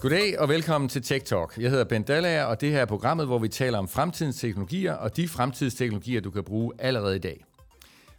Goddag 0.00 0.38
og 0.38 0.48
velkommen 0.48 0.88
til 0.88 1.02
Tech 1.02 1.24
Talk. 1.24 1.58
Jeg 1.58 1.70
hedder 1.70 1.84
Ben 1.84 2.02
Dallager, 2.02 2.44
og 2.44 2.60
det 2.60 2.70
her 2.70 2.80
er 2.80 2.84
programmet, 2.84 3.26
hvor 3.26 3.38
vi 3.38 3.48
taler 3.48 3.78
om 3.78 3.88
fremtidens 3.88 4.40
teknologier 4.40 4.92
og 4.92 5.16
de 5.16 5.28
fremtidsteknologier, 5.28 6.20
du 6.20 6.30
kan 6.30 6.44
bruge 6.44 6.72
allerede 6.78 7.16
i 7.16 7.18
dag. 7.18 7.44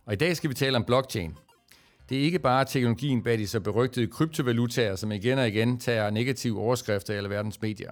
Og 0.06 0.14
i 0.14 0.16
dag 0.16 0.38
skal 0.38 0.50
vi 0.50 0.56
tale 0.56 0.78
om 0.78 0.84
blockchain. 0.84 1.36
Det 2.10 2.18
er 2.18 2.22
ikke 2.22 2.40
bare 2.40 2.66
teknologien 2.66 3.24
bag 3.24 3.38
de 3.38 3.48
så 3.48 3.60
berygtede 3.60 4.08
kryptovalutaer, 4.08 4.96
som 4.96 5.12
igen 5.12 5.40
og 5.40 5.48
igen 5.48 5.80
tager 5.80 6.10
negative 6.10 6.60
overskrifter 6.60 7.14
i 7.14 7.18
alle 7.18 7.30
verdens 7.30 7.62
medier. 7.62 7.92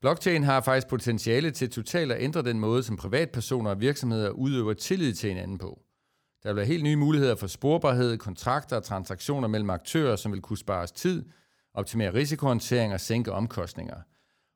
Blockchain 0.00 0.42
har 0.42 0.60
faktisk 0.60 0.88
potentiale 0.88 1.50
til 1.50 1.70
totalt 1.70 2.12
at 2.12 2.22
ændre 2.22 2.42
den 2.42 2.60
måde, 2.60 2.82
som 2.82 2.96
privatpersoner 2.96 3.70
og 3.70 3.80
virksomheder 3.80 4.30
udøver 4.30 4.72
tillid 4.72 5.14
til 5.14 5.28
hinanden 5.28 5.58
på. 5.58 5.80
Der 6.42 6.52
bliver 6.52 6.66
helt 6.66 6.84
nye 6.84 6.96
muligheder 6.96 7.34
for 7.34 7.46
sporbarhed, 7.46 8.18
kontrakter 8.18 8.76
og 8.76 8.84
transaktioner 8.84 9.48
mellem 9.48 9.70
aktører, 9.70 10.16
som 10.16 10.32
vil 10.32 10.40
kunne 10.40 10.58
spares 10.58 10.92
tid, 10.92 11.24
optimere 11.74 12.14
risikohåndtering 12.14 12.92
og 12.92 13.00
sænke 13.00 13.32
omkostninger. 13.32 13.96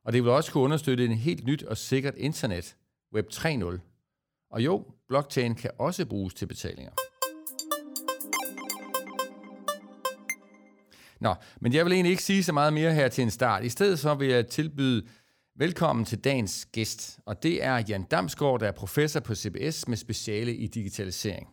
Og 0.05 0.13
det 0.13 0.23
vil 0.23 0.31
også 0.31 0.51
kunne 0.51 0.63
understøtte 0.63 1.05
en 1.05 1.11
helt 1.11 1.45
nyt 1.45 1.63
og 1.63 1.77
sikkert 1.77 2.15
internet, 2.17 2.75
Web 3.13 3.25
3.0. 3.33 3.79
Og 4.51 4.65
jo, 4.65 4.85
blockchain 5.07 5.55
kan 5.55 5.71
også 5.79 6.05
bruges 6.05 6.33
til 6.33 6.45
betalinger. 6.45 6.91
Nå, 11.19 11.35
men 11.61 11.73
jeg 11.73 11.85
vil 11.85 11.93
egentlig 11.93 12.11
ikke 12.11 12.23
sige 12.23 12.43
så 12.43 12.53
meget 12.53 12.73
mere 12.73 12.93
her 12.93 13.07
til 13.07 13.21
en 13.21 13.31
start. 13.31 13.63
I 13.63 13.69
stedet 13.69 13.99
så 13.99 14.13
vil 14.13 14.27
jeg 14.27 14.47
tilbyde 14.47 15.07
velkommen 15.55 16.05
til 16.05 16.23
dagens 16.23 16.65
gæst, 16.71 17.19
og 17.25 17.43
det 17.43 17.63
er 17.63 17.83
Jan 17.89 18.03
Damsgaard, 18.03 18.59
der 18.59 18.67
er 18.67 18.71
professor 18.71 19.19
på 19.19 19.35
CBS 19.35 19.87
med 19.87 19.97
speciale 19.97 20.55
i 20.55 20.67
digitalisering. 20.67 21.47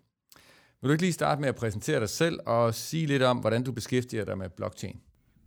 Vil 0.80 0.88
du 0.88 0.92
ikke 0.92 1.02
lige 1.02 1.12
starte 1.12 1.40
med 1.40 1.48
at 1.48 1.54
præsentere 1.54 2.00
dig 2.00 2.08
selv 2.08 2.38
og 2.46 2.74
sige 2.74 3.06
lidt 3.06 3.22
om, 3.22 3.38
hvordan 3.38 3.62
du 3.62 3.72
beskæftiger 3.72 4.24
dig 4.24 4.38
med 4.38 4.48
blockchain? 4.48 5.00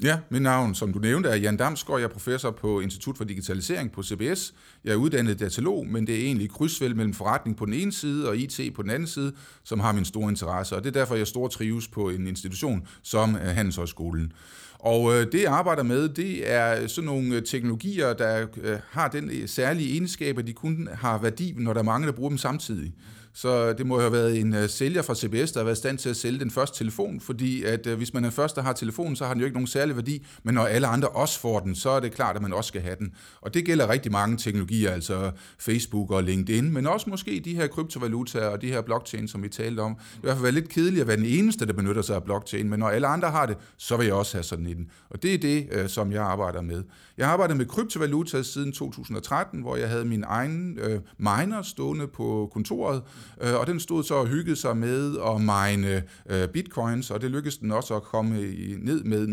Ja, 0.03 0.19
mit 0.29 0.41
navn, 0.41 0.75
som 0.75 0.93
du 0.93 0.99
nævnte, 0.99 1.29
er 1.29 1.35
Jan 1.35 1.57
Damsgaard. 1.57 1.99
Jeg 1.99 2.05
er 2.05 2.13
professor 2.13 2.51
på 2.51 2.79
Institut 2.79 3.17
for 3.17 3.23
Digitalisering 3.23 3.91
på 3.91 4.03
CBS. 4.03 4.53
Jeg 4.83 4.91
er 4.91 4.95
uddannet 4.95 5.39
datalog, 5.39 5.87
men 5.87 6.07
det 6.07 6.15
er 6.15 6.19
egentlig 6.19 6.49
krydsfelt 6.49 6.95
mellem 6.95 7.13
forretning 7.13 7.57
på 7.57 7.65
den 7.65 7.73
ene 7.73 7.91
side 7.91 8.29
og 8.29 8.37
IT 8.37 8.59
på 8.75 8.81
den 8.81 8.89
anden 8.89 9.07
side, 9.07 9.33
som 9.63 9.79
har 9.79 9.91
min 9.91 10.05
store 10.05 10.29
interesse. 10.29 10.75
Og 10.75 10.83
det 10.83 10.95
er 10.95 10.99
derfor, 10.99 11.15
jeg 11.15 11.27
stor 11.27 11.47
trives 11.47 11.87
på 11.87 12.09
en 12.09 12.27
institution 12.27 12.87
som 13.01 13.35
øh, 13.35 13.41
Handelshøjskolen. 13.41 14.31
Og 14.79 15.13
øh, 15.13 15.31
det, 15.31 15.41
jeg 15.41 15.51
arbejder 15.51 15.83
med, 15.83 16.09
det 16.09 16.51
er 16.51 16.87
sådan 16.87 17.05
nogle 17.05 17.35
øh, 17.35 17.43
teknologier, 17.43 18.13
der 18.13 18.47
øh, 18.63 18.79
har 18.89 19.07
den 19.07 19.29
øh, 19.29 19.47
særlige 19.47 19.91
egenskab, 19.91 20.39
at 20.39 20.47
de 20.47 20.53
kun 20.53 20.89
har 20.93 21.17
værdi, 21.17 21.53
når 21.57 21.73
der 21.73 21.79
er 21.79 21.83
mange, 21.83 22.07
der 22.07 22.13
bruger 22.13 22.29
dem 22.29 22.37
samtidig. 22.37 22.93
Så 23.37 23.73
det 23.73 23.85
må 23.85 23.99
have 23.99 24.11
været 24.11 24.39
en 24.39 24.53
uh, 24.53 24.67
sælger 24.67 25.01
fra 25.01 25.15
CBS, 25.15 25.51
der 25.51 25.59
har 25.59 25.63
været 25.63 25.75
i 25.75 25.79
stand 25.79 25.97
til 25.97 26.09
at 26.09 26.15
sælge 26.15 26.39
den 26.39 26.51
første 26.51 26.77
telefon, 26.77 27.19
fordi 27.19 27.63
at 27.63 27.87
uh, 27.87 27.93
hvis 27.93 28.13
man 28.13 28.25
er 28.25 28.29
første 28.29 28.55
der 28.55 28.61
har 28.61 28.73
telefonen, 28.73 29.15
så 29.15 29.25
har 29.25 29.33
den 29.33 29.39
jo 29.39 29.45
ikke 29.45 29.55
nogen 29.55 29.67
særlig 29.67 29.95
værdi, 29.95 30.25
men 30.43 30.55
når 30.55 30.65
alle 30.65 30.87
andre 30.87 31.07
også 31.07 31.39
får 31.39 31.59
den, 31.59 31.75
så 31.75 31.89
er 31.89 31.99
det 31.99 32.11
klart, 32.11 32.35
at 32.35 32.41
man 32.41 32.53
også 32.53 32.67
skal 32.67 32.81
have 32.81 32.95
den. 32.99 33.13
Og 33.41 33.53
det 33.53 33.65
gælder 33.65 33.89
rigtig 33.89 34.11
mange 34.11 34.37
teknologier, 34.37 34.91
altså 34.91 35.31
Facebook 35.59 36.11
og 36.11 36.23
LinkedIn, 36.23 36.73
men 36.73 36.87
også 36.87 37.09
måske 37.09 37.41
de 37.45 37.55
her 37.55 37.67
kryptovalutaer 37.67 38.47
og 38.47 38.61
de 38.61 38.67
her 38.67 38.81
blockchain, 38.81 39.27
som 39.27 39.43
vi 39.43 39.49
talte 39.49 39.79
om. 39.79 39.95
Det 39.95 40.05
vil 40.13 40.17
i 40.17 40.21
hvert 40.21 40.35
fald 40.35 40.43
være 40.43 40.51
lidt 40.51 40.69
kedeligt 40.69 41.01
at 41.01 41.07
være 41.07 41.17
den 41.17 41.25
eneste, 41.25 41.65
der 41.65 41.73
benytter 41.73 42.01
sig 42.01 42.15
af 42.15 42.23
blockchain, 42.23 42.69
men 42.69 42.79
når 42.79 42.89
alle 42.89 43.07
andre 43.07 43.31
har 43.31 43.45
det, 43.45 43.57
så 43.77 43.97
vil 43.97 44.05
jeg 44.05 44.15
også 44.15 44.37
have 44.37 44.43
sådan 44.43 44.67
en. 44.67 44.89
Og 45.09 45.23
det 45.23 45.33
er 45.33 45.37
det, 45.37 45.67
uh, 45.81 45.87
som 45.89 46.11
jeg 46.11 46.23
arbejder 46.23 46.61
med. 46.61 46.83
Jeg 47.17 47.25
har 47.25 47.33
arbejdet 47.33 47.57
med 47.57 47.65
kryptovalutaer 47.65 48.41
siden 48.41 48.71
2013, 48.71 49.61
hvor 49.61 49.75
jeg 49.75 49.89
havde 49.89 50.05
min 50.05 50.23
egen 50.27 50.79
uh, 50.79 50.99
miner 51.17 51.61
stående 51.61 52.07
på 52.07 52.49
kontoret, 52.53 53.01
Øh, 53.41 53.53
og 53.53 53.67
den 53.67 53.79
stod 53.79 54.03
så 54.03 54.15
og 54.15 54.27
hyggede 54.27 54.55
sig 54.55 54.77
med 54.77 55.17
at 55.17 55.41
mine 55.41 56.03
øh, 56.29 56.47
bitcoins, 56.47 57.11
og 57.11 57.21
det 57.21 57.31
lykkedes 57.31 57.57
den 57.57 57.71
også 57.71 57.95
at 57.95 58.03
komme 58.03 58.35
ned 58.77 59.03
med 59.03 59.27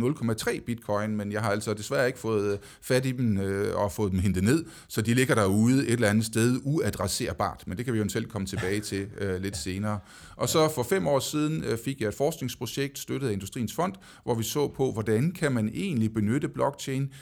0,3 0.49 0.61
bitcoin, 0.65 1.17
men 1.17 1.33
jeg 1.33 1.41
har 1.43 1.51
altså 1.51 1.75
desværre 1.75 2.07
ikke 2.07 2.19
fået 2.19 2.53
øh, 2.53 2.59
fat 2.83 3.07
i 3.07 3.13
dem 3.13 3.39
øh, 3.39 3.77
og 3.77 3.93
fået 3.93 4.13
dem 4.13 4.21
hentet 4.21 4.45
ned, 4.45 4.65
så 4.89 5.03
de 5.03 5.15
ligger 5.15 5.35
derude 5.35 5.87
et 5.87 5.93
eller 5.93 6.09
andet 6.09 6.25
sted 6.25 6.61
uadresserbart, 6.65 7.63
men 7.67 7.77
det 7.77 7.85
kan 7.85 7.95
vi 7.95 7.99
jo 7.99 8.09
selv 8.09 8.27
komme 8.27 8.47
tilbage 8.47 8.81
til 8.81 9.07
øh, 9.19 9.43
lidt 9.43 9.57
senere. 9.57 9.99
Og 10.37 10.49
så 10.49 10.69
for 10.75 10.83
fem 10.83 11.07
år 11.07 11.19
siden 11.19 11.65
øh, 11.65 11.79
fik 11.85 12.01
jeg 12.01 12.09
et 12.09 12.15
forskningsprojekt 12.15 12.99
støttet 12.99 13.29
af 13.29 13.33
Industriens 13.33 13.75
Fond, 13.75 13.93
hvor 14.25 14.35
vi 14.35 14.43
så 14.43 14.69
på, 14.69 14.93
hvordan 14.93 15.33
kan 15.33 15.53
man 15.53 15.71
egentlig 15.75 16.15
benytte 16.15 16.49
blockchain 16.49 17.13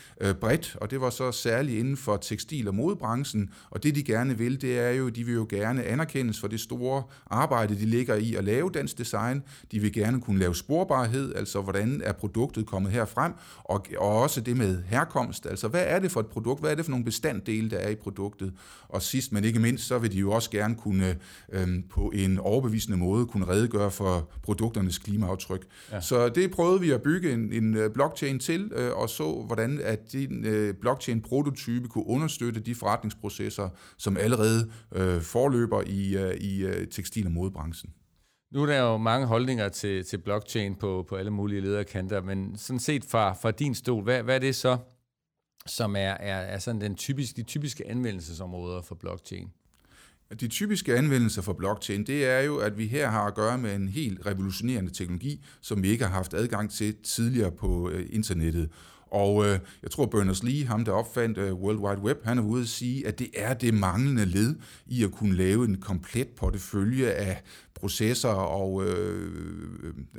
bredt, 0.41 0.77
og 0.81 0.91
det 0.91 1.01
var 1.01 1.11
så 1.11 1.33
særligt 1.33 1.79
inden 1.79 1.97
for 1.97 2.17
tekstil- 2.17 2.69
og 2.69 2.75
modebranchen, 2.75 3.51
og 3.71 3.83
det 3.83 3.95
de 3.95 4.03
gerne 4.03 4.39
vil, 4.39 4.61
det 4.61 4.79
er 4.79 4.91
jo, 4.91 5.09
de 5.09 5.25
vil 5.25 5.35
jo 5.35 5.47
gerne 5.51 5.85
anerkendes 5.85 6.41
for 6.41 6.49
det 6.49 6.60
store 6.61 7.03
arbejde, 7.27 7.75
de 7.75 7.87
ligger 7.87 8.15
i 8.15 8.35
at 8.35 8.45
lave 8.45 8.71
dansk 8.75 8.99
design. 8.99 9.43
De 9.73 9.81
vil 9.81 9.93
gerne 9.93 10.21
kunne 10.21 10.39
lave 10.39 10.55
sporbarhed, 10.55 11.35
altså 11.35 11.61
hvordan 11.61 12.01
er 12.05 12.13
produktet 12.13 12.67
kommet 12.67 12.93
herfrem, 12.93 13.33
og, 13.65 13.87
og 13.99 14.23
også 14.23 14.41
det 14.41 14.57
med 14.57 14.83
herkomst, 14.87 15.47
altså 15.47 15.69
hvad 15.69 15.85
er 15.87 15.99
det 15.99 16.11
for 16.11 16.21
et 16.21 16.27
produkt, 16.27 16.61
hvad 16.61 16.71
er 16.71 16.75
det 16.75 16.85
for 16.85 16.91
nogle 16.91 17.05
bestanddele, 17.05 17.71
der 17.71 17.79
er 17.79 17.89
i 17.89 17.95
produktet. 17.95 18.53
Og 18.89 19.03
sidst, 19.03 19.33
men 19.33 19.45
ikke 19.45 19.61
mindst, 19.61 19.87
så 19.87 19.99
vil 19.99 20.13
de 20.13 20.19
jo 20.19 20.33
også 20.33 20.51
gerne 20.51 20.75
kunne 20.75 21.17
øhm, 21.53 21.83
på 21.91 22.13
en 22.15 22.39
overbevisende 22.39 22.99
måde 22.99 23.27
kunne 23.27 23.49
redegøre 23.49 23.91
for 23.91 24.29
produkternes 24.43 24.99
klimaaftryk. 24.99 25.67
Ja. 25.93 26.01
Så 26.01 26.29
det 26.29 26.51
prøvede 26.51 26.81
vi 26.81 26.91
at 26.91 27.03
bygge 27.03 27.33
en, 27.33 27.53
en 27.53 27.77
øh, 27.77 27.91
blockchain 27.91 28.39
til, 28.39 28.73
øh, 28.77 28.93
og 28.93 29.11
så 29.11 29.45
hvordan 29.47 29.81
at 29.85 30.13
din 30.13 30.45
øh, 30.45 30.75
blockchain-prototype 30.75 31.89
kunne 31.89 32.07
understøtte 32.07 32.61
de 32.61 32.75
forretningsprocesser, 32.75 33.69
som 33.97 34.17
allerede 34.17 34.71
øh, 34.93 35.21
forløber 35.21 35.83
i, 35.87 36.17
øh, 36.17 36.35
i 36.41 36.50
øh, 36.59 36.89
tekstil- 36.89 37.27
og 37.27 37.33
modebranchen. 37.33 37.95
Nu 38.53 38.63
er 38.63 38.67
der 38.67 38.79
jo 38.79 38.97
mange 38.97 39.27
holdninger 39.27 39.69
til, 39.69 40.05
til 40.05 40.19
blockchain 40.19 40.75
på, 40.75 41.07
på 41.09 41.17
alle 41.17 41.31
mulige 41.31 41.61
lederkanter, 41.61 42.23
men 42.23 42.57
sådan 42.57 42.81
set 42.81 43.05
fra, 43.05 43.33
fra 43.33 43.51
din 43.51 43.75
stol, 43.75 44.03
hvad, 44.03 44.23
hvad 44.23 44.35
er 44.35 44.39
det 44.39 44.57
så, 44.57 44.79
som 45.67 45.97
er, 45.97 45.99
er, 46.01 46.37
er 46.37 46.59
sådan 46.59 46.81
den 46.81 46.95
typiske, 46.95 47.37
de 47.37 47.43
typiske 47.43 47.89
anvendelsesområder 47.89 48.83
for 48.83 48.95
blockchain? 48.95 49.49
De 50.41 50.49
typiske 50.49 50.97
anvendelser 50.97 51.43
for 51.43 51.53
blockchain, 51.53 52.07
det 52.07 52.27
er 52.27 52.41
jo, 52.41 52.57
at 52.59 52.79
vi 52.79 52.87
her 52.87 53.09
har 53.09 53.27
at 53.27 53.35
gøre 53.35 53.59
med 53.59 53.75
en 53.75 53.89
helt 53.89 54.27
revolutionerende 54.27 54.91
teknologi, 54.91 55.45
som 55.61 55.83
vi 55.83 55.89
ikke 55.89 56.05
har 56.05 56.13
haft 56.13 56.35
adgang 56.35 56.71
til 56.71 56.97
tidligere 57.03 57.53
på 57.53 57.91
øh, 57.91 58.07
internettet. 58.11 58.71
Og 59.11 59.47
øh, 59.47 59.59
jeg 59.83 59.91
tror, 59.91 60.07
Berners-Lee, 60.07 60.67
ham 60.67 60.85
der 60.85 60.93
opfandt 60.93 61.39
øh, 61.39 61.55
World 61.55 61.79
Wide 61.79 62.01
Web, 62.01 62.25
han 62.25 62.39
er 62.39 62.43
ude 62.43 62.63
at 62.63 62.69
sige, 62.69 63.07
at 63.07 63.19
det 63.19 63.31
er 63.35 63.55
det 63.55 63.75
manglende 63.75 64.25
led 64.25 64.55
i 64.87 65.05
at 65.05 65.13
kunne 65.13 65.37
lave 65.37 65.65
en 65.65 65.77
komplet 65.81 66.29
portefølje 66.29 67.07
af 67.07 67.43
processer 67.81 68.29
og 68.29 68.85
øh, 68.87 69.33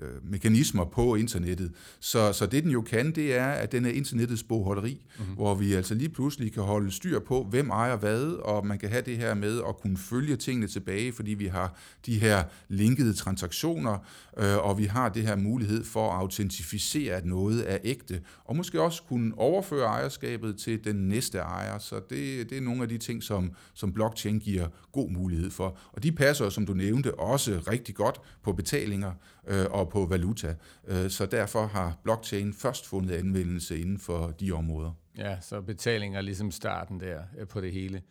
øh, 0.01 0.31
mekanismer 0.31 0.85
på 0.85 1.15
internettet. 1.15 1.71
Så, 1.99 2.33
så 2.33 2.45
det 2.45 2.63
den 2.63 2.71
jo 2.71 2.81
kan, 2.81 3.11
det 3.11 3.35
er, 3.35 3.47
at 3.47 3.71
den 3.71 3.85
er 3.85 3.89
internettets 3.89 4.43
bogholderi, 4.43 5.05
mm-hmm. 5.19 5.35
hvor 5.35 5.55
vi 5.55 5.73
altså 5.73 5.93
lige 5.93 6.09
pludselig 6.09 6.53
kan 6.53 6.63
holde 6.63 6.91
styr 6.91 7.19
på, 7.19 7.47
hvem 7.49 7.69
ejer 7.69 7.97
hvad, 7.97 8.23
og 8.25 8.67
man 8.67 8.79
kan 8.79 8.89
have 8.89 9.01
det 9.01 9.17
her 9.17 9.33
med 9.33 9.61
at 9.67 9.77
kunne 9.81 9.97
følge 9.97 10.35
tingene 10.35 10.67
tilbage, 10.67 11.13
fordi 11.13 11.33
vi 11.33 11.45
har 11.45 11.77
de 12.05 12.19
her 12.19 12.43
linkede 12.69 13.13
transaktioner, 13.13 13.97
øh, 14.37 14.57
og 14.57 14.77
vi 14.77 14.85
har 14.85 15.09
det 15.09 15.23
her 15.23 15.35
mulighed 15.35 15.83
for 15.83 16.11
at 16.11 16.19
autentificere, 16.19 17.15
at 17.15 17.25
noget 17.25 17.71
er 17.71 17.77
ægte, 17.83 18.21
og 18.45 18.55
måske 18.55 18.80
også 18.81 19.03
kunne 19.03 19.33
overføre 19.37 19.85
ejerskabet 19.85 20.57
til 20.57 20.83
den 20.83 20.95
næste 20.95 21.37
ejer. 21.37 21.77
Så 21.77 21.95
det, 21.95 22.49
det 22.49 22.57
er 22.57 22.61
nogle 22.61 22.83
af 22.83 22.89
de 22.89 22.97
ting, 22.97 23.23
som, 23.23 23.55
som 23.73 23.93
blockchain 23.93 24.39
giver 24.39 24.67
god 24.91 25.09
mulighed 25.09 25.51
for. 25.51 25.77
Og 25.93 26.03
de 26.03 26.11
passer, 26.11 26.49
som 26.49 26.65
du 26.65 26.73
nævnte, 26.73 27.19
også 27.19 27.63
rigtig 27.67 27.95
godt 27.95 28.21
på 28.43 28.53
betalinger 28.53 29.11
øh, 29.47 29.65
og 29.69 29.89
på 29.89 30.05
valuta. 30.05 30.55
Øh, 30.87 31.09
så 31.09 31.25
derfor 31.25 31.65
har 31.65 31.97
blockchain 32.03 32.53
først 32.53 32.87
fundet 32.87 33.15
anvendelse 33.15 33.79
inden 33.79 33.99
for 33.99 34.27
de 34.39 34.51
områder. 34.51 34.91
Ja, 35.17 35.37
så 35.41 35.61
betalinger 35.61 36.17
er 36.17 36.21
ligesom 36.21 36.51
starten 36.51 36.99
der 36.99 37.21
øh, 37.39 37.47
på 37.47 37.61
det 37.61 37.71
hele. 37.71 38.01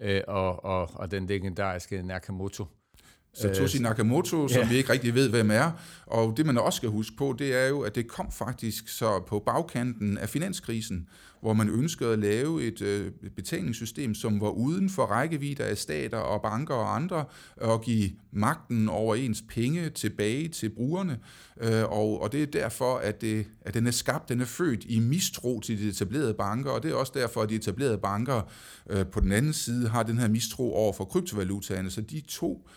Øh, 0.00 0.20
og, 0.28 0.64
og, 0.64 0.90
og 0.94 1.10
den 1.10 1.26
legendariske 1.26 2.02
Nakamoto. 2.02 2.66
Satoshi 3.34 3.78
øh, 3.78 3.82
Nakamoto, 3.82 4.48
som 4.48 4.62
ja. 4.62 4.68
vi 4.68 4.76
ikke 4.76 4.92
rigtig 4.92 5.14
ved, 5.14 5.28
hvem 5.28 5.50
er. 5.50 5.70
Og 6.06 6.36
det 6.36 6.46
man 6.46 6.58
også 6.58 6.76
skal 6.76 6.88
huske 6.88 7.16
på, 7.16 7.34
det 7.38 7.54
er 7.54 7.68
jo, 7.68 7.80
at 7.80 7.94
det 7.94 8.08
kom 8.08 8.32
faktisk 8.32 8.88
så 8.88 9.22
på 9.26 9.38
bagkanten 9.38 10.18
af 10.18 10.28
finanskrisen, 10.28 11.08
hvor 11.40 11.52
man 11.52 11.68
ønskede 11.68 12.12
at 12.12 12.18
lave 12.18 12.62
et 12.62 12.82
øh, 12.82 13.12
betalingssystem, 13.36 14.14
som 14.14 14.40
var 14.40 14.48
uden 14.48 14.90
for 14.90 15.02
rækkevidde 15.02 15.64
af 15.64 15.78
stater 15.78 16.18
og 16.18 16.42
banker 16.42 16.74
og 16.74 16.96
andre, 16.96 17.24
og 17.56 17.82
give 17.82 18.10
magten 18.32 18.88
over 18.88 19.14
ens 19.14 19.44
penge 19.48 19.90
tilbage 19.90 20.48
til 20.48 20.68
brugerne. 20.68 21.18
Øh, 21.60 21.84
og, 21.84 22.22
og 22.22 22.32
det 22.32 22.42
er 22.42 22.46
derfor, 22.46 22.96
at, 22.96 23.20
det, 23.20 23.46
at 23.60 23.74
den 23.74 23.86
er 23.86 23.90
skabt, 23.90 24.28
den 24.28 24.40
er 24.40 24.44
født 24.44 24.84
i 24.88 25.00
mistro 25.00 25.60
til 25.60 25.78
de 25.78 25.88
etablerede 25.88 26.34
banker, 26.34 26.70
og 26.70 26.82
det 26.82 26.90
er 26.90 26.94
også 26.94 27.12
derfor, 27.14 27.42
at 27.42 27.48
de 27.48 27.54
etablerede 27.54 27.98
banker 27.98 28.42
øh, 28.90 29.06
på 29.06 29.20
den 29.20 29.32
anden 29.32 29.52
side 29.52 29.88
har 29.88 30.02
den 30.02 30.18
her 30.18 30.28
mistro 30.28 30.74
over 30.74 30.92
for 30.92 31.04
kryptovalutaerne. 31.04 31.90
Så 31.90 32.00
de 32.00 32.20
to 32.20 32.68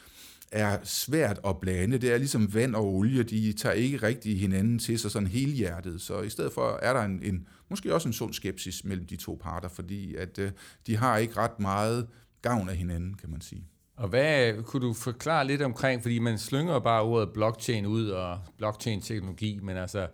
er 0.55 0.77
svært 0.83 1.39
at 1.47 1.57
blande. 1.59 1.97
Det 1.97 2.13
er 2.13 2.17
ligesom 2.17 2.53
vand 2.53 2.75
og 2.75 2.85
olie, 2.85 3.23
de 3.23 3.53
tager 3.53 3.73
ikke 3.73 3.97
rigtig 3.97 4.39
hinanden 4.39 4.79
til 4.79 4.99
sig 4.99 5.11
sådan 5.11 5.27
helhjertet. 5.27 6.01
Så 6.01 6.21
i 6.21 6.29
stedet 6.29 6.53
for 6.53 6.79
er 6.81 6.93
der 6.93 7.01
en, 7.01 7.19
en 7.23 7.47
måske 7.69 7.93
også 7.93 8.09
en 8.09 8.13
sund 8.13 8.33
skepsis 8.33 8.83
mellem 8.83 9.05
de 9.05 9.15
to 9.15 9.39
parter, 9.43 9.69
fordi 9.69 10.15
at 10.15 10.39
øh, 10.39 10.51
de 10.87 10.97
har 10.97 11.17
ikke 11.17 11.37
ret 11.37 11.59
meget 11.59 12.07
gavn 12.41 12.69
af 12.69 12.75
hinanden, 12.75 13.13
kan 13.13 13.29
man 13.29 13.41
sige. 13.41 13.67
Og 13.97 14.07
hvad 14.07 14.63
kunne 14.63 14.87
du 14.87 14.93
forklare 14.93 15.47
lidt 15.47 15.61
omkring, 15.61 16.01
fordi 16.01 16.19
man 16.19 16.37
slynger 16.37 16.79
bare 16.79 17.01
ordet 17.01 17.29
blockchain 17.33 17.85
ud 17.85 18.09
og 18.09 18.39
blockchain-teknologi, 18.57 19.59
men 19.63 19.77
altså, 19.77 20.07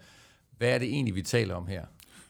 hvad 0.57 0.69
er 0.69 0.77
det 0.77 0.88
egentlig, 0.88 1.15
vi 1.15 1.21
taler 1.21 1.55
om 1.55 1.67
her? 1.67 1.85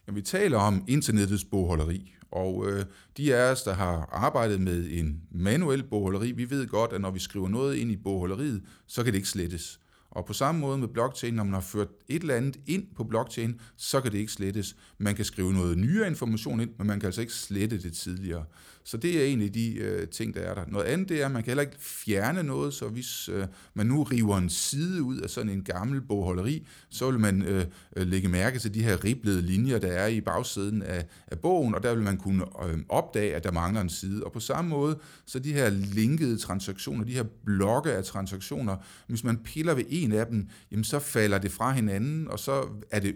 Men 0.05 0.15
vi 0.15 0.21
taler 0.21 0.57
om 0.57 0.83
internettets 0.87 1.45
bogholderi, 1.45 2.15
og 2.31 2.69
øh, 2.69 2.86
de 3.18 3.36
af 3.36 3.51
os, 3.51 3.63
der 3.63 3.74
har 3.74 4.10
arbejdet 4.12 4.62
med 4.62 4.88
en 4.92 5.22
manuel 5.31 5.83
bogholderi, 5.83 6.31
vi 6.31 6.50
ved 6.50 6.68
godt, 6.68 6.94
at 6.94 7.01
når 7.01 7.12
vi 7.12 7.19
skriver 7.19 7.50
noget 7.50 7.75
ind 7.75 7.92
i 7.92 7.98
bogholderiet, 7.98 8.63
så 8.88 9.04
kan 9.04 9.13
det 9.13 9.18
ikke 9.18 9.30
slettes. 9.30 9.80
Og 10.12 10.25
på 10.25 10.33
samme 10.33 10.62
måde 10.62 10.78
med 10.78 10.88
blockchain, 10.88 11.33
når 11.33 11.44
man 11.44 11.54
har 11.54 11.62
ført 11.62 11.88
et 12.07 12.22
eller 12.22 12.36
andet 12.36 12.60
ind 12.68 12.83
på 12.95 13.04
blockchain, 13.04 13.60
så 13.78 14.01
kan 14.01 14.12
det 14.12 14.18
ikke 14.18 14.31
slettes. 14.31 14.75
Man 14.98 15.16
kan 15.16 15.25
skrive 15.25 15.54
noget 15.54 15.78
nyere 15.78 16.07
information 16.07 16.60
ind, 16.60 16.69
men 16.78 16.88
man 16.88 17.00
kan 17.00 17.07
altså 17.07 17.22
ikke 17.22 17.33
slette 17.33 17.81
det 17.81 17.94
tidligere. 17.94 18.45
Så 18.83 18.98
det 18.98 19.22
er 19.22 19.25
en 19.25 19.42
af 19.42 19.51
de 19.51 19.74
øh, 19.75 20.07
ting, 20.07 20.33
der 20.33 20.42
er 20.42 20.54
der. 20.54 20.66
Noget 20.68 20.86
andet 20.86 21.10
det 21.10 21.22
er, 21.22 21.25
at 21.25 21.31
man 21.31 21.44
kan 21.44 21.50
heller 21.50 21.62
ikke 21.62 21.78
fjerne 21.80 22.44
noget, 22.44 22.74
så 22.74 22.88
hvis 22.88 23.30
øh, 23.30 23.48
man 23.74 23.86
nu 23.86 24.04
river 24.04 24.38
en 24.38 24.50
side 24.50 25.04
ud 25.04 25.18
af 25.18 25.30
sådan 25.30 25.50
en 25.50 25.63
gammel 25.63 26.01
bogholderi, 26.01 26.68
så 26.89 27.12
vil 27.12 27.19
man 27.19 27.42
øh, 27.42 27.66
øh, 27.95 28.07
lægge 28.07 28.28
mærke 28.28 28.60
til 28.60 28.74
de 28.74 28.83
her 28.83 29.04
riblede 29.04 29.42
linjer, 29.42 29.80
der 29.80 29.92
er 29.92 30.07
i 30.07 30.22
bagsiden 30.22 30.81
af, 30.81 31.06
af 31.28 31.39
bogen, 31.39 31.75
og 31.75 31.83
der 31.83 31.94
vil 31.94 32.04
man 32.04 32.18
kunne 32.18 32.44
øh, 32.69 32.80
opdage, 32.89 33.36
at 33.36 33.44
der 33.44 33.51
mangler 33.51 33.81
en 33.81 33.89
side. 33.89 34.24
Og 34.24 34.31
på 34.31 34.39
samme 34.39 34.69
måde, 34.69 35.00
så 35.25 35.39
de 35.39 35.54
her 35.54 35.69
linkede 35.69 36.38
transaktioner, 36.38 37.06
de 37.06 37.13
her 37.13 37.25
blokke 37.45 37.94
af 37.94 38.04
transaktioner, 38.04 38.75
hvis 39.07 39.24
man 39.24 39.38
piller 39.38 39.74
ved 39.74 39.83
en 39.89 40.12
af 40.12 40.28
dem, 40.28 40.48
jamen 40.72 40.83
så 40.83 41.00
falder 41.00 41.38
det 41.38 41.51
fra 41.51 41.72
hinanden, 41.72 42.28
og 42.28 42.39
så 42.39 42.68
er 42.92 43.00
det 43.00 43.16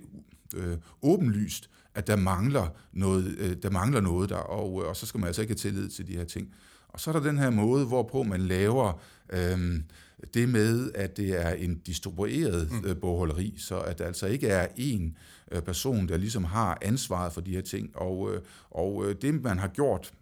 øh, 0.56 0.78
åbenlyst, 1.02 1.70
at 1.96 2.08
der 2.08 2.16
mangler 2.16 2.68
noget, 2.94 3.36
øh, 3.38 3.56
der, 3.64 3.70
mangler 3.70 4.02
noget 4.02 4.30
der, 4.30 4.36
og, 4.36 4.82
øh, 4.84 4.90
og 4.90 4.96
så 4.96 5.06
skal 5.06 5.20
man 5.20 5.28
altså 5.28 5.42
ikke 5.42 5.52
have 5.52 5.58
tillid 5.58 5.90
til 5.90 6.08
de 6.08 6.18
her 6.18 6.24
ting. 6.24 6.50
Og 6.90 7.00
så 7.00 7.10
er 7.10 7.14
der 7.14 7.20
den 7.20 7.38
her 7.38 7.50
måde, 7.50 7.86
hvorpå 7.86 8.24
man 8.24 8.42
laver 8.42 9.02
øh, 9.30 9.80
det 10.34 10.50
med, 10.50 10.92
at 10.96 11.18
det 11.18 11.42
er 11.42 11.50
en 11.50 11.76
distribueret 11.76 12.72
mm. 12.72 12.90
øh, 12.90 12.98
bogholderi, 12.98 13.54
så 13.58 13.80
at 13.80 13.98
der 14.00 14.06
altså 14.06 14.28
ikke 14.28 14.48
er 14.48 14.68
en 14.78 15.18
øh, 15.52 15.62
person, 15.62 16.08
der 16.08 16.18
ligesom 16.18 16.44
har 16.44 16.78
ansvaret 16.82 17.34
for 17.34 17.42
de 17.42 17.52
her 17.52 17.62
ting. 17.62 17.90
Og, 17.96 18.34
øh, 18.34 18.42
og 18.72 19.14
det, 19.22 19.44
man 19.44 19.60
har 19.60 19.68
gjort 19.68 20.14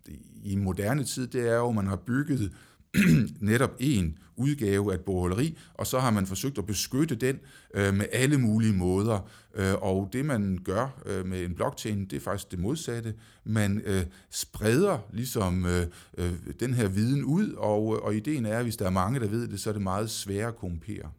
i 0.44 0.56
moderne 0.56 1.04
tid, 1.04 1.28
det 1.28 1.50
er 1.50 1.56
jo, 1.56 1.70
at 1.70 1.76
man 1.76 1.88
har 1.88 1.96
bygget 1.96 2.52
netop 3.40 3.72
en 3.80 4.18
udgave 4.36 4.92
af 4.92 4.96
et 4.96 5.02
bogholderi, 5.02 5.58
og 5.74 5.88
så 5.88 6.00
har 6.00 6.12
man 6.12 6.28
forsøgt 6.28 6.58
at 6.58 6.66
beskytte 6.66 7.16
den 7.16 7.40
øh, 7.74 7.94
med 7.94 8.06
alle 8.12 8.38
mulige 8.38 8.74
måder. 8.74 9.30
Øh, 9.56 9.74
og 9.74 10.10
det 10.14 10.26
man 10.26 10.60
gør 10.64 11.02
øh, 11.06 11.26
med 11.26 11.46
en 11.46 11.56
blockchain, 11.56 12.06
det 12.06 12.14
er 12.14 12.20
faktisk 12.20 12.52
det 12.52 12.60
modsatte. 12.60 13.14
Man 13.44 13.82
øh, 13.86 14.04
spreder 14.30 14.98
ligesom 15.14 15.66
øh, 15.66 15.88
øh, 16.18 16.34
den 16.60 16.74
her 16.74 16.88
viden 16.88 17.24
ud, 17.24 17.52
og, 17.52 17.96
øh, 17.96 18.02
og 18.02 18.16
ideen 18.16 18.46
er, 18.46 18.58
at 18.58 18.64
hvis 18.64 18.78
der 18.78 18.86
er 18.86 18.90
mange, 18.90 19.20
der 19.20 19.28
ved 19.28 19.48
det, 19.48 19.60
så 19.60 19.70
er 19.70 19.74
det 19.74 19.82
meget 19.82 20.10
sværere 20.10 20.48
at 20.48 20.56
kompere. 20.56 21.12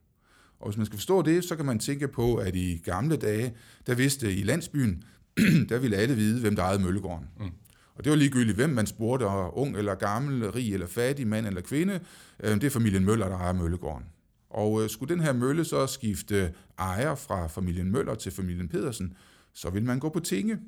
Og 0.61 0.69
hvis 0.69 0.77
man 0.77 0.87
skal 0.87 0.99
forstå 0.99 1.23
det, 1.23 1.45
så 1.45 1.57
kan 1.57 1.67
man 1.67 1.79
tænke 1.79 2.09
på, 2.09 2.35
at 2.35 2.55
i 2.55 2.81
gamle 2.85 3.17
dage, 3.17 3.55
der 3.87 3.95
vidste 3.95 4.35
i 4.35 4.43
landsbyen, 4.43 5.05
der 5.69 5.79
ville 5.79 5.97
alle 5.97 6.15
vide, 6.15 6.41
hvem 6.41 6.57
der 6.57 6.63
ejede 6.63 6.83
Møllegården. 6.83 7.27
Mm. 7.41 7.51
Og 7.95 8.05
det 8.05 8.11
var 8.11 8.17
ligegyldigt, 8.17 8.57
hvem 8.57 8.71
man 8.71 8.87
spurgte, 8.87 9.27
ung 9.53 9.77
eller 9.77 9.95
gammel, 9.95 10.51
rig 10.51 10.75
eller 10.75 10.87
fattig, 10.87 11.27
mand 11.27 11.47
eller 11.47 11.61
kvinde. 11.61 12.01
Øh, 12.41 12.55
det 12.55 12.65
er 12.65 12.71
familien 12.71 13.05
Møller, 13.05 13.29
der 13.29 13.37
ejer 13.37 13.53
Møllegården. 13.53 14.07
Og 14.51 14.83
øh, 14.83 14.91
skulle 14.91 15.15
den 15.15 15.23
her 15.23 15.33
mølle 15.33 15.65
så 15.65 15.87
skifte 15.87 16.55
ejer 16.79 17.15
fra 17.15 17.47
familien 17.47 17.91
Møller 17.91 18.15
til 18.15 18.33
familien 18.33 18.69
Pedersen, 18.69 19.17
så 19.53 19.71
vil 19.71 19.85
man 19.85 19.99
gå 19.99 20.09
på 20.09 20.21
tinge. 20.21 20.59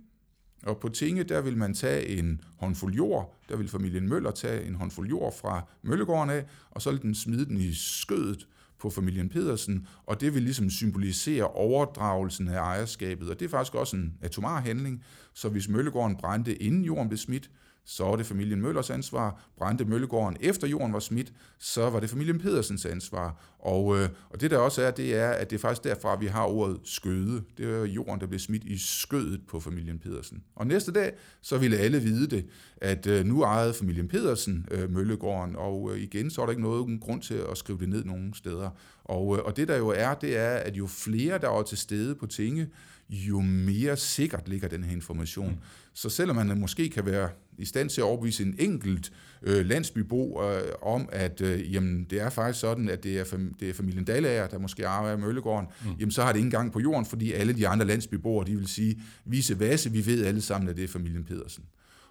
Og 0.63 0.79
på 0.79 0.89
tinge, 0.89 1.25
der 1.25 1.41
vil 1.41 1.57
man 1.57 1.75
tage 1.75 2.07
en 2.07 2.41
håndfuld 2.57 2.95
jord, 2.95 3.37
der 3.49 3.57
vil 3.57 3.69
familien 3.69 4.09
Møller 4.09 4.31
tage 4.31 4.67
en 4.67 4.75
håndfuld 4.75 5.09
jord 5.09 5.35
fra 5.41 5.63
Møllegården 5.83 6.31
af, 6.31 6.45
og 6.71 6.83
så 6.83 6.91
vil 6.91 7.03
den 7.03 7.15
smide 7.15 7.47
den 7.47 7.57
i 7.57 7.75
skødet 7.75 8.47
på 8.79 8.91
familien 8.91 9.29
Pedersen, 9.29 9.87
og 10.07 10.21
det 10.21 10.35
vil 10.35 10.43
ligesom 10.43 10.71
symbolisere 10.71 11.49
overdragelsen 11.49 12.49
af 12.49 12.59
ejerskabet, 12.59 13.31
og 13.31 13.41
det 13.41 13.45
er 13.45 13.51
faktisk 13.51 13.75
også 13.75 13.97
en 13.97 14.15
atomar 14.23 14.61
handling, 14.61 15.05
så 15.35 15.49
hvis 15.49 15.69
Møllegården 15.69 16.17
brændte 16.17 16.63
inden 16.63 16.85
jorden 16.85 17.09
blev 17.09 17.19
smidt, 17.19 17.51
så 17.89 18.05
var 18.05 18.17
det 18.17 18.27
familien 18.27 18.61
Møllers 18.61 18.91
ansvar. 18.91 19.43
Brændte 19.59 19.85
Møllegården 19.85 20.37
efter 20.41 20.67
jorden 20.67 20.93
var 20.93 20.99
smidt, 20.99 21.33
så 21.59 21.91
var 21.91 22.01
det 22.01 22.11
familien 22.11 22.39
Pedersens 22.39 22.87
ansvar. 22.87 23.43
Og, 23.59 23.99
øh, 23.99 24.09
og 24.31 24.41
det 24.41 24.51
der 24.51 24.59
også 24.59 24.83
er, 24.83 24.91
det 24.91 25.17
er, 25.17 25.31
at 25.31 25.51
det 25.51 25.57
er 25.57 25.61
faktisk 25.61 25.85
derfra, 25.85 26.17
vi 26.17 26.27
har 26.27 26.45
ordet 26.45 26.79
skøde. 26.85 27.43
Det 27.59 27.67
er 27.67 27.85
jorden, 27.85 28.21
der 28.21 28.27
blev 28.27 28.41
smidt 28.41 28.65
i 28.65 28.79
skødet 28.79 29.41
på 29.49 29.61
familien 29.61 29.99
Pedersen. 29.99 30.43
Og 30.57 30.67
næste 30.67 30.93
dag, 30.93 31.13
så 31.43 31.59
ville 31.59 31.77
alle 31.77 31.99
vide 31.99 32.37
det, 32.37 32.47
at 32.77 33.07
øh, 33.07 33.25
nu 33.25 33.43
ejede 33.43 33.75
familien 33.75 34.09
Pedersen 34.09 34.67
øh, 34.71 34.91
Møllegården, 34.91 35.57
og 35.57 35.91
øh, 35.93 36.01
igen, 36.01 36.31
så 36.31 36.43
er 36.43 36.47
der 36.47 36.51
ikke 36.51 36.63
noget 36.63 37.01
grund 37.01 37.23
til 37.23 37.43
at 37.51 37.59
skrive 37.59 37.79
det 37.79 37.89
ned 37.89 38.05
nogen 38.05 38.35
steder. 38.35 38.71
Og, 39.05 39.37
øh, 39.37 39.45
og 39.45 39.57
det 39.57 39.69
der 39.69 39.77
jo 39.77 39.89
er, 39.89 40.15
det 40.15 40.37
er, 40.37 40.51
at 40.51 40.77
jo 40.77 40.87
flere, 40.87 41.39
der 41.39 41.51
er 41.51 41.63
til 41.63 41.79
stede 41.79 42.15
på 42.15 42.27
tinge, 42.27 42.69
jo 43.11 43.41
mere 43.41 43.97
sikkert 43.97 44.49
ligger 44.49 44.69
den 44.69 44.85
her 44.85 44.93
information. 44.93 45.51
Mm. 45.51 45.57
Så 45.95 46.09
selvom 46.09 46.37
man 46.37 46.59
måske 46.61 46.89
kan 46.89 47.07
være 47.07 47.29
i 47.59 47.65
stand 47.65 47.91
til 47.91 48.01
at 48.01 48.05
overbevise 48.05 48.43
en 48.43 48.55
enkelt 48.59 49.13
øh, 49.43 49.67
landsbybo 49.67 50.43
øh, 50.43 50.61
om, 50.83 51.09
at 51.13 51.41
øh, 51.41 51.75
jamen, 51.75 52.07
det 52.11 52.21
er 52.21 52.31
faktisk 52.31 52.61
sådan, 52.61 52.89
at 52.89 53.05
det 53.05 53.19
er, 53.19 53.25
fam- 53.25 53.57
det 53.61 53.71
er 53.71 53.75
familien 53.75 54.05
Dalager, 54.05 54.47
der 54.47 54.59
måske 54.59 54.83
i 54.83 55.17
Møllegården, 55.21 55.69
mm. 55.85 55.91
jamen 56.01 56.11
så 56.11 56.23
har 56.23 56.33
det 56.33 56.39
ingen 56.39 56.51
gang 56.51 56.73
på 56.73 56.81
jorden, 56.81 57.07
fordi 57.07 57.33
alle 57.33 57.53
de 57.53 57.69
andre 57.69 57.87
landsbyboere, 57.87 58.47
de 58.47 58.57
vil 58.57 58.69
sige, 58.69 59.03
vise 59.25 59.61
vasse, 59.61 59.93
vi 59.93 60.07
ved 60.07 60.25
alle 60.25 60.41
sammen, 60.41 60.71
at 60.71 60.77
det 60.77 60.85
er 60.85 60.89
familien 60.89 61.25
Pedersen. 61.25 61.65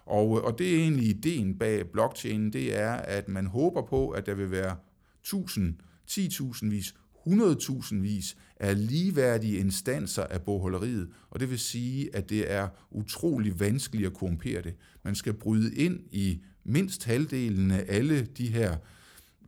Og, 0.06 0.44
og 0.44 0.58
det 0.58 0.74
er 0.74 0.78
egentlig 0.78 1.08
ideen 1.08 1.58
bag 1.58 1.90
blockchain, 1.92 2.52
det 2.52 2.78
er, 2.78 2.92
at 2.92 3.28
man 3.28 3.46
håber 3.46 3.82
på, 3.82 4.08
at 4.08 4.26
der 4.26 4.34
vil 4.34 4.50
være 4.50 4.76
tusind, 5.24 5.74
10.000 6.10 6.70
vis, 6.70 6.94
100.000 7.26 7.94
vis 8.00 8.36
af 8.56 8.86
ligeværdige 8.86 9.58
instanser 9.58 10.24
af 10.24 10.42
bogholderiet, 10.42 11.08
og 11.30 11.40
det 11.40 11.50
vil 11.50 11.58
sige, 11.58 12.16
at 12.16 12.30
det 12.30 12.52
er 12.52 12.68
utrolig 12.90 13.60
vanskeligt 13.60 14.06
at 14.06 14.14
korrumpere 14.14 14.62
det. 14.62 14.74
Man 15.02 15.14
skal 15.14 15.32
bryde 15.32 15.74
ind 15.74 16.00
i 16.10 16.40
mindst 16.64 17.04
halvdelen 17.04 17.70
af 17.70 17.84
alle 17.88 18.24
de 18.24 18.46
her 18.46 18.76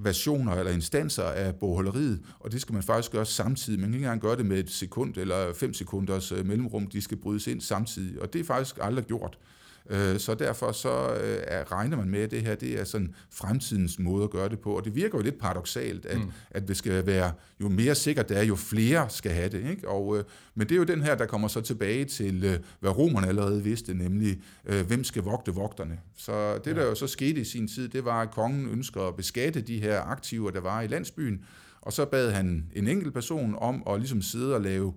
versioner 0.00 0.52
eller 0.52 0.72
instanser 0.72 1.22
af 1.22 1.56
bogholderiet, 1.56 2.20
og 2.40 2.52
det 2.52 2.60
skal 2.60 2.72
man 2.72 2.82
faktisk 2.82 3.12
gøre 3.12 3.26
samtidig. 3.26 3.80
Man 3.80 3.88
kan 3.88 3.94
ikke 3.94 4.04
engang 4.04 4.20
gøre 4.20 4.36
det 4.36 4.46
med 4.46 4.58
et 4.58 4.70
sekund 4.70 5.16
eller 5.16 5.54
fem 5.54 5.74
sekunders 5.74 6.32
øh, 6.32 6.46
mellemrum, 6.46 6.86
de 6.86 7.00
skal 7.00 7.16
brydes 7.16 7.46
ind 7.46 7.60
samtidig, 7.60 8.22
og 8.22 8.32
det 8.32 8.40
er 8.40 8.44
faktisk 8.44 8.78
aldrig 8.80 9.04
gjort. 9.04 9.38
Øh, 9.90 10.18
så 10.18 10.34
derfor 10.34 10.72
så 10.72 11.14
øh, 11.14 11.38
regner 11.72 11.96
man 11.96 12.08
med, 12.08 12.20
at 12.20 12.30
det 12.30 12.42
her 12.42 12.54
det 12.54 12.80
er 12.80 12.84
sådan 12.84 13.14
fremtidens 13.30 13.98
måde 13.98 14.24
at 14.24 14.30
gøre 14.30 14.48
det 14.48 14.60
på. 14.60 14.76
Og 14.76 14.84
det 14.84 14.94
virker 14.94 15.18
jo 15.18 15.24
lidt 15.24 15.38
paradoxalt, 15.38 16.06
at, 16.06 16.18
mm. 16.18 16.30
at 16.50 16.68
det 16.68 16.76
skal 16.76 17.06
være, 17.06 17.32
jo 17.60 17.68
mere 17.68 17.94
sikkert 17.94 18.28
det 18.28 18.38
er, 18.38 18.42
jo 18.42 18.56
flere 18.56 19.10
skal 19.10 19.32
have 19.32 19.48
det. 19.48 19.70
Ikke? 19.70 19.88
Og, 19.88 20.18
øh, 20.18 20.24
men 20.54 20.68
det 20.68 20.74
er 20.74 20.78
jo 20.78 20.84
den 20.84 21.02
her, 21.02 21.14
der 21.14 21.26
kommer 21.26 21.48
så 21.48 21.60
tilbage 21.60 22.04
til, 22.04 22.60
hvad 22.80 22.98
romerne 22.98 23.28
allerede 23.28 23.62
vidste, 23.64 23.94
nemlig, 23.94 24.40
hvem 24.86 25.04
skal 25.04 25.22
vogte 25.22 25.54
vogterne. 25.54 25.98
Så 26.16 26.58
det, 26.64 26.76
der 26.76 26.84
jo 26.84 26.94
så 26.94 27.06
skete 27.06 27.40
i 27.40 27.44
sin 27.44 27.68
tid, 27.68 27.88
det 27.88 28.04
var, 28.04 28.22
at 28.22 28.30
kongen 28.30 28.68
ønsker 28.68 29.02
at 29.02 29.16
beskatte 29.16 29.60
de 29.60 29.80
her 29.80 30.00
aktiver, 30.00 30.50
der 30.50 30.60
var 30.60 30.80
i 30.80 30.86
landsbyen, 30.86 31.44
og 31.80 31.92
så 31.92 32.04
bad 32.04 32.30
han 32.30 32.66
en 32.76 32.88
enkelt 32.88 33.14
person 33.14 33.54
om 33.58 33.82
at 33.90 33.98
ligesom 33.98 34.22
sidde 34.22 34.54
og 34.54 34.60
lave 34.60 34.94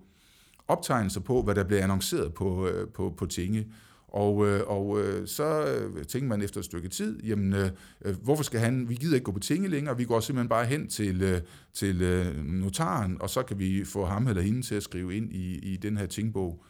optegnelser 0.68 1.20
på, 1.20 1.42
hvad 1.42 1.56
der 1.56 1.64
blev 1.64 1.78
annonceret 1.78 2.34
på, 2.34 2.70
på, 2.94 3.14
på 3.18 3.26
tinge. 3.26 3.68
Og, 4.12 4.48
øh, 4.48 4.62
og 4.68 5.02
øh, 5.02 5.28
så 5.28 5.66
øh, 5.66 6.06
tænker 6.06 6.28
man 6.28 6.42
efter 6.42 6.60
et 6.60 6.66
stykke 6.66 6.90
tid, 6.90 7.24
jamen, 7.24 7.54
øh, 7.54 7.70
øh, 8.06 8.16
hvorfor 8.24 8.44
skal 8.44 8.60
han, 8.60 8.90
vi 8.90 8.96
gider 8.96 9.16
ikke 9.16 9.26
gå 9.26 9.32
på 9.32 9.40
tinge 9.40 9.68
længere, 9.68 9.98
vi 9.98 10.06
går 10.06 10.20
simpelthen 10.20 10.50
bare 10.50 10.66
hen 10.66 10.88
til, 10.88 11.22
øh, 11.22 11.42
til 11.74 12.02
øh, 12.02 12.46
notaren, 12.46 13.18
og 13.22 13.30
så 13.30 13.44
kan 13.44 13.60
vi 13.60 13.86
få 13.86 14.06
ham 14.06 14.28
eller 14.28 14.42
hende 14.42 14.62
til 14.62 14.76
at 14.76 14.84
skrive 14.84 15.16
ind 15.16 15.34
i, 15.34 15.56
i 15.58 15.78
den 15.78 15.98
her 15.98 16.06
tingbog. 16.06 16.64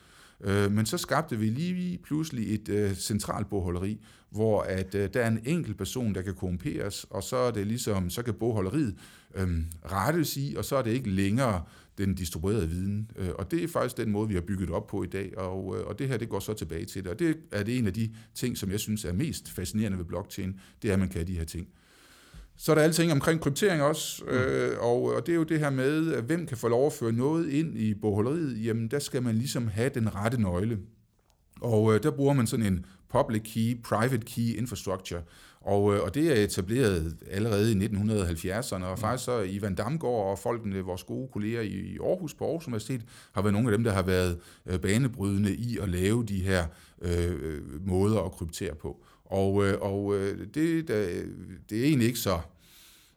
Øh, 0.44 0.72
men 0.72 0.86
så 0.86 0.98
skabte 0.98 1.40
vi 1.40 1.46
lige 1.46 1.98
pludselig 1.98 2.54
et 2.54 2.70
øh, 2.70 2.94
centralt 2.96 3.50
bogholderi, 3.50 4.00
hvor 4.30 4.62
at 4.62 4.96
øh, 4.96 5.10
der 5.14 5.22
er 5.22 5.28
en 5.28 5.40
enkelt 5.46 5.78
person, 5.78 6.16
der 6.16 6.22
kan 6.22 6.36
korrumperes, 6.36 7.06
og 7.10 7.24
så 7.24 7.36
er 7.36 7.52
det 7.52 7.68
ligesom, 7.68 8.10
så 8.10 8.24
kan 8.24 8.34
bogholderiet 8.34 8.96
øh, 9.36 9.50
rettes 9.92 10.38
i, 10.38 10.56
og 10.58 10.66
så 10.66 10.76
er 10.76 10.82
det 10.82 10.92
ikke 10.92 11.10
længere 11.10 11.64
den 11.98 12.16
distribuerede 12.16 12.70
viden. 12.70 13.12
Øh, 13.16 13.30
og 13.36 13.52
det 13.52 13.64
er 13.64 13.68
faktisk 13.68 13.98
den 13.98 14.12
måde, 14.12 14.28
vi 14.28 14.34
har 14.34 14.42
bygget 14.42 14.70
op 14.70 14.88
på 14.88 15.04
i 15.04 15.08
dag, 15.08 15.38
og, 15.38 15.78
øh, 15.78 15.86
og 15.88 16.00
det 16.00 16.08
her 16.08 16.18
det 16.18 16.30
går 16.30 16.40
så 16.40 16.54
tilbage 16.54 16.86
til 16.86 17.04
det. 17.04 17.12
Og 17.12 17.20
det 17.20 17.38
er 17.52 17.64
det 17.64 17.78
en 17.78 17.88
af 17.88 17.94
de 17.94 18.10
ting, 18.36 18.58
som 18.58 18.72
jeg 18.72 18.80
synes 18.80 19.06
er 19.06 19.14
mest 19.14 19.52
fascinerende 19.52 19.98
ved 19.98 20.06
blockchain, 20.06 20.60
det 20.82 20.90
er, 20.90 20.94
at 20.94 21.00
man 21.00 21.10
kan 21.10 21.28
de 21.28 21.38
her 21.38 21.46
ting. 21.46 21.68
Så 22.58 22.72
er 22.72 22.76
der 22.76 22.82
alting 22.82 23.12
omkring 23.12 23.42
kryptering 23.42 23.82
også, 23.82 24.24
mm. 24.26 24.32
øh, 24.32 24.80
og, 24.80 25.04
og 25.04 25.26
det 25.26 25.32
er 25.32 25.36
jo 25.36 25.44
det 25.44 25.60
her 25.60 25.70
med, 25.70 26.14
at 26.14 26.24
hvem 26.24 26.48
kan 26.48 26.58
få 26.58 26.68
lov 26.68 26.86
at 26.86 26.94
føre 26.94 27.12
noget 27.12 27.50
ind 27.50 27.78
i 27.78 27.94
bogholderiet, 27.94 28.66
jamen 28.66 28.88
der 28.88 29.00
skal 29.00 29.24
man 29.24 29.36
ligesom 29.36 29.68
have 29.68 29.90
den 29.94 30.16
rette 30.16 30.42
nøgle. 30.42 30.80
Og 31.62 31.96
øh, 31.96 32.04
der 32.04 32.12
bruger 32.12 32.34
man 32.34 32.48
sådan 32.48 32.66
en 32.66 32.86
public 33.10 33.42
key, 33.54 33.82
private 33.84 34.26
key 34.26 34.58
infrastructure, 34.58 35.22
og, 35.62 35.96
øh, 35.96 36.03
og 36.03 36.15
det 36.15 36.39
er 36.39 36.44
etableret 36.44 37.18
allerede 37.32 37.72
i 37.72 37.75
1970'erne, 37.75 38.84
og 38.84 39.00
faktisk 39.00 39.25
så 39.25 39.41
Ivan 39.41 39.75
Damgaard 39.75 40.30
og 40.32 40.39
folkene, 40.39 40.82
vores 40.82 41.03
gode 41.03 41.27
kolleger 41.34 41.62
i 41.62 41.98
Aarhus 42.03 42.34
på 42.34 42.46
Aarhus 42.46 42.68
Universitet, 42.68 43.01
har 43.32 43.41
været 43.41 43.53
nogle 43.53 43.68
af 43.68 43.77
dem, 43.77 43.84
der 43.84 43.91
har 43.91 44.01
været 44.01 44.38
øh, 44.65 44.80
banebrydende 44.80 45.56
i 45.56 45.77
at 45.82 45.89
lave 45.89 46.25
de 46.25 46.39
her 46.39 46.65
øh, 47.01 47.32
øh 47.41 47.88
måder 47.88 48.22
at 48.22 48.32
kryptere 48.32 48.75
på. 48.75 49.03
Og, 49.25 49.68
øh, 49.68 49.77
og 49.82 50.15
øh, 50.15 50.48
det, 50.53 50.88
det 51.70 51.80
er 51.80 51.86
egentlig 51.86 52.08
ikke 52.08 52.20
så 52.20 52.39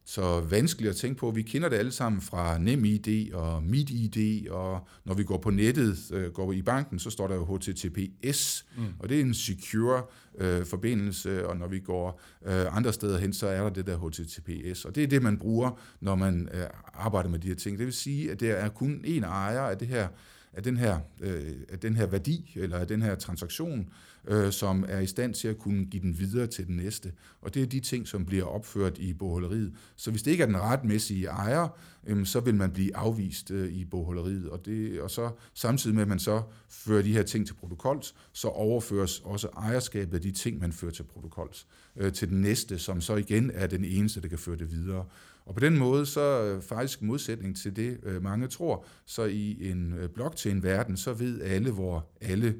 så 0.04 0.40
vanskeligt 0.40 0.90
at 0.90 0.96
tænke 0.96 1.18
på. 1.18 1.30
Vi 1.30 1.42
kender 1.42 1.68
det 1.68 1.76
alle 1.76 1.92
sammen 1.92 2.22
fra 2.22 2.58
NemID 2.58 3.32
og 3.32 3.62
MitID, 3.62 4.48
og 4.50 4.88
når 5.04 5.14
vi 5.14 5.24
går 5.24 5.38
på 5.38 5.50
nettet, 5.50 5.98
øh, 6.12 6.32
går 6.32 6.52
i 6.52 6.62
banken, 6.62 6.98
så 6.98 7.10
står 7.10 7.28
der 7.28 7.34
jo 7.34 7.44
HTTPS, 7.44 8.66
mm. 8.76 8.84
og 8.98 9.08
det 9.08 9.16
er 9.16 9.20
en 9.20 9.34
secure 9.34 10.02
øh, 10.38 10.66
forbindelse, 10.66 11.46
og 11.46 11.56
når 11.56 11.68
vi 11.68 11.78
går 11.78 12.20
øh, 12.46 12.76
andre 12.76 12.92
steder 12.92 13.18
hen, 13.18 13.32
så 13.32 13.46
er 13.46 13.62
der 13.62 13.70
det 13.70 13.86
der 13.86 13.98
HTTPS, 13.98 14.84
og 14.84 14.94
det 14.94 15.02
er 15.02 15.06
det, 15.06 15.22
man 15.22 15.38
bruger, 15.38 15.80
når 16.00 16.14
man 16.14 16.48
øh, 16.54 16.66
arbejder 16.94 17.30
med 17.30 17.38
de 17.38 17.48
her 17.48 17.54
ting. 17.54 17.78
Det 17.78 17.86
vil 17.86 17.94
sige, 17.94 18.30
at 18.30 18.40
der 18.40 18.54
er 18.54 18.68
kun 18.68 19.00
en 19.04 19.24
ejer 19.24 19.60
af 19.60 19.78
det 19.78 19.88
her 19.88 20.08
af 20.56 20.62
den 20.62 20.76
her, 20.76 20.98
øh, 21.20 21.52
af 21.68 21.78
den 21.78 21.96
her 21.96 22.06
værdi, 22.06 22.52
eller 22.56 22.78
af 22.78 22.86
den 22.86 23.02
her 23.02 23.14
transaktion, 23.14 23.88
øh, 24.28 24.52
som 24.52 24.84
er 24.88 25.00
i 25.00 25.06
stand 25.06 25.34
til 25.34 25.48
at 25.48 25.58
kunne 25.58 25.84
give 25.84 26.02
den 26.02 26.18
videre 26.18 26.46
til 26.46 26.66
den 26.66 26.76
næste. 26.76 27.12
Og 27.40 27.54
det 27.54 27.62
er 27.62 27.66
de 27.66 27.80
ting, 27.80 28.08
som 28.08 28.26
bliver 28.26 28.44
opført 28.44 28.98
i 28.98 29.12
bogholderiet. 29.12 29.72
Så 29.96 30.10
hvis 30.10 30.22
det 30.22 30.30
ikke 30.30 30.42
er 30.42 30.46
den 30.46 30.60
retmæssige 30.60 31.26
ejer, 31.26 31.68
øh, 32.06 32.26
så 32.26 32.40
vil 32.40 32.54
man 32.54 32.70
blive 32.70 32.96
afvist 32.96 33.50
øh, 33.50 33.72
i 33.72 33.84
bogholderiet. 33.84 34.50
Og, 34.50 34.66
det, 34.66 35.00
og 35.00 35.10
så 35.10 35.30
samtidig 35.54 35.94
med, 35.94 36.02
at 36.02 36.08
man 36.08 36.18
så 36.18 36.42
fører 36.68 37.02
de 37.02 37.12
her 37.12 37.22
ting 37.22 37.46
til 37.46 37.54
protokols, 37.54 38.14
så 38.32 38.48
overføres 38.48 39.20
også 39.20 39.48
ejerskabet 39.56 40.14
af 40.14 40.20
de 40.20 40.30
ting, 40.30 40.60
man 40.60 40.72
fører 40.72 40.92
til 40.92 41.02
protokols, 41.02 41.66
øh, 41.96 42.12
til 42.12 42.28
den 42.28 42.40
næste, 42.40 42.78
som 42.78 43.00
så 43.00 43.16
igen 43.16 43.50
er 43.54 43.66
den 43.66 43.84
eneste, 43.84 44.20
der 44.20 44.28
kan 44.28 44.38
føre 44.38 44.56
det 44.56 44.70
videre. 44.70 45.04
Og 45.46 45.54
på 45.54 45.60
den 45.60 45.78
måde, 45.78 46.06
så 46.06 46.44
øh, 46.44 46.62
faktisk 46.62 47.02
modsætning 47.02 47.56
til 47.56 47.76
det, 47.76 47.98
øh, 48.02 48.22
mange 48.22 48.46
tror, 48.46 48.86
så 49.04 49.24
i 49.24 49.70
en 49.70 49.92
øh, 49.92 50.08
blockchain-verden, 50.08 50.96
så 50.96 51.12
ved 51.12 51.40
alle, 51.40 51.70
hvor 51.70 52.08
alle 52.20 52.54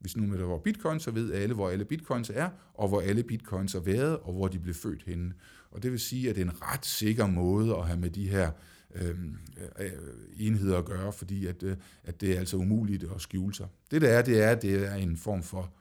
hvis 0.00 0.16
nu 0.16 0.26
med 0.26 0.38
der 0.38 0.44
var 0.44 0.58
bitcoin, 0.58 1.00
så 1.00 1.10
ved 1.10 1.32
alle, 1.32 1.54
hvor 1.54 1.70
alle 1.70 1.84
bitcoins 1.84 2.30
er, 2.34 2.48
og 2.74 2.88
hvor 2.88 3.00
alle 3.00 3.22
bitcoins 3.22 3.74
er 3.74 3.80
været, 3.80 4.18
og 4.18 4.32
hvor 4.32 4.48
de 4.48 4.58
blev 4.58 4.74
født 4.74 5.02
henne. 5.02 5.32
Og 5.70 5.82
det 5.82 5.90
vil 5.90 6.00
sige, 6.00 6.30
at 6.30 6.36
det 6.36 6.42
er 6.42 6.50
en 6.50 6.62
ret 6.62 6.86
sikker 6.86 7.26
måde 7.26 7.76
at 7.76 7.86
have 7.86 8.00
med 8.00 8.10
de 8.10 8.28
her 8.28 8.50
øhm, 8.94 9.36
øh, 9.80 9.90
enheder 10.36 10.78
at 10.78 10.84
gøre, 10.84 11.12
fordi 11.12 11.46
at, 11.46 11.62
øh, 11.62 11.76
at 12.04 12.20
det 12.20 12.32
er 12.34 12.38
altså 12.38 12.56
umuligt 12.56 13.04
at 13.14 13.20
skjule 13.20 13.54
sig. 13.54 13.66
Det 13.90 14.02
der 14.02 14.08
er, 14.08 14.22
det 14.22 14.42
er, 14.42 14.54
det 14.54 14.86
er 14.86 14.94
en 14.94 15.16
form 15.16 15.42
for 15.42 15.72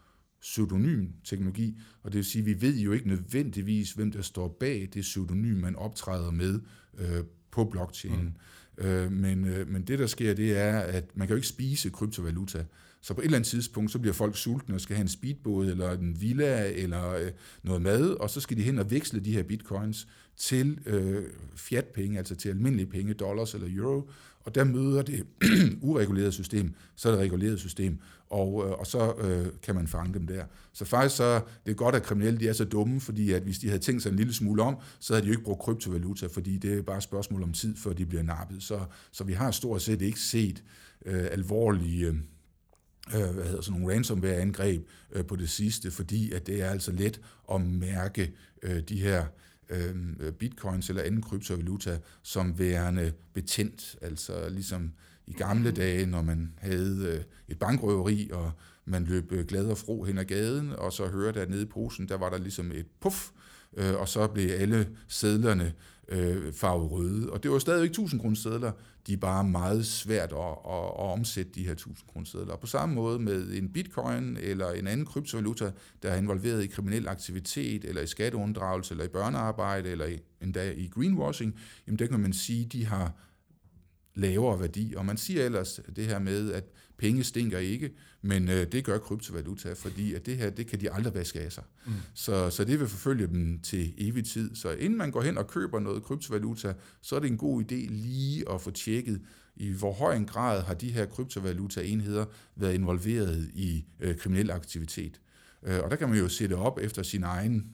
pseudonym 0.42 1.08
teknologi, 1.24 1.80
og 2.04 2.12
det 2.12 2.18
vil 2.18 2.26
sige, 2.26 2.42
at 2.42 2.46
vi 2.46 2.62
ved 2.62 2.78
jo 2.78 2.92
ikke 2.92 3.08
nødvendigvis, 3.08 3.92
hvem 3.92 4.12
der 4.12 4.22
står 4.22 4.58
bag 4.60 4.90
det 4.94 5.02
pseudonym, 5.02 5.58
man 5.58 5.76
optræder 5.76 6.32
med 6.32 6.60
øh, 6.98 7.24
på 7.52 7.66
blockchainen. 7.66 8.38
Mm. 8.78 8.86
Øh, 8.86 9.12
men, 9.12 9.46
øh, 9.46 9.68
men 9.68 9.82
det, 9.82 10.00
der 10.00 10.08
sker, 10.08 10.34
det 10.34 10.58
er, 10.58 10.80
at 10.80 11.06
man 11.18 11.28
kan 11.28 11.34
jo 11.34 11.38
ikke 11.38 11.48
spise 11.48 11.90
kryptovaluta. 11.90 12.66
Så 13.02 13.14
på 13.14 13.22
et 13.22 13.26
eller 13.26 13.38
andet 13.38 13.50
tidspunkt, 13.50 13.92
så 13.92 14.00
bliver 14.00 14.14
folk 14.14 14.38
sultne 14.38 14.76
og 14.76 14.82
skal 14.82 14.96
have 14.96 15.02
en 15.02 15.08
speedbåd, 15.08 15.68
eller 15.68 15.92
en 15.92 16.22
villa, 16.22 16.72
eller 16.72 17.10
øh, 17.10 17.32
noget 17.64 17.82
mad, 17.82 18.10
og 18.10 18.30
så 18.30 18.40
skal 18.40 18.58
de 18.58 18.64
hen 18.64 18.80
og 18.80 18.92
veksle 18.92 19.20
de 19.20 19.32
her 19.32 19.44
bitcoins 19.44 20.08
til 20.38 20.80
øh, 20.86 21.24
fiat-penge, 21.56 22.18
altså 22.18 22.36
til 22.36 22.50
almindelige 22.50 22.88
penge, 22.88 23.14
dollars 23.14 23.54
eller 23.54 23.68
euro, 23.72 24.10
og 24.46 24.56
der 24.56 24.64
møder 24.64 25.02
det 25.02 25.24
uregulerede 25.82 26.32
system, 26.32 26.74
så 26.96 27.10
er 27.10 27.12
det 27.12 27.22
regulerede 27.22 27.58
system, 27.58 28.00
og, 28.30 28.66
øh, 28.66 28.72
og 28.72 28.88
så 28.88 29.14
øh, 29.22 29.48
kan 29.64 29.76
man 29.76 29.88
fange 29.88 30.14
dem 30.14 30.28
der. 30.28 30.44
Så 30.74 30.86
faktisk 30.86 31.16
så 31.16 31.42
det 31.66 31.72
er 31.72 31.76
godt, 31.76 31.96
at 31.96 32.04
kriminelle 32.04 32.40
de 32.40 32.48
er 32.48 32.54
så 32.54 32.66
dumme, 32.66 33.02
fordi 33.02 33.32
at 33.32 33.42
hvis 33.42 33.60
de 33.60 33.68
havde 33.68 33.82
tænkt 33.82 34.04
sig 34.04 34.10
en 34.10 34.16
lille 34.16 34.34
smule 34.34 34.64
om, 34.64 34.78
så 35.00 35.14
havde 35.14 35.24
de 35.24 35.28
jo 35.28 35.34
ikke 35.34 35.44
brugt 35.44 35.62
kryptovaluta, 35.62 36.28
fordi 36.28 36.58
det 36.58 36.78
er 36.78 36.82
bare 36.82 36.98
et 36.98 37.04
spørgsmål 37.04 37.44
om 37.44 37.54
tid, 37.54 37.76
før 37.78 37.94
de 37.94 38.06
bliver 38.06 38.24
nappet. 38.24 38.64
Så, 38.64 38.80
så 39.12 39.24
vi 39.24 39.34
har 39.34 39.52
stort 39.52 39.82
set 39.82 40.02
ikke 40.02 40.20
set 40.20 40.64
øh, 41.06 41.28
alvorlige 41.32 42.08
øh, 42.08 42.16
øh, 43.16 43.34
hvad 43.34 43.46
hedder 43.46 43.62
sådan 43.62 43.80
nogle 43.80 43.96
ransomware-angreb 43.96 44.88
øh, 45.12 45.26
på 45.26 45.36
det 45.36 45.50
sidste, 45.50 45.92
fordi 45.92 46.32
at 46.32 46.48
det 46.48 46.62
er 46.62 46.70
altså 46.70 46.92
let 46.92 47.22
at 47.54 47.62
mærke 47.62 48.34
øh, 48.64 48.82
de 48.82 49.02
her 49.02 49.26
øh, 49.70 50.32
bitcoins 50.32 50.90
eller 50.90 51.04
anden 51.04 51.22
kryptovaluta 51.22 52.00
som 52.24 52.60
værende 52.60 53.14
betændt. 53.34 53.96
Altså 54.02 54.50
ligesom 54.50 54.92
i 55.28 55.34
gamle 55.34 55.72
dage, 55.72 56.06
når 56.06 56.22
man 56.22 56.54
havde 56.58 57.06
øh, 57.08 57.24
et 57.48 57.60
bankrøveri, 57.60 58.30
og 58.34 58.52
man 58.86 59.06
løb 59.06 59.32
øh, 59.32 59.46
glad 59.46 59.66
og 59.66 59.78
fro 59.78 60.04
hen 60.04 60.18
ad 60.18 60.26
gaden, 60.26 60.72
og 60.72 60.94
så 60.94 61.08
hørte 61.08 61.42
at 61.42 61.50
nede 61.50 61.62
i 61.62 61.66
posen, 61.66 62.10
der 62.10 62.18
var 62.18 62.30
der 62.30 62.38
ligesom 62.38 62.72
et 62.72 62.88
puff, 63.02 63.30
øh, 63.78 63.96
og 63.96 64.08
så 64.08 64.28
blev 64.28 64.50
alle 64.50 64.90
sædlerne 65.08 65.74
øh, 66.10 66.54
farvet 66.54 66.92
røde. 66.92 67.30
Og 67.30 67.44
det 67.44 67.52
var 67.52 67.60
stadigvæk 67.60 67.90
1000 67.90 68.22
kroner 68.22 68.72
de 69.08 69.14
er 69.14 69.18
bare 69.18 69.44
meget 69.44 69.86
svært 69.86 70.32
at, 70.32 70.38
at, 70.38 70.86
at 71.00 71.12
omsætte 71.12 71.52
de 71.52 71.66
her 71.66 71.72
1000 71.72 72.08
kroner. 72.08 72.52
Og 72.54 72.60
på 72.60 72.68
samme 72.68 72.96
måde 72.96 73.20
med 73.20 73.52
en 73.52 73.70
bitcoin 73.74 74.38
eller 74.42 74.72
en 74.72 74.88
anden 74.88 75.06
kryptovaluta, 75.06 75.72
der 76.04 76.10
er 76.10 76.18
involveret 76.18 76.64
i 76.64 76.68
kriminel 76.68 77.08
aktivitet, 77.08 77.86
eller 77.86 78.02
i 78.02 78.08
skatteunddragelse, 78.08 78.94
eller 78.94 79.06
i 79.06 79.08
børnearbejde, 79.08 79.90
eller 79.90 80.06
endda 80.42 80.72
i 80.72 80.88
greenwashing, 80.88 81.56
jamen 81.88 82.00
der 82.00 82.08
kan 82.08 82.20
man 82.20 82.34
sige, 82.34 82.66
de 82.66 82.86
har 82.86 83.14
lavere 84.20 84.60
værdi. 84.60 84.94
Og 84.98 85.06
man 85.06 85.18
siger 85.18 85.46
ellers 85.46 85.80
det 85.96 86.06
her 86.06 86.20
med, 86.20 86.52
at 86.52 86.64
penge 86.98 87.24
stinker 87.24 87.58
ikke, 87.58 87.92
men 88.22 88.50
øh, 88.50 88.72
det 88.72 88.84
gør 88.84 88.98
kryptovaluta, 88.98 89.74
fordi 89.74 90.14
at 90.14 90.26
det 90.26 90.38
her, 90.38 90.50
det 90.50 90.68
kan 90.68 90.82
de 90.82 90.92
aldrig 90.92 91.14
vaske 91.14 91.40
af 91.40 91.52
sig. 91.52 91.64
Mm. 91.86 91.92
Så, 92.14 92.50
så 92.50 92.64
det 92.64 92.80
vil 92.80 92.88
forfølge 92.88 93.28
dem 93.28 93.60
til 93.60 93.94
evig 93.98 94.26
tid. 94.26 94.56
Så 94.56 94.72
inden 94.72 94.98
man 94.98 95.12
går 95.12 95.22
hen 95.22 95.38
og 95.38 95.48
køber 95.48 95.80
noget 95.80 96.04
kryptovaluta, 96.04 96.74
så 97.02 97.16
er 97.16 97.20
det 97.20 97.28
en 97.28 97.38
god 97.38 97.62
idé 97.62 97.76
lige 97.90 98.52
at 98.52 98.62
få 98.62 98.72
tjekket, 98.72 99.22
i 99.56 99.70
hvor 99.72 99.94
høj 99.94 100.16
en 100.16 100.26
grad 100.26 100.62
har 100.64 100.74
de 100.74 100.92
her 100.92 101.06
kryptovaluta-enheder 101.06 102.26
været 102.56 102.74
involveret 102.74 103.50
i 103.54 103.86
øh, 104.00 104.18
kriminel 104.18 104.52
aktivitet. 104.52 105.22
Øh, 105.64 105.80
og 105.84 105.92
der 105.92 105.96
kan 105.96 106.10
man 106.10 106.18
jo 106.18 106.28
sætte 106.28 106.54
op 106.54 106.80
efter 106.82 107.04
sin 107.04 107.24
egen 107.24 107.72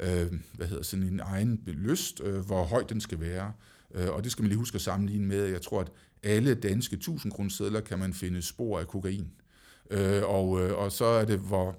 øh, 0.00 0.32
hvad 0.52 0.66
hedder 0.66 0.82
sådan 0.82 1.06
en 1.06 1.20
egen 1.20 1.62
lyst, 1.66 2.20
øh, 2.20 2.46
hvor 2.46 2.64
høj 2.64 2.82
den 2.82 3.00
skal 3.00 3.20
være. 3.20 3.52
Øh, 3.94 4.10
og 4.10 4.24
det 4.24 4.32
skal 4.32 4.42
man 4.42 4.48
lige 4.48 4.58
huske 4.58 4.74
at 4.74 4.80
sammenligne 4.80 5.26
med, 5.26 5.46
jeg 5.46 5.62
tror, 5.62 5.80
at 5.80 5.92
alle 6.22 6.54
danske 6.54 6.96
1000 6.96 7.32
kroner 7.32 7.80
kan 7.80 7.98
man 7.98 8.14
finde 8.14 8.42
spor 8.42 8.80
af 8.80 8.88
kokain. 8.88 9.28
Øh, 9.90 10.22
og, 10.24 10.60
øh, 10.60 10.78
og 10.78 10.92
så 10.92 11.04
er 11.04 11.24
det, 11.24 11.38
hvor, 11.38 11.76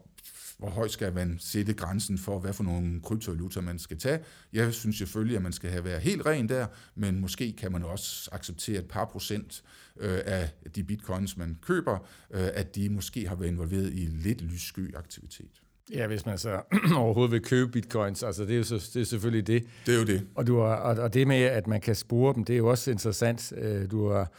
hvor 0.57 0.69
højt 0.69 0.91
skal 0.91 1.13
man 1.13 1.37
sætte 1.39 1.73
grænsen 1.73 2.17
for, 2.17 2.39
hvad 2.39 2.53
for 2.53 2.63
nogle 2.63 3.01
kryptovaluta 3.01 3.61
man 3.61 3.79
skal 3.79 3.99
tage. 3.99 4.19
Jeg 4.53 4.73
synes 4.73 4.97
selvfølgelig, 4.97 5.37
at 5.37 5.43
man 5.43 5.53
skal 5.53 5.69
have 5.69 5.83
været 5.83 6.01
helt 6.01 6.25
ren 6.25 6.49
der, 6.49 6.67
men 6.95 7.19
måske 7.19 7.53
kan 7.53 7.71
man 7.71 7.83
også 7.83 8.29
acceptere 8.31 8.79
et 8.79 8.87
par 8.87 9.05
procent 9.05 9.63
øh, 9.97 10.19
af 10.25 10.49
de 10.75 10.83
bitcoins, 10.83 11.37
man 11.37 11.57
køber, 11.61 12.07
øh, 12.31 12.47
at 12.53 12.75
de 12.75 12.89
måske 12.89 13.27
har 13.27 13.35
været 13.35 13.49
involveret 13.49 13.93
i 13.93 14.05
lidt 14.05 14.41
lyssky 14.41 14.95
aktivitet. 14.95 15.61
Ja, 15.93 16.07
hvis 16.07 16.25
man 16.25 16.37
så 16.37 16.61
overhovedet 16.97 17.31
vil 17.31 17.41
købe 17.41 17.71
bitcoins, 17.71 18.23
altså 18.23 18.43
det 18.43 18.53
er 18.53 18.57
jo 18.57 18.63
så, 18.63 18.89
det 18.93 19.01
er 19.01 19.05
selvfølgelig 19.05 19.47
det. 19.47 19.63
Det 19.85 19.95
er 19.95 19.99
jo 19.99 20.05
det. 20.05 20.27
Og, 20.35 20.47
du 20.47 20.59
har, 20.59 20.75
og, 20.75 21.03
og 21.03 21.13
det 21.13 21.27
med, 21.27 21.41
at 21.41 21.67
man 21.67 21.81
kan 21.81 21.95
spore 21.95 22.33
dem, 22.33 22.43
det 22.43 22.53
er 22.53 22.57
jo 22.57 22.67
også 22.67 22.91
interessant. 22.91 23.53
Øh, 23.57 23.91
du 23.91 24.09
har 24.09 24.31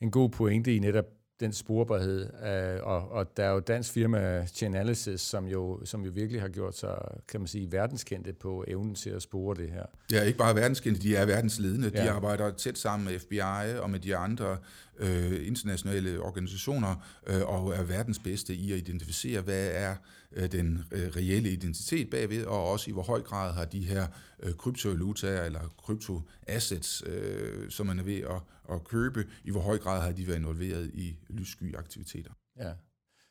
en 0.00 0.10
god 0.10 0.28
pointe 0.28 0.74
i 0.74 0.78
netop 0.78 1.04
den 1.40 1.52
sporbarhed, 1.52 2.26
øh, 2.46 2.86
og, 2.86 3.12
og 3.12 3.36
der 3.36 3.44
er 3.44 3.50
jo 3.50 3.60
dansk 3.60 3.92
firma 3.92 4.46
Chainalysis, 4.46 5.20
som 5.20 5.46
jo, 5.46 5.80
som 5.84 6.04
jo 6.04 6.10
virkelig 6.14 6.40
har 6.40 6.48
gjort 6.48 6.76
sig, 6.76 6.98
kan 7.28 7.40
man 7.40 7.46
sige, 7.46 7.72
verdenskendte 7.72 8.32
på 8.32 8.64
evnen 8.68 8.94
til 8.94 9.10
at 9.10 9.22
spore 9.22 9.56
det 9.56 9.70
her. 9.70 9.84
Ja, 10.12 10.22
ikke 10.22 10.38
bare 10.38 10.54
verdenskendte, 10.54 11.02
de 11.02 11.16
er 11.16 11.26
verdensledende. 11.26 11.90
Ja. 11.94 12.02
De 12.02 12.10
arbejder 12.10 12.50
tæt 12.50 12.78
sammen 12.78 13.08
med 13.08 13.18
FBI 13.18 13.78
og 13.80 13.90
med 13.90 14.00
de 14.00 14.16
andre 14.16 14.56
øh, 14.98 15.46
internationale 15.46 16.20
organisationer, 16.20 17.08
øh, 17.26 17.42
og 17.42 17.74
er 17.74 17.82
verdens 17.82 18.18
bedste 18.18 18.54
i 18.54 18.72
at 18.72 18.78
identificere, 18.78 19.40
hvad 19.40 19.70
er 19.72 19.96
øh, 20.32 20.52
den 20.52 20.84
øh, 20.92 21.08
reelle 21.16 21.50
identitet 21.50 22.10
bagved, 22.10 22.44
og 22.44 22.70
også 22.70 22.90
i 22.90 22.92
hvor 22.92 23.02
høj 23.02 23.22
grad 23.22 23.52
har 23.52 23.64
de 23.64 23.80
her 23.80 24.06
øh, 24.42 24.52
kryptovalutaer 24.52 25.44
eller 25.44 25.74
kryptoassets, 25.78 27.02
øh, 27.06 27.70
som 27.70 27.86
man 27.86 27.98
er 27.98 28.02
ved 28.02 28.20
at, 28.20 28.40
at 28.74 28.84
købe, 28.84 29.24
i 29.44 29.50
hvor 29.50 29.60
høj 29.60 29.78
grad 29.78 30.02
har 30.02 30.12
de 30.12 30.26
været 30.26 30.38
involveret 30.38 30.90
i 30.94 31.18
lyssky 31.28 31.76
aktiviteter. 31.76 32.30
Ja, 32.56 32.72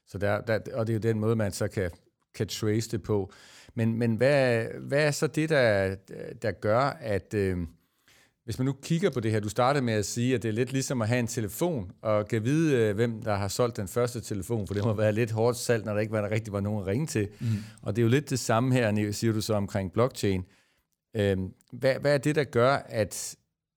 så 0.08 0.18
der, 0.18 0.42
der, 0.42 0.60
og 0.74 0.88
det 0.88 0.94
er 0.94 0.98
jo 0.98 1.14
den 1.14 1.20
måde, 1.20 1.36
man 1.36 1.52
så 1.52 1.68
kan, 1.68 1.92
kan 2.36 2.48
trace 2.48 2.92
det 2.92 3.04
på. 3.04 3.32
Men, 3.76 3.98
men 3.98 4.16
hvad, 4.16 4.66
hvad 4.82 5.08
er 5.08 5.12
så 5.12 5.28
det, 5.28 5.50
der, 5.50 5.96
der 6.42 6.52
gør, 6.52 6.80
at... 7.00 7.34
Øh, 7.34 7.58
hvis 8.48 8.60
man 8.60 8.66
nu 8.66 8.74
kigger 8.74 9.10
på 9.10 9.20
det 9.20 9.32
her, 9.32 9.40
du 9.40 9.50
startede 9.50 9.86
med 9.86 9.94
at 9.94 10.06
sige, 10.06 10.36
at 10.36 10.44
det 10.44 10.50
er 10.50 10.54
lidt 10.54 10.72
ligesom 10.72 11.02
at 11.02 11.08
have 11.08 11.20
en 11.20 11.28
telefon, 11.28 11.92
og 12.02 12.28
kan 12.28 12.44
vide, 12.44 12.76
øh, 12.76 12.96
hvem 12.96 13.22
der 13.22 13.36
har 13.36 13.48
solgt 13.48 13.78
den 13.78 13.88
første 13.88 14.22
telefon, 14.22 14.68
for 14.68 14.74
det 14.74 14.84
må 14.84 14.94
være 14.94 15.14
lidt 15.14 15.32
hårdt 15.32 15.58
salg, 15.58 15.86
når 15.86 15.94
der 15.94 16.00
ikke 16.00 16.14
var, 16.14 16.22
der 16.22 16.30
rigtig 16.30 16.54
var 16.54 16.60
nogen 16.60 16.82
at 16.82 16.88
ringe 16.88 17.08
til. 17.08 17.28
Mm. 17.40 17.48
Og 17.82 17.96
det 17.96 18.02
er 18.02 18.04
jo 18.04 18.10
lidt 18.10 18.30
det 18.30 18.40
samme 18.40 18.74
her, 18.74 19.12
siger 19.12 19.34
du 19.34 19.42
så 19.42 19.54
omkring 19.54 19.92
blockchain. 19.92 20.44
Øhm, 21.16 21.54
hvad, 21.74 21.96
hvad 22.02 22.14
er 22.14 22.18
det, 22.18 22.36
der 22.36 22.44
gør, 22.44 22.76
at 22.76 23.36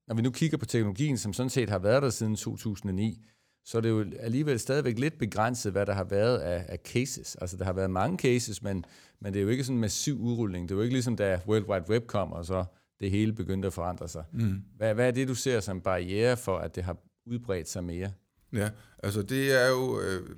når 0.09 0.15
vi 0.15 0.23
nu 0.23 0.31
kigger 0.31 0.59
på 0.59 0.67
teknologien, 0.67 1.19
som 1.19 1.33
sådan 1.33 1.51
set 1.51 1.71
har 1.71 1.79
været 1.79 2.03
der 2.03 2.11
siden 2.11 2.37
2009, 2.37 3.27
så 3.65 3.79
er 3.79 3.83
det 3.83 3.89
jo 3.89 4.05
alligevel 4.21 4.59
stadigvæk 4.59 4.99
lidt 4.99 5.19
begrænset, 5.19 5.73
hvad 5.73 5.87
der 5.87 5.93
har 5.93 6.05
været 6.05 6.39
af, 6.39 6.65
af 6.69 6.79
cases. 6.85 7.37
Altså, 7.41 7.57
der 7.57 7.65
har 7.65 7.73
været 7.73 7.91
mange 7.91 8.19
cases, 8.19 8.63
men, 8.63 8.85
men 9.21 9.33
det 9.33 9.41
er 9.41 9.45
jo 9.45 9.49
ikke 9.49 9.65
sådan 9.65 9.77
en 9.77 9.81
massiv 9.81 10.21
udrulning. 10.21 10.69
Det 10.69 10.75
er 10.75 10.77
jo 10.77 10.83
ikke 10.83 10.95
ligesom, 10.95 11.17
da 11.17 11.41
World 11.47 11.69
Wide 11.69 11.85
Web 11.89 12.07
kom, 12.07 12.33
og 12.33 12.45
så 12.45 12.65
det 13.01 13.11
hele 13.11 13.33
begyndte 13.33 13.67
at 13.67 13.73
forandre 13.73 14.09
sig. 14.09 14.25
Mm. 14.33 14.63
Hvad, 14.77 14.95
hvad 14.95 15.07
er 15.07 15.11
det, 15.11 15.29
du 15.29 15.35
ser 15.35 15.61
som 15.61 15.81
barriere 15.81 16.37
for, 16.37 16.59
at 16.59 16.77
det 16.77 16.85
har 16.85 16.97
udbredt 17.27 17.69
sig 17.69 17.85
mere? 17.85 18.11
Ja, 18.53 18.71
altså 19.03 19.23
det 19.23 19.63
er 19.63 19.69
jo 19.69 20.01
øh, 20.01 20.29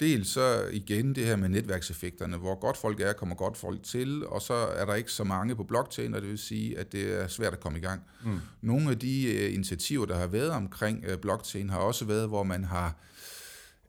dels 0.00 0.28
så 0.28 0.64
igen 0.72 1.14
det 1.14 1.26
her 1.26 1.36
med 1.36 1.48
netværkseffekterne, 1.48 2.36
hvor 2.36 2.60
godt 2.60 2.76
folk 2.76 3.00
er, 3.00 3.12
kommer 3.12 3.34
godt 3.34 3.56
folk 3.56 3.82
til, 3.82 4.26
og 4.26 4.42
så 4.42 4.54
er 4.54 4.84
der 4.84 4.94
ikke 4.94 5.12
så 5.12 5.24
mange 5.24 5.56
på 5.56 5.64
blockchain, 5.64 6.14
og 6.14 6.20
det 6.20 6.30
vil 6.30 6.38
sige, 6.38 6.78
at 6.78 6.92
det 6.92 7.20
er 7.22 7.28
svært 7.28 7.52
at 7.52 7.60
komme 7.60 7.78
i 7.78 7.82
gang. 7.82 8.02
Mm. 8.24 8.38
Nogle 8.60 8.90
af 8.90 8.98
de 8.98 9.34
øh, 9.34 9.54
initiativer, 9.54 10.06
der 10.06 10.18
har 10.18 10.26
været 10.26 10.50
omkring 10.50 11.04
øh, 11.08 11.18
blockchain, 11.18 11.70
har 11.70 11.78
også 11.78 12.04
været, 12.04 12.28
hvor 12.28 12.42
man 12.42 12.64
har 12.64 12.96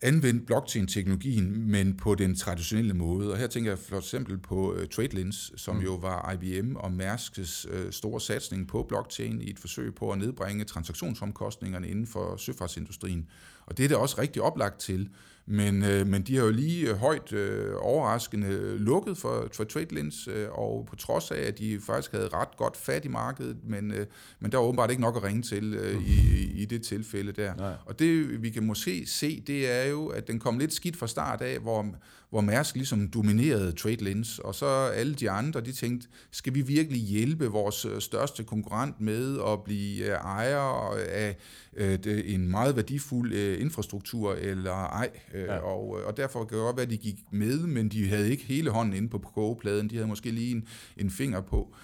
anvendt 0.01 0.45
blockchain-teknologien, 0.45 1.71
men 1.71 1.97
på 1.97 2.15
den 2.15 2.35
traditionelle 2.35 2.93
måde. 2.93 3.31
Og 3.31 3.37
her 3.37 3.47
tænker 3.47 3.71
jeg 3.71 3.79
for 3.79 3.97
eksempel 3.97 4.37
på 4.37 4.73
uh, 4.73 4.85
TradeLens, 4.91 5.51
som 5.55 5.75
mm. 5.75 5.81
jo 5.81 5.93
var 5.95 6.31
IBM 6.31 6.75
og 6.75 6.91
Mærskes 6.91 7.67
uh, 7.67 7.91
store 7.91 8.21
satsning 8.21 8.67
på 8.67 8.85
blockchain 8.89 9.41
i 9.41 9.49
et 9.49 9.59
forsøg 9.59 9.95
på 9.95 10.11
at 10.11 10.17
nedbringe 10.17 10.63
transaktionsomkostningerne 10.63 11.87
inden 11.87 12.07
for 12.07 12.37
søfartsindustrien. 12.37 13.27
Og 13.65 13.77
det 13.77 13.83
er 13.83 13.87
det 13.87 13.97
også 13.97 14.21
rigtig 14.21 14.41
oplagt 14.41 14.79
til. 14.79 15.09
Men, 15.51 15.83
øh, 15.83 16.07
men 16.07 16.21
de 16.21 16.35
har 16.35 16.43
jo 16.43 16.51
lige 16.51 16.89
øh, 16.89 16.95
højt 16.95 17.33
øh, 17.33 17.75
overraskende 17.77 18.77
lukket 18.77 19.17
for, 19.17 19.47
for 19.53 19.63
TradeLens, 19.63 20.27
øh, 20.27 20.47
og 20.51 20.85
på 20.89 20.95
trods 20.95 21.31
af, 21.31 21.41
at 21.41 21.59
de 21.59 21.79
faktisk 21.81 22.11
havde 22.11 22.27
ret 22.33 22.57
godt 22.57 22.77
fat 22.77 23.05
i 23.05 23.07
markedet, 23.07 23.57
men, 23.63 23.91
øh, 23.91 24.05
men 24.39 24.51
der 24.51 24.57
var 24.57 24.65
åbenbart 24.65 24.89
ikke 24.89 25.01
nok 25.01 25.15
at 25.15 25.23
ringe 25.23 25.41
til 25.41 25.73
øh, 25.73 26.03
i, 26.03 26.51
i 26.61 26.65
det 26.65 26.83
tilfælde 26.83 27.31
der. 27.31 27.55
Nej. 27.55 27.73
Og 27.85 27.99
det 27.99 28.41
vi 28.43 28.49
kan 28.49 28.63
måske 28.63 29.05
se, 29.07 29.43
det 29.47 29.71
er 29.71 29.85
jo, 29.85 30.07
at 30.07 30.27
den 30.27 30.39
kom 30.39 30.59
lidt 30.59 30.73
skidt 30.73 30.95
fra 30.95 31.07
start 31.07 31.41
af, 31.41 31.59
hvor, 31.59 31.85
hvor 32.29 32.41
Mærsk 32.41 32.75
ligesom 32.75 33.07
dominerede 33.07 33.71
TradeLens, 33.71 34.39
og 34.39 34.55
så 34.55 34.65
alle 34.65 35.13
de 35.13 35.29
andre, 35.29 35.61
de 35.61 35.71
tænkte, 35.71 36.07
skal 36.31 36.55
vi 36.55 36.61
virkelig 36.61 37.01
hjælpe 37.01 37.45
vores 37.45 37.85
øh, 37.85 38.01
største 38.01 38.43
konkurrent 38.43 39.01
med 39.01 39.39
at 39.47 39.63
blive 39.63 40.05
øh, 40.05 40.11
ejer 40.11 40.95
af 40.95 41.37
øh, 41.77 41.99
en 42.25 42.51
meget 42.51 42.75
værdifuld 42.75 43.33
infrastruktur, 43.33 44.33
eller 44.33 44.73
ej? 44.73 45.09
Ja. 45.33 45.57
Og, 45.57 45.89
og 46.05 46.17
derfor 46.17 46.45
kan 46.45 46.57
det 46.57 46.63
godt 46.63 46.75
være, 46.75 46.85
at 46.85 46.89
de 46.89 46.97
gik 46.97 47.19
med, 47.31 47.59
men 47.59 47.89
de 47.89 48.07
havde 48.07 48.31
ikke 48.31 48.43
hele 48.43 48.69
hånden 48.69 48.93
inde 48.93 49.09
på 49.09 49.17
kogepladen, 49.17 49.89
de 49.89 49.95
havde 49.95 50.07
måske 50.07 50.31
lige 50.31 50.51
en, 50.51 50.67
en 50.97 51.09
finger 51.09 51.41
på. 51.41 51.75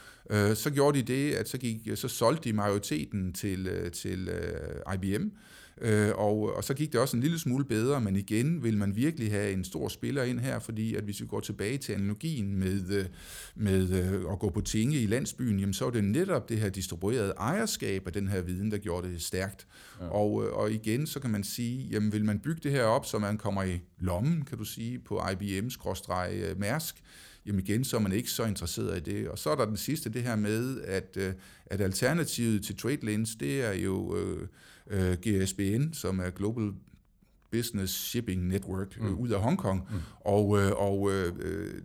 Så 0.54 0.72
gjorde 0.74 0.98
de 0.98 1.04
det, 1.04 1.34
at 1.34 1.50
så, 1.50 1.58
gik, 1.58 1.78
så 1.96 2.08
solgte 2.08 2.50
de 2.50 2.54
majoriteten 2.54 3.34
til, 3.34 3.92
til 3.94 4.30
IBM, 4.94 5.28
Øh, 5.82 6.12
og, 6.16 6.56
og 6.56 6.64
så 6.64 6.74
gik 6.74 6.94
det 6.94 7.02
også 7.02 7.18
en 7.18 7.24
lille 7.24 7.40
smule 7.40 7.66
bedre, 7.66 8.02
men 8.02 8.16
igen 8.16 8.64
vil 8.64 8.78
man 8.78 8.96
virkelig 8.96 9.32
have 9.32 9.52
en 9.52 9.64
stor 9.64 9.88
spiller 9.88 10.24
ind 10.24 10.40
her, 10.40 10.60
fordi 10.60 10.96
at 10.96 11.04
hvis 11.04 11.22
vi 11.22 11.26
går 11.26 11.40
tilbage 11.40 11.78
til 11.78 11.94
analogien 11.94 12.56
med, 12.56 12.92
øh, 12.92 13.06
med 13.56 13.90
øh, 13.90 14.32
at 14.32 14.40
gå 14.40 14.50
på 14.50 14.62
tinge 14.62 14.98
i 14.98 15.06
landsbyen, 15.06 15.60
jamen 15.60 15.74
så 15.74 15.86
er 15.86 15.90
det 15.90 16.04
netop 16.04 16.50
det 16.50 16.58
her 16.58 16.70
distribuerede 16.70 17.34
ejerskab 17.38 18.08
af 18.08 18.14
den 18.14 18.28
her 18.28 18.42
viden, 18.42 18.72
der 18.72 18.78
gjorde 18.78 19.10
det 19.10 19.22
stærkt. 19.22 19.68
Ja. 20.02 20.08
Og, 20.08 20.46
øh, 20.46 20.54
og 20.54 20.72
igen, 20.72 21.08
så 21.08 21.20
kan 21.20 21.30
man 21.30 21.44
sige, 21.44 21.88
jamen 21.92 22.12
vil 22.12 22.26
man 22.26 22.40
bygge 22.40 22.62
det 22.64 22.72
her 22.72 22.84
op, 22.84 23.06
så 23.06 23.20
man 23.20 23.38
kommer 23.38 23.64
i 23.64 23.80
lommen, 24.00 24.46
kan 24.46 24.58
du 24.58 24.64
sige, 24.64 25.00
på 25.00 25.22
IBM-Mærsk, 25.32 26.96
jamen 27.46 27.60
igen, 27.60 27.84
så 27.84 27.98
er 27.98 28.02
man 28.02 28.12
ikke 28.12 28.30
så 28.30 28.46
interesseret 28.46 28.98
i 28.98 29.12
det. 29.12 29.30
Og 29.30 29.40
så 29.40 29.50
er 29.50 29.56
der 29.56 29.66
den 29.66 29.78
sidste, 29.78 30.10
det 30.10 30.24
her 30.24 30.36
med, 30.36 30.82
at, 30.82 31.18
at 31.66 31.82
alternativet 31.82 32.66
til 32.66 32.78
TradeLens, 32.78 33.36
det 33.36 33.64
er 33.64 33.74
jo 33.74 34.18
øh, 34.18 34.48
øh, 34.90 35.14
GSBN, 35.14 35.94
som 35.94 36.20
er 36.20 36.30
Global 36.30 36.72
Business 37.52 37.94
Shipping 37.94 38.48
Network 38.48 38.98
øh, 39.02 39.06
mm. 39.06 39.18
ud 39.18 39.30
af 39.30 39.42
Hongkong. 39.42 39.88
Mm. 39.92 39.98
Og, 40.20 40.60
øh, 40.60 40.72
og 40.76 41.12
øh, 41.12 41.34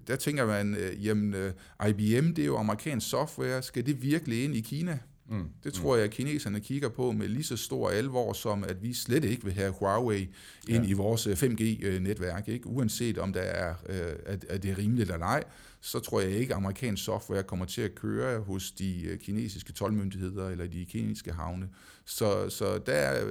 der 0.07 0.17
tænker 0.17 0.47
man, 0.47 0.75
øh, 0.75 1.07
jamen 1.07 1.35
øh, 1.35 1.53
IBM, 1.89 2.35
det 2.35 2.39
er 2.39 2.47
jo 2.47 2.57
amerikansk 2.57 3.11
software, 3.11 3.63
skal 3.63 3.87
det 3.87 4.03
virkelig 4.03 4.45
ind 4.45 4.55
i 4.55 4.61
Kina? 4.61 4.99
Mm. 5.31 5.49
Det 5.65 5.75
tror 5.75 5.97
jeg, 5.97 6.05
at 6.05 6.11
kineserne 6.11 6.61
kigger 6.61 6.89
på 6.89 7.13
med 7.13 7.29
lige 7.29 7.45
så 7.45 7.57
stor 7.57 7.91
alvor, 7.91 8.33
som 8.33 8.65
at 8.65 8.83
vi 8.83 8.95
slet 8.95 9.25
ikke 9.25 9.45
vil 9.45 9.53
have 9.53 9.73
Huawei 9.79 10.29
ind 10.69 10.85
ja. 10.85 10.91
i 10.91 10.93
vores 10.93 11.27
5G-netværk. 11.27 12.49
Øh, 12.49 12.55
ikke? 12.55 12.67
Uanset 12.67 13.19
om 13.19 13.33
der 13.33 13.41
er, 13.41 13.75
øh, 13.89 14.39
er 14.49 14.59
det 14.59 14.79
rimeligt 14.79 15.11
eller 15.11 15.27
ej, 15.27 15.45
så 15.81 16.01
tror 16.01 16.21
jeg 16.21 16.31
ikke, 16.31 16.55
at 16.55 16.57
amerikansk 16.57 17.05
software 17.05 17.43
kommer 17.43 17.67
til 17.67 17.83
at 17.83 17.95
køre 17.95 18.41
hos 18.41 18.71
de 18.71 19.03
øh, 19.03 19.19
kinesiske 19.19 19.73
tolvmyndigheder 19.73 20.49
eller 20.49 20.67
de 20.67 20.85
kinesiske 20.85 21.33
havne. 21.33 21.69
Så, 22.05 22.49
så 22.49 22.79
der, 22.79 23.25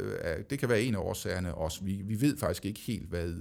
det 0.49 0.59
kan 0.59 0.69
være 0.69 0.81
en 0.81 0.95
af 0.95 0.99
årsagerne 0.99 1.55
også. 1.55 1.83
Vi, 1.83 2.01
vi 2.05 2.21
ved 2.21 2.37
faktisk 2.37 2.65
ikke 2.65 2.79
helt, 2.79 3.09
hvad, 3.09 3.33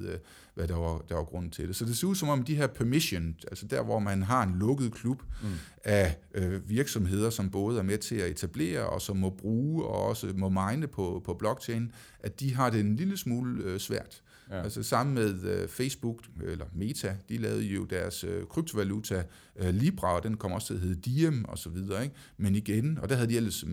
hvad 0.55 0.69
der, 0.69 0.77
var, 0.77 1.05
der 1.09 1.15
var 1.15 1.25
grunden 1.25 1.51
til 1.51 1.69
det. 1.69 1.77
Så 1.77 1.85
det 1.85 1.97
ser 1.97 2.07
ud 2.07 2.15
som 2.15 2.29
om 2.29 2.43
de 2.43 2.57
her 2.57 2.67
permission, 2.67 3.37
altså 3.49 3.67
der, 3.67 3.83
hvor 3.83 3.99
man 3.99 4.23
har 4.23 4.43
en 4.43 4.59
lukket 4.59 4.93
klub 4.93 5.23
mm. 5.43 5.49
af 5.85 6.17
øh, 6.35 6.69
virksomheder, 6.71 7.31
som 7.31 7.51
både 7.51 7.79
er 7.79 7.83
med 7.83 7.99
til 7.99 8.17
at 8.17 8.31
etablere 8.31 8.87
og 8.87 9.03
som 9.03 9.17
må 9.17 9.31
bruge 9.31 9.85
og 9.85 10.03
også 10.05 10.33
må 10.37 10.49
mine 10.49 10.87
på, 10.87 11.23
på 11.25 11.35
blockchain, 11.35 11.93
at 12.21 12.41
de 12.41 12.55
har 12.55 12.71
det 12.71 12.81
en 12.81 12.97
lille 12.97 13.17
smule 13.17 13.65
øh, 13.65 13.81
svært. 13.81 14.23
Ja. 14.51 14.63
Altså 14.63 14.83
sammen 14.83 15.15
med 15.15 15.63
uh, 15.63 15.69
Facebook, 15.69 16.25
eller 16.43 16.65
Meta, 16.75 17.17
de 17.29 17.37
lavede 17.37 17.65
jo 17.65 17.85
deres 17.85 18.25
uh, 18.25 18.49
kryptovaluta 18.49 19.23
uh, 19.63 19.69
Libra, 19.69 20.15
og 20.17 20.23
den 20.23 20.37
kom 20.37 20.53
også 20.53 20.67
til 20.67 20.75
at 20.75 20.81
hedde 20.81 21.01
Diem 21.01 21.45
og 21.45 21.59
så 21.59 21.71
videre. 21.71 22.03
Ikke? 22.03 22.15
Men 22.37 22.55
igen, 22.55 22.99
og 22.99 23.09
der 23.09 23.15
havde 23.15 23.29
de 23.29 23.37
ellers 23.37 23.65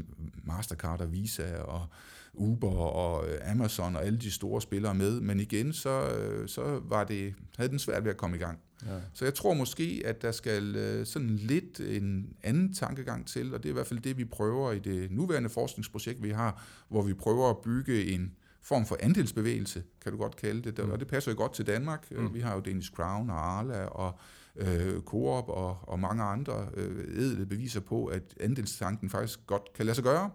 Mastercard 0.44 1.02
og 1.02 1.12
Visa 1.12 1.58
og 1.58 1.88
Uber 2.34 2.76
og 2.76 3.26
Amazon 3.52 3.96
og 3.96 4.06
alle 4.06 4.20
de 4.20 4.32
store 4.32 4.62
spillere 4.62 4.96
med, 4.96 5.20
men 5.20 5.40
igen, 5.40 5.74
så, 5.74 6.10
så 6.48 6.82
var 6.84 7.04
det, 7.04 7.34
havde 7.58 7.70
den 7.70 7.80
svært 7.80 8.04
ved 8.04 8.12
at 8.12 8.18
komme 8.18 8.36
i 8.36 8.40
gang. 8.40 8.60
Ja. 8.86 9.00
Så 9.14 9.26
jeg 9.26 9.34
tror 9.34 9.54
måske, 9.54 10.02
at 10.06 10.22
der 10.22 10.32
skal 10.32 11.02
sådan 11.06 11.36
lidt 11.36 11.80
en 11.80 12.34
anden 12.44 12.74
tankegang 12.74 13.28
til, 13.28 13.54
og 13.54 13.64
det 13.64 13.70
er 13.70 13.74
i 13.74 13.74
hvert 13.74 13.88
fald 13.88 14.00
det, 14.00 14.18
vi 14.18 14.26
prøver 14.26 14.72
i 14.72 14.80
det 14.80 15.12
nuværende 15.12 15.50
forskningsprojekt, 15.50 16.24
vi 16.24 16.30
har, 16.30 16.64
hvor 16.90 17.02
vi 17.02 17.14
prøver 17.14 17.50
at 17.50 17.58
bygge 17.58 18.06
en 18.06 18.32
form 18.66 18.86
for 18.86 18.98
andelsbevægelse, 19.00 19.84
kan 20.02 20.12
du 20.12 20.18
godt 20.18 20.36
kalde 20.36 20.72
det, 20.72 20.86
mm. 20.86 20.92
og 20.92 21.00
det 21.00 21.08
passer 21.08 21.32
jo 21.32 21.38
godt 21.38 21.54
til 21.54 21.68
Danmark. 21.68 22.12
Mm. 22.12 22.34
Vi 22.34 22.40
har 22.40 22.56
jo 22.56 22.60
Danish 22.60 22.92
Crown 22.92 23.30
og 23.30 23.58
Arla 23.58 23.86
og 23.86 24.20
øh, 24.56 25.02
Coop 25.02 25.50
og, 25.50 25.78
og 25.82 26.00
mange 26.00 26.24
andre 26.24 26.68
øh, 26.74 27.24
edle 27.24 27.46
beviser 27.46 27.80
på, 27.80 28.06
at 28.06 28.24
andelstanken 28.40 29.10
faktisk 29.10 29.40
godt 29.48 29.74
kan 29.76 29.86
lade 29.86 29.96
sig 29.96 30.04
gøre. 30.04 30.30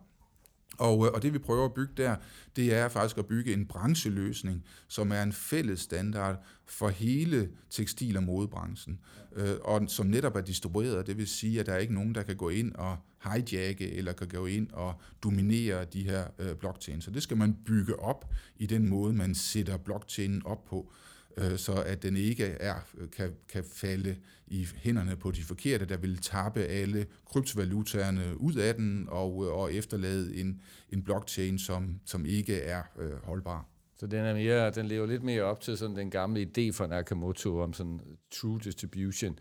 Og, 0.79 1.07
øh, 1.07 1.13
og 1.13 1.23
det 1.23 1.33
vi 1.33 1.39
prøver 1.39 1.65
at 1.65 1.75
bygge 1.75 1.93
der, 1.97 2.17
det 2.57 2.75
er 2.75 2.89
faktisk 2.89 3.19
at 3.19 3.27
bygge 3.27 3.53
en 3.53 3.67
brancheløsning, 3.67 4.65
som 4.89 5.13
er 5.13 5.23
en 5.23 5.33
fælles 5.33 5.81
standard 5.81 6.45
for 6.67 6.89
hele 6.89 7.49
tekstil- 7.71 8.17
og 8.17 8.23
modebranchen, 8.23 8.99
øh, 9.37 9.55
og 9.65 9.83
som 9.89 10.07
netop 10.07 10.37
er 10.37 10.41
distribueret. 10.41 11.07
Det 11.07 11.17
vil 11.17 11.27
sige, 11.27 11.61
at 11.61 11.67
der 11.67 11.73
er 11.73 11.79
ikke 11.79 11.95
nogen, 11.95 12.15
der 12.15 12.23
kan 12.23 12.37
gå 12.37 12.49
ind 12.49 12.75
og 12.75 12.97
hijacke 13.25 13.93
eller 13.93 14.13
kan 14.13 14.29
gå 14.29 14.47
ind 14.47 14.71
og 14.73 14.95
dominere 15.23 15.85
de 15.85 16.03
her 16.03 16.25
øh, 16.39 16.55
blockchains. 16.57 17.05
Så 17.05 17.11
det 17.11 17.23
skal 17.23 17.37
man 17.37 17.57
bygge 17.65 18.01
op 18.01 18.33
i 18.57 18.67
den 18.67 18.89
måde, 18.89 19.13
man 19.13 19.35
sætter 19.35 19.77
blockchainen 19.77 20.43
op 20.47 20.65
på 20.65 20.93
øh, 21.37 21.59
så 21.59 21.73
at 21.73 22.03
den 22.03 22.16
ikke 22.16 22.45
er, 22.45 22.75
kan, 23.16 23.33
kan 23.49 23.64
falde 23.75 24.16
i 24.47 24.66
hænderne 24.77 25.16
på 25.16 25.31
de 25.31 25.43
forkerte, 25.43 25.85
der 25.85 25.97
vil 25.97 26.19
tappe 26.19 26.61
alle 26.61 27.07
kryptovalutaerne 27.27 28.40
ud 28.40 28.55
af 28.55 28.75
den 28.75 29.07
og, 29.09 29.37
og 29.37 29.75
efterlade 29.75 30.37
en, 30.37 30.61
en 30.90 31.03
blockchain, 31.03 31.59
som, 31.59 32.01
som 32.07 32.27
ikke 32.27 32.61
er 32.61 32.83
øh, 32.99 33.12
holdbar. 33.25 33.66
Så 33.97 34.07
den, 34.07 34.25
er 34.25 34.35
mere, 34.35 34.71
den 34.71 34.87
lever 34.87 35.07
lidt 35.07 35.23
mere 35.23 35.43
op 35.43 35.61
til 35.61 35.77
sådan 35.77 35.97
den 35.97 36.11
gamle 36.11 36.43
idé 36.43 36.73
fra 36.73 36.87
Nakamoto 36.87 37.61
om 37.61 37.73
sådan 37.73 38.01
true 38.31 38.61
distribution, 38.64 39.38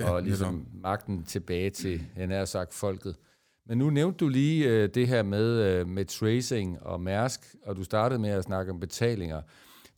ja, 0.00 0.10
og 0.10 0.22
ligesom 0.22 0.54
netop. 0.54 0.82
magten 0.82 1.24
tilbage 1.24 1.70
til, 1.70 2.02
han 2.16 2.30
har 2.30 2.44
sagt, 2.44 2.74
folket. 2.74 3.16
Men 3.66 3.78
nu 3.78 3.90
nævnte 3.90 4.16
du 4.16 4.28
lige 4.28 4.68
øh, 4.68 4.88
det 4.94 5.08
her 5.08 5.22
med, 5.22 5.60
øh, 5.60 5.88
med 5.88 6.04
tracing 6.04 6.82
og 6.82 7.00
Mærsk, 7.00 7.40
og 7.62 7.76
du 7.76 7.84
startede 7.84 8.20
med 8.20 8.30
at 8.30 8.44
snakke 8.44 8.72
om 8.72 8.80
betalinger. 8.80 9.42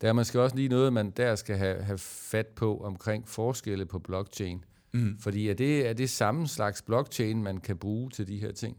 Der 0.04 0.10
er 0.10 0.14
måske 0.14 0.40
også 0.40 0.56
lige 0.56 0.68
noget, 0.68 0.92
man 0.92 1.10
der 1.10 1.34
skal 1.34 1.56
have, 1.56 1.82
have 1.82 1.98
fat 1.98 2.46
på 2.46 2.78
omkring 2.78 3.28
forskelle 3.28 3.86
på 3.86 3.98
blockchain. 3.98 4.64
Mm. 4.92 5.18
Fordi 5.20 5.48
er 5.48 5.54
det, 5.54 5.88
er 5.88 5.92
det 5.92 6.10
samme 6.10 6.48
slags 6.48 6.82
blockchain, 6.82 7.42
man 7.42 7.60
kan 7.60 7.76
bruge 7.76 8.10
til 8.10 8.28
de 8.28 8.38
her 8.38 8.52
ting? 8.52 8.76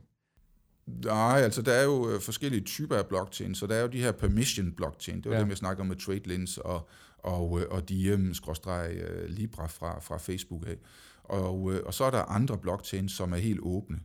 Nej, 0.87 1.41
altså 1.41 1.61
der 1.61 1.71
er 1.71 1.83
jo 1.83 2.09
øh, 2.09 2.21
forskellige 2.21 2.61
typer 2.61 2.95
af 2.95 3.05
blockchain, 3.05 3.55
så 3.55 3.67
der 3.67 3.75
er 3.75 3.81
jo 3.81 3.87
de 3.87 4.01
her 4.01 4.11
permission 4.11 4.71
blockchain, 4.71 5.21
det 5.21 5.29
var 5.31 5.37
ja. 5.37 5.43
det, 5.43 5.49
jeg 5.49 5.57
snakker 5.57 5.81
om 5.81 5.87
med 5.87 5.95
TradeLens 5.95 6.57
og, 6.57 6.87
og, 7.17 7.61
øh, 7.61 7.67
og 7.69 7.83
Diem-Libra 7.91 9.63
øh, 9.63 9.69
fra, 9.69 9.99
fra 9.99 10.17
Facebook 10.17 10.67
af. 10.67 10.77
Og, 11.23 11.71
og 11.85 11.93
så 11.93 12.03
er 12.03 12.11
der 12.11 12.21
andre 12.21 12.57
blockchains, 12.57 13.11
som 13.11 13.33
er 13.33 13.37
helt 13.37 13.59
åbne. 13.63 13.99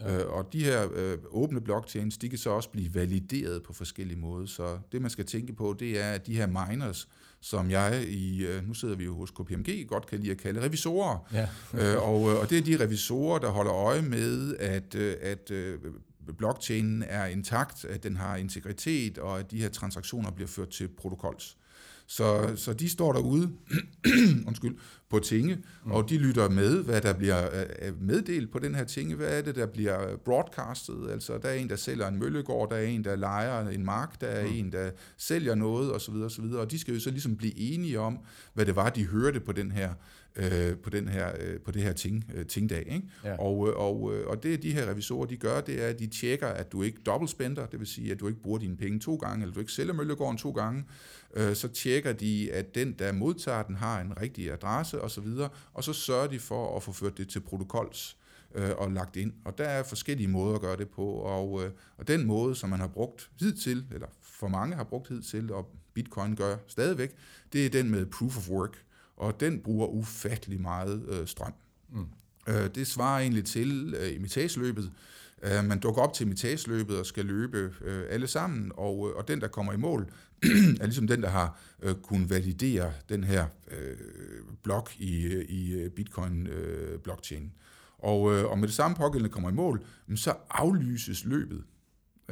Ja. 0.00 0.22
Øh, 0.22 0.32
og 0.32 0.52
de 0.52 0.64
her 0.64 0.88
øh, 0.94 1.18
åbne 1.30 1.60
blockchains, 1.60 2.18
de 2.18 2.28
kan 2.28 2.38
så 2.38 2.50
også 2.50 2.70
blive 2.70 2.94
valideret 2.94 3.62
på 3.62 3.72
forskellige 3.72 4.18
måder. 4.18 4.46
Så 4.46 4.78
det, 4.92 5.02
man 5.02 5.10
skal 5.10 5.26
tænke 5.26 5.52
på, 5.52 5.76
det 5.78 6.00
er, 6.00 6.10
at 6.10 6.26
de 6.26 6.36
her 6.36 6.46
miners, 6.46 7.08
som 7.40 7.70
jeg 7.70 8.04
i, 8.08 8.46
øh, 8.46 8.68
nu 8.68 8.74
sidder 8.74 8.96
vi 8.96 9.04
jo 9.04 9.14
hos 9.14 9.30
KPMG, 9.30 9.86
godt 9.88 10.06
kan 10.06 10.20
lide 10.20 10.30
at 10.30 10.38
kalde 10.38 10.60
revisorer. 10.60 11.18
Ja. 11.32 11.48
øh, 11.74 12.08
og, 12.08 12.22
og 12.22 12.50
det 12.50 12.58
er 12.58 12.62
de 12.62 12.84
revisorer, 12.84 13.38
der 13.38 13.50
holder 13.50 13.74
øje 13.74 14.02
med, 14.02 14.56
at, 14.56 14.94
øh, 14.94 15.16
at 15.20 15.50
øh, 15.50 15.78
blockchainen 16.38 17.04
er 17.08 17.26
intakt, 17.26 17.84
at 17.84 18.02
den 18.02 18.16
har 18.16 18.36
integritet, 18.36 19.18
og 19.18 19.38
at 19.38 19.50
de 19.50 19.58
her 19.58 19.68
transaktioner 19.68 20.30
bliver 20.30 20.48
ført 20.48 20.68
til 20.68 20.88
protokols. 20.88 21.56
Så, 22.06 22.52
så 22.56 22.72
de 22.72 22.88
står 22.88 23.12
derude 23.12 23.50
undskyld, 24.48 24.76
på 25.10 25.18
tinge, 25.18 25.54
mm. 25.84 25.90
og 25.90 26.10
de 26.10 26.18
lytter 26.18 26.48
med, 26.48 26.82
hvad 26.82 27.00
der 27.00 27.12
bliver 27.12 27.64
meddelt 28.00 28.52
på 28.52 28.58
den 28.58 28.74
her 28.74 28.84
tinge. 28.84 29.14
Hvad 29.14 29.38
er 29.38 29.42
det, 29.42 29.54
der 29.54 29.66
bliver 29.66 30.16
broadcastet? 30.16 31.10
Altså, 31.10 31.38
der 31.38 31.48
er 31.48 31.54
en, 31.54 31.68
der 31.68 31.76
sælger 31.76 32.08
en 32.08 32.18
møllegård, 32.18 32.70
der 32.70 32.76
er 32.76 32.86
en, 32.86 33.04
der 33.04 33.16
leger 33.16 33.68
en 33.68 33.84
mark, 33.84 34.20
der 34.20 34.26
er 34.26 34.46
mm. 34.46 34.52
en, 34.54 34.72
der 34.72 34.90
sælger 35.18 35.54
noget, 35.54 35.92
osv. 35.92 36.14
osv. 36.14 36.44
Og 36.44 36.70
de 36.70 36.78
skal 36.78 36.94
jo 36.94 37.00
så 37.00 37.10
ligesom 37.10 37.36
blive 37.36 37.58
enige 37.58 38.00
om, 38.00 38.18
hvad 38.54 38.66
det 38.66 38.76
var, 38.76 38.90
de 38.90 39.06
hørte 39.06 39.40
på 39.40 39.52
den 39.52 39.72
her 39.72 39.94
øh, 40.36 40.76
på, 40.76 40.90
den 40.90 41.08
her, 41.08 41.32
øh, 41.40 41.60
på 41.60 41.70
det 41.70 41.82
her 41.82 41.92
ting, 41.92 42.24
øh, 42.34 42.46
tingdag. 42.46 42.86
Ikke? 42.86 43.08
Ja. 43.24 43.36
Og, 43.38 43.68
øh, 43.68 43.76
og, 43.76 44.14
øh, 44.14 44.26
og 44.26 44.42
det 44.42 44.62
de 44.62 44.72
her 44.72 44.90
revisorer, 44.90 45.26
de 45.26 45.36
gør, 45.36 45.60
det 45.60 45.82
er, 45.82 45.88
at 45.88 45.98
de 45.98 46.06
tjekker, 46.06 46.46
at 46.46 46.72
du 46.72 46.82
ikke 46.82 46.98
dobbeltspender, 47.06 47.66
det 47.66 47.80
vil 47.80 47.86
sige, 47.86 48.12
at 48.12 48.20
du 48.20 48.28
ikke 48.28 48.42
bruger 48.42 48.58
dine 48.58 48.76
penge 48.76 49.00
to 49.00 49.16
gange, 49.16 49.42
eller 49.42 49.54
du 49.54 49.60
ikke 49.60 49.72
sælger 49.72 49.92
møllegården 49.92 50.38
to 50.38 50.50
gange, 50.50 50.84
øh, 51.34 51.54
så 51.54 51.68
tjekker 51.68 52.12
de, 52.12 52.52
at 52.52 52.74
den, 52.74 52.92
der 52.92 53.12
modtager 53.12 53.62
den, 53.62 53.76
har 53.76 54.00
en 54.00 54.20
rigtig 54.20 54.52
adresse 54.52 55.00
osv., 55.00 55.26
og 55.72 55.84
så 55.84 55.92
sørger 55.92 56.26
de 56.26 56.38
for 56.38 56.76
at 56.76 56.82
få 56.82 56.92
ført 56.92 57.18
det 57.18 57.28
til 57.28 57.40
protokols 57.40 58.16
øh, 58.54 58.70
og 58.76 58.92
lagt 58.92 59.16
ind. 59.16 59.32
Og 59.44 59.58
der 59.58 59.64
er 59.64 59.82
forskellige 59.82 60.28
måder 60.28 60.54
at 60.54 60.60
gøre 60.60 60.76
det 60.76 60.88
på, 60.88 61.06
og, 61.06 61.64
øh, 61.64 61.70
og 61.98 62.08
den 62.08 62.26
måde, 62.26 62.54
som 62.54 62.70
man 62.70 62.80
har 62.80 62.86
brugt 62.86 63.30
hidtil, 63.40 63.84
eller 63.92 64.06
for 64.22 64.48
mange 64.48 64.76
har 64.76 64.84
brugt 64.84 65.08
hidtil, 65.08 65.52
og 65.52 65.70
Bitcoin 65.94 66.36
gør 66.36 66.56
stadigvæk, 66.66 67.14
det 67.52 67.66
er 67.66 67.70
den 67.70 67.90
med 67.90 68.06
proof 68.06 68.36
of 68.36 68.50
work 68.50 68.84
og 69.16 69.40
den 69.40 69.60
bruger 69.60 69.86
ufattelig 69.86 70.60
meget 70.60 71.04
øh, 71.08 71.26
strøm. 71.26 71.52
Mm. 71.92 72.06
Øh, 72.48 72.70
det 72.74 72.86
svarer 72.86 73.20
egentlig 73.20 73.44
til 73.44 73.94
øh, 74.00 74.14
imitageløbet. 74.16 74.92
Øh, 75.42 75.64
man 75.64 75.78
dukker 75.78 76.02
op 76.02 76.14
til 76.14 76.26
imitageløbet 76.26 76.98
og 76.98 77.06
skal 77.06 77.24
løbe 77.24 77.74
øh, 77.80 78.04
alle 78.10 78.26
sammen, 78.26 78.72
og, 78.76 79.10
øh, 79.10 79.16
og 79.16 79.28
den, 79.28 79.40
der 79.40 79.48
kommer 79.48 79.72
i 79.72 79.76
mål, 79.76 80.12
er 80.80 80.84
ligesom 80.84 81.06
den, 81.06 81.22
der 81.22 81.28
har 81.28 81.58
øh, 81.82 81.94
kunnet 81.94 82.30
validere 82.30 82.92
den 83.08 83.24
her 83.24 83.46
øh, 83.70 83.96
blok 84.62 84.90
i, 84.98 85.42
i 85.42 85.88
Bitcoin-blockchain. 85.88 87.42
Øh, 87.42 87.50
og, 87.98 88.34
øh, 88.34 88.44
og 88.50 88.58
med 88.58 88.68
det 88.68 88.76
samme 88.76 88.96
pågældende 88.96 89.32
kommer 89.32 89.50
i 89.50 89.52
mål, 89.52 89.84
så 90.16 90.34
aflyses 90.50 91.24
løbet. 91.24 91.64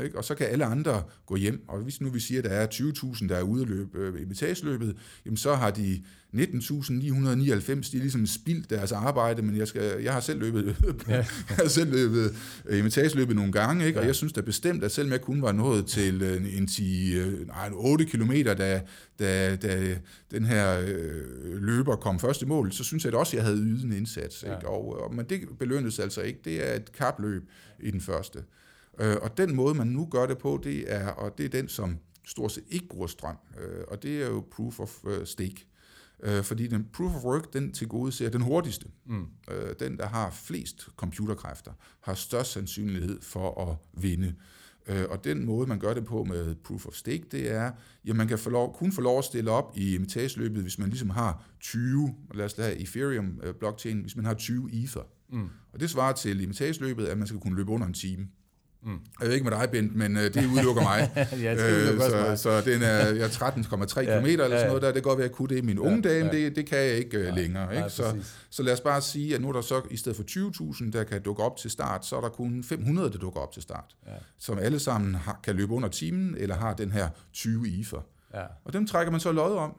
Ikke? 0.05 0.19
Og 0.19 0.25
så 0.25 0.35
kan 0.35 0.47
alle 0.47 0.65
andre 0.65 1.03
gå 1.27 1.37
hjem. 1.37 1.65
Og 1.69 1.79
hvis 1.79 2.01
nu 2.01 2.11
vi 2.11 2.21
siger, 2.21 2.39
at 2.39 2.45
der 2.45 2.51
er 2.51 2.67
20.000, 2.67 3.29
der 3.29 3.37
er 3.37 3.43
ude 3.43 3.63
at 3.63 3.69
løbe 3.69 3.99
øh, 3.99 4.23
imitageløbet, 4.23 4.97
jamen 5.25 5.37
så 5.37 5.55
har 5.55 5.71
de 5.71 6.03
19.999, 6.35 6.39
de 6.39 7.97
er 7.97 8.01
ligesom 8.01 8.27
spildt 8.27 8.71
deres 8.71 8.93
arbejde, 8.93 9.43
men 9.43 9.57
jeg, 9.57 9.69
skal, 9.69 10.03
jeg 10.03 10.13
har 10.13 10.21
selv 10.21 10.41
løbet, 10.41 10.65
ja. 11.09 11.17
jeg 11.17 11.27
har 11.49 11.69
selv 11.69 11.91
løbet 11.93 12.35
øh, 12.67 12.79
imitageløbet 12.79 13.37
nogle 13.37 13.53
gange, 13.53 13.87
ikke? 13.87 14.01
og 14.01 14.07
jeg 14.07 14.15
synes 14.15 14.33
da 14.33 14.41
bestemt, 14.41 14.85
at 14.85 14.93
selvom 14.93 15.13
jeg 15.13 15.21
kun 15.21 15.43
var 15.43 15.53
nået 15.53 15.87
til 15.87 16.23
øh, 16.23 16.57
en, 16.57 16.67
10, 16.67 17.15
øh, 17.15 17.47
nej, 17.47 17.71
8 17.73 18.05
kilometer, 18.05 18.55
da, 18.55 18.83
da, 19.19 19.57
da 19.57 19.97
den 20.31 20.45
her 20.45 20.81
øh, 20.81 21.63
løber 21.63 21.97
kom 21.97 22.21
først 22.21 22.43
i 22.43 22.45
mål, 22.45 22.73
så 22.73 22.85
synes 22.85 23.05
jeg 23.05 23.13
at 23.13 23.19
også, 23.19 23.37
at 23.37 23.39
jeg 23.39 23.45
havde 23.45 23.59
ydet 23.59 23.85
en 23.85 23.93
indsats. 23.93 24.43
Ikke? 24.43 24.55
Ja. 24.63 24.69
Og, 24.69 25.03
og, 25.03 25.15
men 25.15 25.27
det 25.29 25.41
belønnes 25.59 25.99
altså 25.99 26.21
ikke. 26.21 26.41
Det 26.45 26.71
er 26.71 26.75
et 26.75 26.93
kapløb 26.93 27.43
i 27.81 27.91
den 27.91 28.01
første. 28.01 28.39
Øh, 29.01 29.17
og 29.23 29.37
den 29.37 29.55
måde, 29.55 29.75
man 29.75 29.87
nu 29.87 30.09
gør 30.11 30.27
det 30.27 30.39
på, 30.39 30.61
det 30.65 30.93
er, 30.93 31.09
og 31.09 31.39
det 31.39 31.47
er 31.47 31.51
den, 31.51 31.69
som 31.69 31.99
stort 32.27 32.53
set 32.53 32.65
ikke 32.69 32.89
bruger 32.89 33.07
strøm, 33.07 33.37
øh, 33.61 33.85
og 33.89 34.03
det 34.03 34.23
er 34.23 34.27
jo 34.27 34.45
proof 34.51 34.81
of 34.81 35.05
øh, 35.07 35.27
stake. 35.27 35.67
Øh, 36.23 36.43
fordi 36.43 36.67
den 36.67 36.89
proof 36.93 37.15
of 37.15 37.25
work, 37.25 37.53
den 37.53 37.73
til 37.73 37.89
gode 37.89 38.13
ser 38.13 38.31
den 38.31 38.41
hurtigste. 38.41 38.87
Mm. 39.07 39.27
Øh, 39.51 39.75
den, 39.81 39.97
der 39.97 40.07
har 40.07 40.31
flest 40.31 40.89
computerkræfter, 40.97 41.73
har 42.01 42.15
størst 42.15 42.53
sandsynlighed 42.53 43.21
for 43.23 43.71
at 43.71 44.03
vinde. 44.03 44.35
Øh, 44.87 45.05
og 45.09 45.25
den 45.25 45.45
måde, 45.45 45.67
man 45.67 45.79
gør 45.79 45.95
det 45.95 46.05
på 46.05 46.25
med 46.25 46.55
proof 46.55 46.87
of 46.87 46.95
stake, 46.95 47.25
det 47.33 47.51
er, 47.51 47.73
at 48.09 48.17
man 48.17 48.29
kan 48.29 48.39
få 48.39 48.51
lov, 48.51 48.75
kun 48.75 48.93
få 48.93 49.01
lov 49.01 49.19
at 49.19 49.25
stille 49.25 49.51
op 49.51 49.73
i 49.77 49.95
imitageløbet, 49.95 50.63
hvis 50.63 50.79
man 50.79 50.89
ligesom 50.89 51.11
har 51.11 51.45
20, 51.61 52.15
lad 52.35 52.45
os 52.45 52.59
lade 52.59 52.79
Ethereum 52.79 53.41
øh, 53.43 53.55
blockchain, 53.55 54.01
hvis 54.01 54.17
man 54.17 54.25
har 54.25 54.35
20 54.35 54.73
ether. 54.73 55.03
Mm. 55.33 55.49
Og 55.73 55.81
det 55.81 55.91
svarer 55.91 56.13
til 56.13 56.41
imitageløbet, 56.41 57.07
at 57.07 57.19
man 57.19 57.27
skal 57.27 57.41
kunne 57.41 57.57
løbe 57.57 57.71
under 57.71 57.87
en 57.87 57.95
time. 57.95 58.29
Mm. 58.85 58.99
Jeg 59.21 59.29
ved 59.29 59.35
ikke 59.35 59.51
med 59.51 59.59
dig, 59.59 59.71
Bent, 59.71 59.97
men 59.97 60.17
uh, 60.17 60.23
det 60.23 60.47
udelukker 60.53 60.83
mig. 60.83 61.11
ja, 61.43 61.55
det 61.55 61.93
øh, 61.93 62.01
så, 62.01 62.37
så 62.37 62.61
den 62.61 62.83
er, 62.83 62.97
jeg 62.97 63.25
er 63.25 63.29
13,3 63.29 64.01
ja, 64.01 64.21
km 64.21 64.27
eller 64.27 64.49
sådan 64.49 64.67
noget 64.67 64.83
der. 64.83 64.93
Det 64.93 65.03
godt 65.03 65.19
være, 65.19 65.29
at 65.29 65.33
kunne 65.33 65.49
det 65.49 65.59
i 65.59 65.61
min 65.61 65.77
ja, 65.77 65.83
unge 65.83 66.03
dage, 66.03 66.25
ja. 66.25 66.31
det, 66.31 66.57
det 66.57 66.67
kan 66.67 66.79
jeg 66.79 66.95
ikke 66.95 67.29
uh, 67.29 67.37
længere. 67.37 67.77
Ikke? 67.77 67.91
så, 67.91 68.17
så 68.51 68.63
lad 68.63 68.73
os 68.73 68.81
bare 68.81 69.01
sige, 69.01 69.35
at 69.35 69.41
nu 69.41 69.49
er 69.49 69.53
der 69.53 69.61
så 69.61 69.83
i 69.91 69.97
stedet 69.97 70.17
for 70.17 70.25
20.000, 70.83 70.91
der 70.91 71.05
kan 71.05 71.23
dukke 71.23 71.43
op 71.43 71.57
til 71.57 71.71
start, 71.71 72.07
så 72.07 72.17
er 72.17 72.21
der 72.21 72.29
kun 72.29 72.65
500, 72.65 73.11
der 73.11 73.19
dukker 73.19 73.41
op 73.41 73.53
til 73.53 73.63
start. 73.63 73.97
Ja. 74.07 74.13
Som 74.39 74.59
alle 74.59 74.79
sammen 74.79 75.15
har, 75.15 75.41
kan 75.45 75.57
løbe 75.57 75.73
under 75.73 75.89
timen, 75.89 76.35
eller 76.39 76.57
har 76.57 76.75
den 76.75 76.93
her 76.93 77.09
20 77.33 77.69
IFER. 77.69 78.07
Ja. 78.35 78.45
Og 78.65 78.73
dem 78.73 78.87
trækker 78.87 79.11
man 79.11 79.21
så 79.21 79.33
lod 79.33 79.57
om 79.57 79.77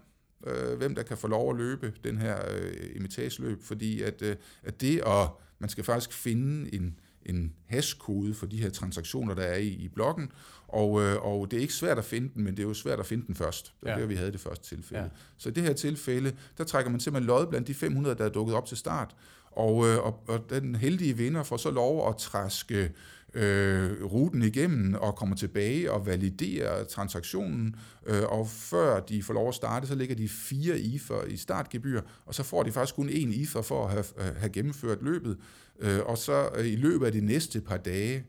øh, 0.47 0.77
hvem 0.77 0.95
der 0.95 1.03
kan 1.03 1.17
få 1.17 1.27
lov 1.27 1.49
at 1.49 1.57
løbe 1.57 1.93
den 2.03 2.17
her 2.17 2.37
øh, 2.51 2.73
imitageløb, 2.95 3.63
fordi 3.63 4.01
at, 4.01 4.21
øh, 4.21 4.35
at 4.63 4.81
det, 4.81 5.01
og 5.01 5.41
man 5.59 5.69
skal 5.69 5.83
faktisk 5.83 6.13
finde 6.13 6.75
en, 6.75 6.99
en 7.25 7.53
hashkode 7.65 8.33
for 8.33 8.45
de 8.45 8.61
her 8.61 8.69
transaktioner, 8.69 9.33
der 9.33 9.43
er 9.43 9.57
i, 9.57 9.67
i 9.67 9.87
blokken, 9.87 10.31
og, 10.67 11.01
øh, 11.01 11.25
og 11.25 11.51
det 11.51 11.57
er 11.57 11.61
ikke 11.61 11.73
svært 11.73 11.97
at 11.97 12.05
finde 12.05 12.29
den, 12.33 12.43
men 12.43 12.57
det 12.57 12.63
er 12.63 12.67
jo 12.67 12.73
svært 12.73 12.99
at 12.99 13.05
finde 13.05 13.27
den 13.27 13.35
først. 13.35 13.65
Det 13.65 13.89
var 13.89 13.91
ja. 13.91 14.01
der, 14.01 14.05
vi 14.05 14.15
havde 14.15 14.31
det 14.31 14.39
første 14.39 14.75
tilfælde. 14.75 15.03
Ja. 15.03 15.09
Så 15.37 15.49
i 15.49 15.51
det 15.51 15.63
her 15.63 15.73
tilfælde, 15.73 16.33
der 16.57 16.63
trækker 16.63 16.91
man 16.91 16.99
simpelthen 16.99 17.27
lod 17.27 17.47
blandt 17.47 17.67
de 17.67 17.73
500, 17.73 18.15
der 18.17 18.25
er 18.25 18.29
dukket 18.29 18.55
op 18.55 18.65
til 18.65 18.77
start, 18.77 19.15
og, 19.55 19.87
øh, 19.87 20.05
og, 20.05 20.23
og 20.27 20.39
den 20.49 20.75
heldige 20.75 21.17
vinder 21.17 21.43
får 21.43 21.57
så 21.57 21.71
lov 21.71 22.09
at 22.09 22.17
træske 22.17 22.91
øh, 23.33 24.03
ruten 24.03 24.41
igennem 24.41 24.93
og 24.93 25.15
kommer 25.15 25.35
tilbage 25.35 25.91
og 25.91 26.05
validerer 26.05 26.83
transaktionen, 26.83 27.75
øh, 28.05 28.23
og 28.23 28.47
før 28.47 28.99
de 28.99 29.23
får 29.23 29.33
lov 29.33 29.47
at 29.47 29.55
starte, 29.55 29.87
så 29.87 29.95
ligger 29.95 30.15
de 30.15 30.29
fire 30.29 30.79
IFER 30.79 31.23
i 31.27 31.37
startgebyr, 31.37 32.01
og 32.25 32.35
så 32.35 32.43
får 32.43 32.63
de 32.63 32.71
faktisk 32.71 32.95
kun 32.95 33.09
én 33.09 33.41
IFA 33.41 33.59
for 33.59 33.85
at 33.85 33.91
have, 33.91 34.05
øh, 34.17 34.35
have 34.35 34.49
gennemført 34.49 34.97
løbet, 35.01 35.37
øh, 35.79 35.99
og 36.05 36.17
så 36.17 36.49
øh, 36.55 36.67
i 36.67 36.75
løbet 36.75 37.05
af 37.05 37.11
de 37.11 37.21
næste 37.21 37.61
par 37.61 37.77
dage, 37.77 38.23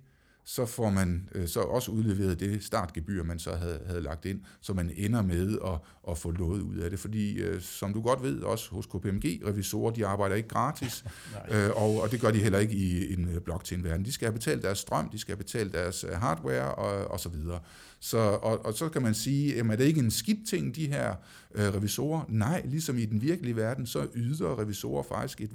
så 0.44 0.66
får 0.66 0.90
man 0.90 1.28
øh, 1.35 1.48
så 1.48 1.61
også 1.61 1.90
udleveret 1.90 2.40
det 2.40 2.64
startgebyr, 2.64 3.22
man 3.22 3.38
så 3.38 3.54
havde, 3.54 3.80
havde 3.87 4.00
lagt 4.00 4.24
ind, 4.24 4.40
så 4.61 4.72
man 4.74 4.90
ender 4.96 5.22
med 5.22 5.59
at, 5.66 5.78
at 6.11 6.18
få 6.18 6.30
noget 6.30 6.62
ud 6.62 6.76
af 6.76 6.90
det. 6.90 6.98
Fordi, 6.98 7.35
øh, 7.35 7.61
som 7.61 7.92
du 7.92 8.00
godt 8.00 8.22
ved, 8.22 8.42
også 8.42 8.70
hos 8.70 8.87
KPMG, 8.87 9.42
revisorer, 9.46 9.90
de 9.90 10.07
arbejder 10.07 10.37
ikke 10.37 10.48
gratis, 10.48 11.04
øh, 11.52 11.70
og, 11.76 12.02
og 12.02 12.11
det 12.11 12.20
gør 12.20 12.30
de 12.30 12.38
heller 12.38 12.59
ikke 12.59 12.74
i 12.74 13.12
en 13.12 13.28
øh, 13.28 13.40
blockchain-verden. 13.40 14.04
De 14.04 14.12
skal 14.12 14.26
have 14.26 14.33
betalt 14.33 14.62
deres 14.62 14.78
strøm, 14.78 15.09
de 15.09 15.18
skal 15.18 15.33
have 15.33 15.44
betalt 15.44 15.72
deres 15.72 16.04
øh, 16.04 16.11
hardware 16.11 16.74
og, 16.74 17.11
og 17.11 17.20
så 17.20 17.28
videre. 17.28 17.61
Så, 18.04 18.18
og, 18.18 18.64
og 18.64 18.74
så 18.74 18.88
kan 18.88 19.02
man 19.02 19.14
sige, 19.14 19.54
jamen, 19.56 19.72
er 19.72 19.76
det 19.76 19.84
ikke 19.84 20.00
en 20.00 20.10
skidt 20.10 20.48
ting, 20.48 20.76
de 20.76 20.86
her 20.86 21.14
øh, 21.54 21.74
revisorer? 21.74 22.24
Nej, 22.28 22.62
ligesom 22.64 22.98
i 22.98 23.04
den 23.04 23.22
virkelige 23.22 23.56
verden, 23.56 23.86
så 23.86 24.06
yder 24.14 24.58
revisorer 24.58 25.02
faktisk 25.02 25.40
et 25.40 25.54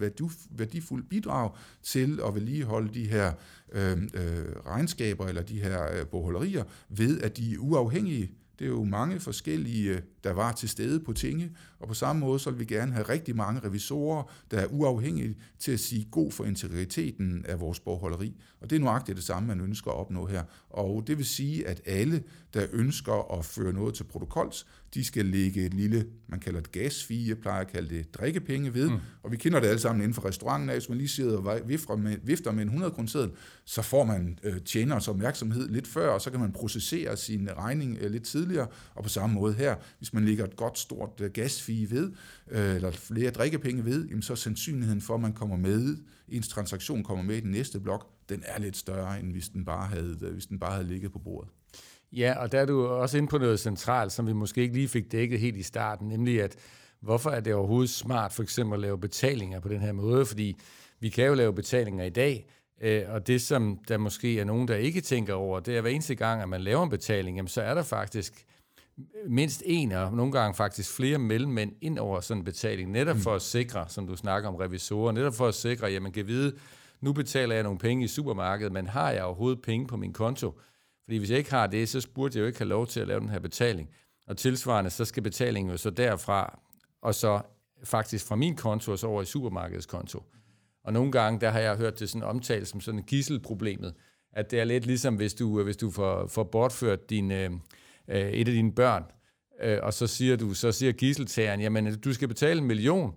værdifuldt 0.52 1.10
bidrag 1.10 1.52
til 1.84 2.20
at 2.28 2.36
vedligeholde 2.36 2.94
de 2.94 3.08
her 3.08 3.34
øh, 3.72 3.98
øh, 4.14 4.56
regnskaber 4.66 5.28
eller 5.28 5.42
de 5.42 5.62
her 5.62 6.00
øh, 6.00 6.06
bogholderier 6.06 6.64
ved, 6.90 7.22
at 7.22 7.38
de 7.38 7.54
er 7.54 7.58
uafhængige 7.58 8.32
det 8.60 8.66
er 8.66 8.70
jo 8.70 8.84
mange 8.84 9.20
forskellige, 9.20 9.90
øh, 9.90 10.02
der 10.24 10.32
var 10.32 10.52
til 10.52 10.70
stede 10.70 11.00
på 11.00 11.14
tinge, 11.14 11.52
og 11.80 11.88
på 11.88 11.94
samme 11.94 12.20
måde 12.20 12.40
så 12.40 12.52
vil 12.52 12.60
vi 12.60 12.66
gerne 12.66 12.92
have 12.94 13.10
rigtig 13.10 13.36
mange 13.36 13.62
revisorer, 13.64 14.24
der 14.52 14.60
er 14.60 14.66
uafhængige 14.66 15.36
til 15.60 15.72
at 15.72 15.80
sige 15.80 16.08
god 16.12 16.32
for 16.32 16.46
integriteten 16.46 17.46
af 17.46 17.60
vores 17.60 17.80
borgholderi. 17.80 18.36
Og 18.62 18.70
det 18.70 18.76
er 18.76 18.80
nuagtigt 18.80 19.16
det 19.16 19.26
samme, 19.26 19.48
man 19.48 19.62
ønsker 19.62 19.92
at 19.92 19.98
opnå 19.98 20.26
her. 20.26 20.44
Og 20.70 21.08
det 21.08 21.18
vil 21.18 21.26
sige, 21.26 21.68
at 21.68 21.82
alle, 21.86 22.24
der 22.54 22.66
ønsker 22.72 23.38
at 23.40 23.46
føre 23.46 23.74
noget 23.74 23.96
til 23.96 24.04
protokols, 24.04 24.66
de 24.94 25.06
skal 25.06 25.26
lægge 25.26 25.66
et 25.66 25.74
lille, 25.74 26.06
man 26.28 26.40
kalder 26.40 26.60
det 26.60 26.72
gasfie, 26.72 27.30
jeg 27.30 27.38
plejer 27.38 27.62
at 27.62 27.72
kalde 27.72 27.96
det 27.96 28.14
drikkepenge 28.14 28.74
ved, 28.74 28.90
mm. 28.90 28.98
og 29.24 29.32
vi 29.32 29.38
kender 29.38 29.60
det 29.60 29.68
alle 29.68 29.80
sammen 29.80 30.02
inden 30.02 30.14
for 30.14 30.26
restauranten, 30.26 30.70
hvis 30.70 30.90
man 30.90 30.98
lige 30.98 31.08
sidder 31.08 31.38
og 31.38 31.62
vifter 31.66 31.96
med, 31.96 32.18
vifter 32.24 32.52
med 32.52 32.62
en 32.62 32.68
100 32.68 32.92
kroner 32.92 33.30
så 33.66 33.82
får 33.82 34.04
man 34.04 34.40
øh, 34.44 34.62
tjeners 34.62 35.08
opmærksomhed 35.08 35.70
lidt 35.70 35.88
før, 35.88 36.10
og 36.10 36.22
så 36.22 36.32
kan 36.32 36.40
man 36.40 36.52
processere 36.52 37.18
sin 37.18 37.50
regning 37.58 37.98
øh, 38.02 38.12
lidt 38.12 38.24
tidligere, 38.24 38.68
og 38.96 39.04
på 39.04 39.10
samme 39.10 39.36
måde 39.36 39.54
her, 39.54 39.76
hvis 39.98 40.14
man 40.14 40.26
lægger 40.26 40.46
et 40.46 40.56
godt 40.56 40.80
stort 40.80 41.22
øh, 41.22 41.32
gasfie 41.32 41.92
ved, 41.92 42.12
øh, 42.52 42.76
eller 42.76 42.92
flere 42.92 43.32
drikkepenge 43.32 43.86
ved, 43.86 44.08
jamen, 44.08 44.22
så 44.22 44.34
er 44.34 44.38
sandsynligheden 44.38 45.02
for, 45.02 45.14
at 45.14 45.22
man 45.22 45.34
kommer 45.34 45.58
med, 45.58 45.98
ens 46.30 46.48
transaktion 46.48 47.04
kommer 47.04 47.24
med 47.24 47.36
i 47.36 47.40
den 47.40 47.52
næste 47.52 47.80
blok, 47.80 48.12
den 48.30 48.44
er 48.46 48.60
lidt 48.60 48.78
større, 48.78 49.20
end 49.20 49.32
hvis 49.32 49.50
den 49.50 49.66
bare 49.66 49.88
havde, 49.88 50.18
øh, 50.22 50.34
hvis 50.34 50.46
den 50.46 50.60
bare 50.60 50.72
havde 50.72 50.88
ligget 50.88 51.12
på 51.12 51.20
bordet. 51.20 51.50
Ja, 52.12 52.34
og 52.40 52.52
der 52.52 52.60
er 52.60 52.66
du 52.66 52.86
også 52.86 53.18
inde 53.18 53.30
på 53.30 53.38
noget 53.38 53.60
centralt, 53.60 54.12
som 54.12 54.28
vi 54.28 54.34
måske 54.34 54.62
ikke 54.62 54.74
lige 54.74 54.88
fik 54.88 55.12
dækket 55.12 55.40
helt 55.40 55.58
i 55.58 55.64
starten, 55.64 56.08
nemlig 56.08 56.42
at 56.42 56.56
hvorfor 57.02 57.30
er 57.30 57.40
det 57.40 57.54
overhovedet 57.54 57.90
smart 57.90 58.34
for 58.34 58.44
eksempel 58.44 58.74
at 58.74 58.80
lave 58.80 59.00
betalinger 59.00 59.60
på 59.60 59.70
den 59.70 59.80
her 59.80 59.92
måde, 59.92 60.26
fordi 60.26 60.60
vi 61.00 61.10
kan 61.10 61.26
jo 61.26 61.34
lave 61.34 61.54
betalinger 61.54 62.06
i 62.06 62.10
dag, 62.10 62.50
øh, 62.82 63.04
og 63.08 63.28
det 63.28 63.42
som 63.42 63.80
der 63.88 63.98
måske 63.98 64.40
er 64.40 64.44
nogen, 64.44 64.68
der 64.68 64.76
ikke 64.76 65.02
tænker 65.02 65.34
over, 65.34 65.60
det 65.60 65.74
er, 65.74 65.78
at 65.78 65.84
hver 65.84 65.92
eneste 65.92 66.16
gang, 66.16 66.42
at 66.42 66.50
man 66.50 66.62
laver 66.62 66.84
en 66.84 66.90
betaling, 66.90 67.38
jamen, 67.38 67.48
så 67.48 67.62
er 67.62 67.74
der 67.74 67.84
faktisk 67.84 68.46
mindst 69.28 69.64
en, 69.66 69.92
og 69.92 70.14
nogle 70.14 70.32
gange 70.32 70.56
faktisk 70.56 70.96
flere 70.96 71.18
mellemmænd 71.18 71.72
ind 71.82 72.00
over 72.00 72.20
sådan 72.22 72.42
en 72.42 72.46
betaling, 72.46 72.92
netop 72.92 73.18
for 73.18 73.36
at 73.36 73.42
sikre, 73.42 73.86
som 73.90 74.08
du 74.08 74.16
snakker 74.16 74.50
om 74.50 74.56
revisorer, 74.56 75.12
netop 75.12 75.36
for 75.36 75.48
at 75.48 75.56
sikre, 75.56 75.90
at 75.90 76.02
man 76.02 76.12
kan 76.12 76.28
vide, 76.28 76.56
nu 77.02 77.14
betaler 77.14 77.56
jeg 77.56 77.64
nogle 77.64 77.80
penge 77.80 78.04
i 78.04 78.08
supermarkedet, 78.08 78.74
men 78.74 78.88
har 78.88 79.12
jeg 79.12 79.24
overhovedet 79.24 79.62
penge 79.62 79.88
på 79.88 79.98
min 79.98 80.14
konto? 80.14 80.60
Fordi 81.10 81.18
hvis 81.18 81.30
jeg 81.30 81.38
ikke 81.38 81.52
har 81.52 81.68
det, 81.68 81.90
så 81.90 82.08
burde 82.16 82.38
jeg 82.38 82.42
jo 82.42 82.48
ikke 82.48 82.60
have 82.60 82.68
lov 82.70 82.88
til 82.88 83.00
at 83.00 83.08
lave 83.08 83.20
den 83.20 83.30
her 83.30 83.40
betaling. 83.40 83.90
Og 84.28 84.38
tilsvarende, 84.38 84.90
så 84.90 85.06
skal 85.06 85.24
betalingen 85.24 85.72
jo 85.72 85.78
så 85.78 85.90
derfra, 85.90 86.60
og 87.02 87.16
så 87.16 87.42
faktisk 87.84 88.28
fra 88.28 88.36
min 88.36 88.56
konto, 88.56 88.92
og 88.92 89.00
så 89.00 89.08
over 89.08 89.22
i 89.22 89.26
supermarkedets 89.26 89.86
konto. 89.86 90.24
Og 90.84 90.94
nogle 90.94 91.12
gange, 91.12 91.42
der 91.42 91.50
har 91.50 91.60
jeg 91.60 91.78
hørt 91.78 92.00
det 92.00 92.10
sådan 92.10 92.28
omtalt 92.28 92.68
som 92.68 92.82
sådan 92.82 93.04
gisselproblemet, 93.04 93.94
at 94.34 94.52
det 94.52 94.60
er 94.60 94.64
lidt 94.64 94.86
ligesom, 94.86 95.16
hvis 95.16 95.34
du, 95.34 95.60
øh, 95.60 95.64
hvis 95.64 95.78
du 95.78 95.92
får, 95.92 96.28
får 96.28 96.44
bortført 96.44 97.10
din, 97.10 97.32
øh, 97.32 97.52
øh, 98.08 98.30
et 98.30 98.48
af 98.48 98.54
dine 98.54 98.72
børn, 98.72 99.04
øh, 99.62 99.80
og 99.84 99.94
så 99.94 100.08
siger 100.08 100.36
du, 100.36 100.54
så 100.54 100.72
siger 100.72 100.92
gisseltageren, 100.92 101.62
jamen 101.62 102.00
du 102.00 102.14
skal 102.14 102.28
betale 102.28 102.62
en 102.62 102.68
million, 102.68 103.14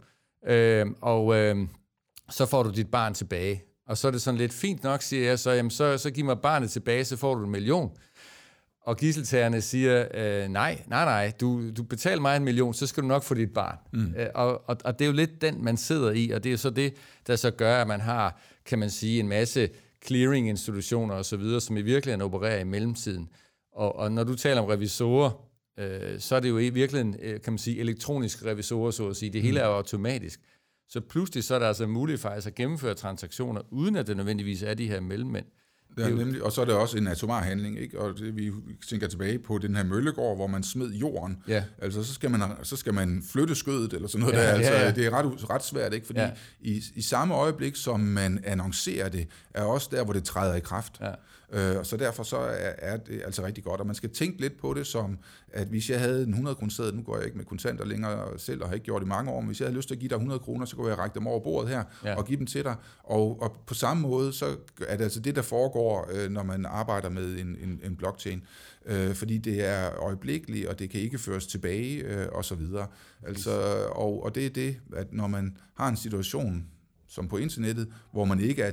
øh, 0.46 0.86
og 1.00 1.36
øh, 1.36 1.56
så 2.30 2.46
får 2.46 2.62
du 2.62 2.70
dit 2.70 2.90
barn 2.90 3.14
tilbage. 3.14 3.62
Og 3.92 3.98
så 3.98 4.06
er 4.06 4.10
det 4.12 4.22
sådan 4.22 4.38
lidt 4.38 4.52
fint 4.52 4.82
nok, 4.82 5.02
siger 5.02 5.24
jeg, 5.24 5.38
så, 5.38 5.50
jamen, 5.50 5.70
så, 5.70 5.98
så 5.98 6.10
giv 6.10 6.24
mig 6.24 6.40
barnet 6.40 6.70
tilbage, 6.70 7.04
så 7.04 7.16
får 7.16 7.34
du 7.34 7.44
en 7.44 7.50
million. 7.50 7.90
Og 8.80 8.96
gisseltagerne 8.96 9.60
siger, 9.60 10.06
øh, 10.14 10.48
nej, 10.48 10.82
nej, 10.86 11.04
nej, 11.04 11.32
du, 11.40 11.70
du 11.70 11.82
betaler 11.82 12.20
mig 12.20 12.36
en 12.36 12.44
million, 12.44 12.74
så 12.74 12.86
skal 12.86 13.02
du 13.02 13.08
nok 13.08 13.22
få 13.22 13.34
dit 13.34 13.52
barn. 13.52 13.78
Mm. 13.92 14.14
Øh, 14.18 14.26
og, 14.34 14.68
og, 14.68 14.76
og 14.84 14.98
det 14.98 15.04
er 15.04 15.06
jo 15.06 15.12
lidt 15.12 15.42
den, 15.42 15.64
man 15.64 15.76
sidder 15.76 16.10
i, 16.10 16.30
og 16.30 16.44
det 16.44 16.52
er 16.52 16.56
så 16.56 16.70
det, 16.70 16.94
der 17.26 17.36
så 17.36 17.50
gør, 17.50 17.80
at 17.80 17.88
man 17.88 18.00
har, 18.00 18.40
kan 18.64 18.78
man 18.78 18.90
sige, 18.90 19.20
en 19.20 19.28
masse 19.28 19.68
clearing-institutioner 20.06 21.14
osv., 21.14 21.60
som 21.60 21.76
i 21.76 21.82
virkeligheden 21.82 22.22
opererer 22.22 22.60
i 22.60 22.64
mellemtiden. 22.64 23.28
Og, 23.72 23.96
og 23.96 24.12
når 24.12 24.24
du 24.24 24.34
taler 24.34 24.60
om 24.60 24.66
revisorer, 24.68 25.30
øh, 25.78 26.20
så 26.20 26.36
er 26.36 26.40
det 26.40 26.48
jo 26.48 26.58
i 26.58 26.70
virkeligheden, 26.70 27.16
øh, 27.22 27.40
kan 27.40 27.52
man 27.52 27.58
sige, 27.58 27.78
elektroniske 27.78 28.46
revisorer, 28.50 28.90
så 28.90 29.08
at 29.08 29.16
sige. 29.16 29.32
Det 29.32 29.42
hele 29.42 29.60
er 29.60 29.66
jo 29.66 29.72
automatisk. 29.72 30.40
Så 30.92 31.00
pludselig 31.00 31.44
så 31.44 31.54
er 31.54 31.58
der 31.58 31.68
altså 31.68 31.86
muligt 31.86 32.20
faktisk 32.20 32.46
at 32.46 32.54
gennemføre 32.54 32.94
transaktioner, 32.94 33.60
uden 33.70 33.96
at 33.96 34.06
det 34.06 34.16
nødvendigvis 34.16 34.62
er 34.62 34.74
de 34.74 34.88
her 34.88 35.00
mellemmænd. 35.00 35.46
Ja, 35.98 36.08
nemlig, 36.08 36.42
og 36.42 36.52
så 36.52 36.60
er 36.60 36.64
det 36.64 36.74
også 36.74 36.98
en 36.98 37.06
atomar 37.06 37.42
handling, 37.42 37.78
ikke? 37.78 38.00
og 38.00 38.18
det, 38.18 38.36
vi 38.36 38.52
tænker 38.88 39.08
tilbage 39.08 39.38
på 39.38 39.58
den 39.58 39.76
her 39.76 39.84
møllegård, 39.84 40.36
hvor 40.36 40.46
man 40.46 40.62
smed 40.62 40.90
jorden. 40.90 41.42
Ja. 41.48 41.64
Altså, 41.78 42.04
så 42.04 42.14
skal, 42.14 42.30
man, 42.30 42.40
så 42.62 42.76
skal 42.76 42.94
man 42.94 43.22
flytte 43.32 43.54
skødet, 43.54 43.92
eller 43.92 44.08
sådan 44.08 44.20
noget 44.20 44.34
ja, 44.34 44.42
der. 44.42 44.52
Altså, 44.52 44.72
ja, 44.72 44.84
ja. 44.84 44.90
Det 44.90 45.06
er 45.06 45.10
ret, 45.10 45.50
ret 45.50 45.64
svært, 45.64 45.94
ikke? 45.94 46.06
fordi 46.06 46.20
ja. 46.20 46.30
i, 46.60 46.82
i 46.94 47.02
samme 47.02 47.34
øjeblik, 47.34 47.76
som 47.76 48.00
man 48.00 48.40
annoncerer 48.44 49.08
det, 49.08 49.28
er 49.54 49.62
også 49.62 49.88
der, 49.92 50.04
hvor 50.04 50.12
det 50.12 50.24
træder 50.24 50.54
i 50.54 50.60
kraft. 50.60 51.00
Ja. 51.00 51.12
Øh, 51.52 51.84
så 51.84 51.96
derfor 51.96 52.22
så 52.22 52.36
er, 52.36 52.72
er 52.78 52.96
det 52.96 53.22
altså 53.24 53.44
rigtig 53.44 53.64
godt, 53.64 53.80
og 53.80 53.86
man 53.86 53.94
skal 53.94 54.10
tænke 54.10 54.40
lidt 54.40 54.60
på 54.60 54.74
det 54.74 54.86
som, 54.86 55.18
at 55.52 55.66
hvis 55.66 55.90
jeg 55.90 56.00
havde 56.00 56.22
en 56.22 56.28
100 56.28 56.56
kroner 56.56 56.92
nu 56.92 57.02
går 57.02 57.16
jeg 57.16 57.24
ikke 57.24 57.36
med 57.36 57.44
kontanter 57.44 57.84
længere 57.84 58.38
selv, 58.38 58.62
og 58.62 58.68
har 58.68 58.74
ikke 58.74 58.84
gjort 58.84 59.02
det 59.02 59.06
i 59.06 59.08
mange 59.08 59.30
år, 59.30 59.40
men 59.40 59.46
hvis 59.46 59.60
jeg 59.60 59.66
havde 59.66 59.76
lyst 59.76 59.88
til 59.88 59.94
at 59.94 59.98
give 59.98 60.08
dig 60.08 60.14
100 60.14 60.40
kroner, 60.40 60.66
så 60.66 60.76
kunne 60.76 60.88
jeg 60.88 60.98
række 60.98 61.14
dem 61.14 61.26
over 61.26 61.40
bordet 61.40 61.70
her, 61.70 61.84
ja. 62.04 62.14
og 62.14 62.26
give 62.26 62.38
dem 62.38 62.46
til 62.46 62.64
dig, 62.64 62.76
og, 63.02 63.42
og 63.42 63.56
på 63.66 63.74
samme 63.74 64.02
måde, 64.02 64.32
så 64.32 64.56
er 64.88 64.96
det 64.96 65.04
altså 65.04 65.20
det, 65.20 65.36
der 65.36 65.42
foregår, 65.42 66.10
øh, 66.12 66.30
når 66.30 66.42
man 66.42 66.66
arbejder 66.66 67.08
med 67.08 67.38
en, 67.38 67.56
en, 67.62 67.80
en 67.84 67.96
blockchain, 67.96 68.42
øh, 68.86 69.14
fordi 69.14 69.38
det 69.38 69.64
er 69.64 70.02
øjeblikkeligt, 70.02 70.66
og 70.66 70.78
det 70.78 70.90
kan 70.90 71.00
ikke 71.00 71.18
føres 71.18 71.46
tilbage, 71.46 72.02
øh, 72.04 72.26
og 72.32 72.44
så 72.44 72.54
videre. 72.54 72.86
Altså, 73.26 73.50
og, 73.90 74.22
og 74.22 74.34
det 74.34 74.46
er 74.46 74.50
det, 74.50 74.76
at 74.96 75.12
når 75.12 75.26
man 75.26 75.56
har 75.74 75.88
en 75.88 75.96
situation, 75.96 76.66
som 77.08 77.28
på 77.28 77.36
internettet, 77.36 77.88
hvor 78.12 78.24
man 78.24 78.40
ikke 78.40 78.62
er 78.62 78.72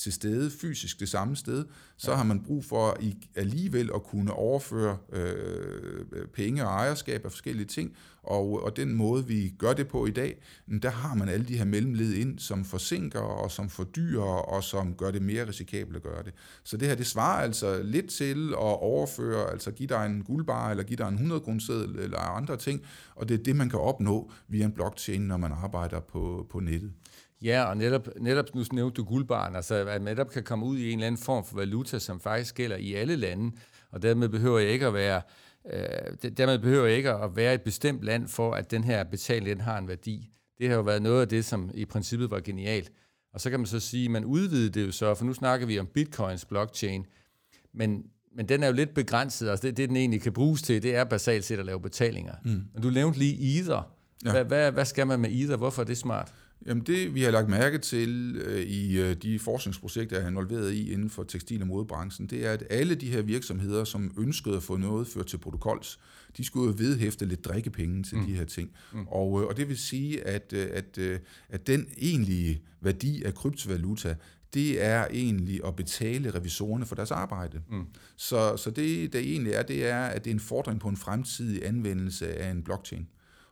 til 0.00 0.12
stede 0.12 0.50
fysisk 0.50 1.00
det 1.00 1.08
samme 1.08 1.36
sted, 1.36 1.64
så 1.96 2.10
ja. 2.10 2.16
har 2.16 2.24
man 2.24 2.42
brug 2.42 2.64
for 2.64 2.96
i, 3.00 3.28
alligevel 3.34 3.90
at 3.94 4.02
kunne 4.02 4.32
overføre 4.32 4.98
øh, 5.12 6.26
penge 6.32 6.66
og 6.66 6.70
ejerskab 6.70 7.24
af 7.24 7.30
forskellige 7.30 7.66
ting, 7.66 7.96
og, 8.22 8.64
og 8.64 8.76
den 8.76 8.94
måde, 8.94 9.26
vi 9.26 9.54
gør 9.58 9.72
det 9.72 9.88
på 9.88 10.06
i 10.06 10.10
dag, 10.10 10.42
der 10.82 10.90
har 10.90 11.14
man 11.14 11.28
alle 11.28 11.46
de 11.46 11.56
her 11.56 11.64
mellemled 11.64 12.12
ind, 12.12 12.38
som 12.38 12.64
forsinker 12.64 13.20
og 13.20 13.50
som 13.50 13.68
fordyrer 13.68 14.22
og 14.22 14.64
som 14.64 14.94
gør 14.94 15.10
det 15.10 15.22
mere 15.22 15.48
risikabelt 15.48 15.96
at 15.96 16.02
gøre 16.02 16.22
det. 16.22 16.34
Så 16.64 16.76
det 16.76 16.88
her, 16.88 16.94
det 16.94 17.06
svarer 17.06 17.42
altså 17.42 17.82
lidt 17.82 18.10
til 18.10 18.48
at 18.48 18.80
overføre, 18.82 19.50
altså 19.50 19.70
give 19.70 19.86
dig 19.86 20.06
en 20.06 20.22
guldbar 20.22 20.70
eller 20.70 20.84
give 20.84 20.96
dig 20.96 21.08
en 21.08 21.14
100 21.14 21.40
grundseddel 21.40 21.98
eller 21.98 22.18
andre 22.18 22.56
ting, 22.56 22.82
og 23.14 23.28
det 23.28 23.40
er 23.40 23.42
det, 23.42 23.56
man 23.56 23.70
kan 23.70 23.78
opnå 23.78 24.32
via 24.48 24.64
en 24.64 24.72
blockchain, 24.72 25.20
når 25.20 25.36
man 25.36 25.52
arbejder 25.52 26.00
på, 26.00 26.46
på 26.50 26.60
nettet. 26.60 26.92
Ja, 27.42 27.64
og 27.64 27.76
netop, 27.76 28.08
netop 28.20 28.54
nu 28.54 28.64
nævnte 28.72 28.94
du 28.94 29.04
guldbarn, 29.04 29.56
altså 29.56 29.74
at 29.74 29.86
man 29.86 30.02
netop 30.02 30.30
kan 30.30 30.42
komme 30.42 30.66
ud 30.66 30.78
i 30.78 30.90
en 30.90 30.98
eller 30.98 31.06
anden 31.06 31.22
form 31.22 31.44
for 31.44 31.56
valuta, 31.56 31.98
som 31.98 32.20
faktisk 32.20 32.54
gælder 32.54 32.76
i 32.76 32.94
alle 32.94 33.16
lande, 33.16 33.56
og 33.90 34.02
dermed 34.02 34.28
behøver 34.28 34.58
jeg 34.58 34.68
ikke 34.68 34.86
at 34.86 34.94
være 34.94 35.22
øh, 35.72 36.30
dermed 36.36 36.58
behøver 36.58 36.86
jeg 36.86 36.96
ikke 36.96 37.10
at 37.10 37.36
være 37.36 37.54
et 37.54 37.62
bestemt 37.62 38.02
land 38.02 38.28
for, 38.28 38.54
at 38.54 38.70
den 38.70 38.84
her 38.84 39.04
betaling 39.04 39.46
den 39.46 39.60
har 39.60 39.78
en 39.78 39.88
værdi. 39.88 40.30
Det 40.58 40.68
har 40.68 40.76
jo 40.76 40.82
været 40.82 41.02
noget 41.02 41.20
af 41.20 41.28
det, 41.28 41.44
som 41.44 41.70
i 41.74 41.84
princippet 41.84 42.30
var 42.30 42.40
genialt. 42.40 42.92
Og 43.34 43.40
så 43.40 43.50
kan 43.50 43.60
man 43.60 43.66
så 43.66 43.80
sige, 43.80 44.04
at 44.04 44.10
man 44.10 44.24
udvidede 44.24 44.70
det 44.70 44.86
jo 44.86 44.92
så, 44.92 45.14
for 45.14 45.24
nu 45.24 45.32
snakker 45.32 45.66
vi 45.66 45.78
om 45.78 45.86
bitcoins 45.86 46.44
blockchain, 46.44 47.06
men, 47.74 48.04
men 48.36 48.48
den 48.48 48.62
er 48.62 48.66
jo 48.66 48.72
lidt 48.72 48.94
begrænset, 48.94 49.48
altså 49.48 49.66
det, 49.66 49.76
det 49.76 49.88
den 49.88 49.96
egentlig 49.96 50.22
kan 50.22 50.32
bruges 50.32 50.62
til, 50.62 50.82
det 50.82 50.94
er 50.94 51.04
basalt 51.04 51.44
set 51.44 51.58
at 51.58 51.66
lave 51.66 51.80
betalinger. 51.80 52.34
Mm. 52.44 52.62
Men 52.74 52.82
du 52.82 52.90
nævnte 52.90 53.18
lige 53.18 53.58
Ether. 53.58 53.92
Ja. 54.24 54.30
Hvad, 54.30 54.44
hvad, 54.44 54.72
hvad 54.72 54.84
skal 54.84 55.06
man 55.06 55.20
med 55.20 55.30
Ether? 55.32 55.56
Hvorfor 55.56 55.82
er 55.82 55.86
det 55.86 55.98
smart? 55.98 56.32
Jamen 56.66 56.84
det, 56.86 57.14
vi 57.14 57.22
har 57.22 57.30
lagt 57.30 57.48
mærke 57.48 57.78
til 57.78 58.36
øh, 58.44 58.60
i 58.62 59.00
øh, 59.00 59.16
de 59.16 59.38
forskningsprojekter, 59.38 60.16
jeg 60.16 60.24
er 60.24 60.28
involveret 60.28 60.72
i 60.72 60.92
inden 60.92 61.10
for 61.10 61.22
tekstil- 61.22 61.60
og 61.60 61.66
modebranchen, 61.66 62.26
det 62.26 62.46
er, 62.46 62.52
at 62.52 62.64
alle 62.70 62.94
de 62.94 63.10
her 63.10 63.22
virksomheder, 63.22 63.84
som 63.84 64.14
ønskede 64.18 64.56
at 64.56 64.62
få 64.62 64.76
noget 64.76 65.06
ført 65.06 65.26
til 65.26 65.38
protokols, 65.38 65.98
de 66.36 66.44
skulle 66.44 66.66
jo 66.66 66.74
vedhæfte 66.78 67.26
lidt 67.26 67.44
drikkepenge 67.44 68.02
til 68.02 68.18
mm. 68.18 68.26
de 68.26 68.34
her 68.34 68.44
ting. 68.44 68.70
Mm. 68.92 69.06
Og, 69.06 69.40
øh, 69.40 69.46
og 69.46 69.56
det 69.56 69.68
vil 69.68 69.78
sige, 69.78 70.26
at, 70.26 70.52
øh, 70.52 70.68
at, 70.72 70.98
øh, 70.98 71.18
at 71.48 71.66
den 71.66 71.86
egentlige 71.98 72.62
værdi 72.80 73.22
af 73.22 73.34
kryptovaluta, 73.34 74.16
det 74.54 74.84
er 74.84 75.06
egentlig 75.10 75.60
at 75.66 75.76
betale 75.76 76.34
revisorerne 76.34 76.86
for 76.86 76.94
deres 76.94 77.10
arbejde. 77.10 77.62
Mm. 77.70 77.86
Så, 78.16 78.56
så 78.56 78.70
det, 78.70 79.12
det 79.12 79.20
egentlig 79.20 79.52
er, 79.52 79.62
det 79.62 79.86
er, 79.86 80.02
at 80.02 80.24
det 80.24 80.30
er 80.30 80.34
en 80.34 80.40
fordring 80.40 80.80
på 80.80 80.88
en 80.88 80.96
fremtidig 80.96 81.66
anvendelse 81.66 82.38
af 82.38 82.50
en 82.50 82.62
blockchain. 82.62 83.08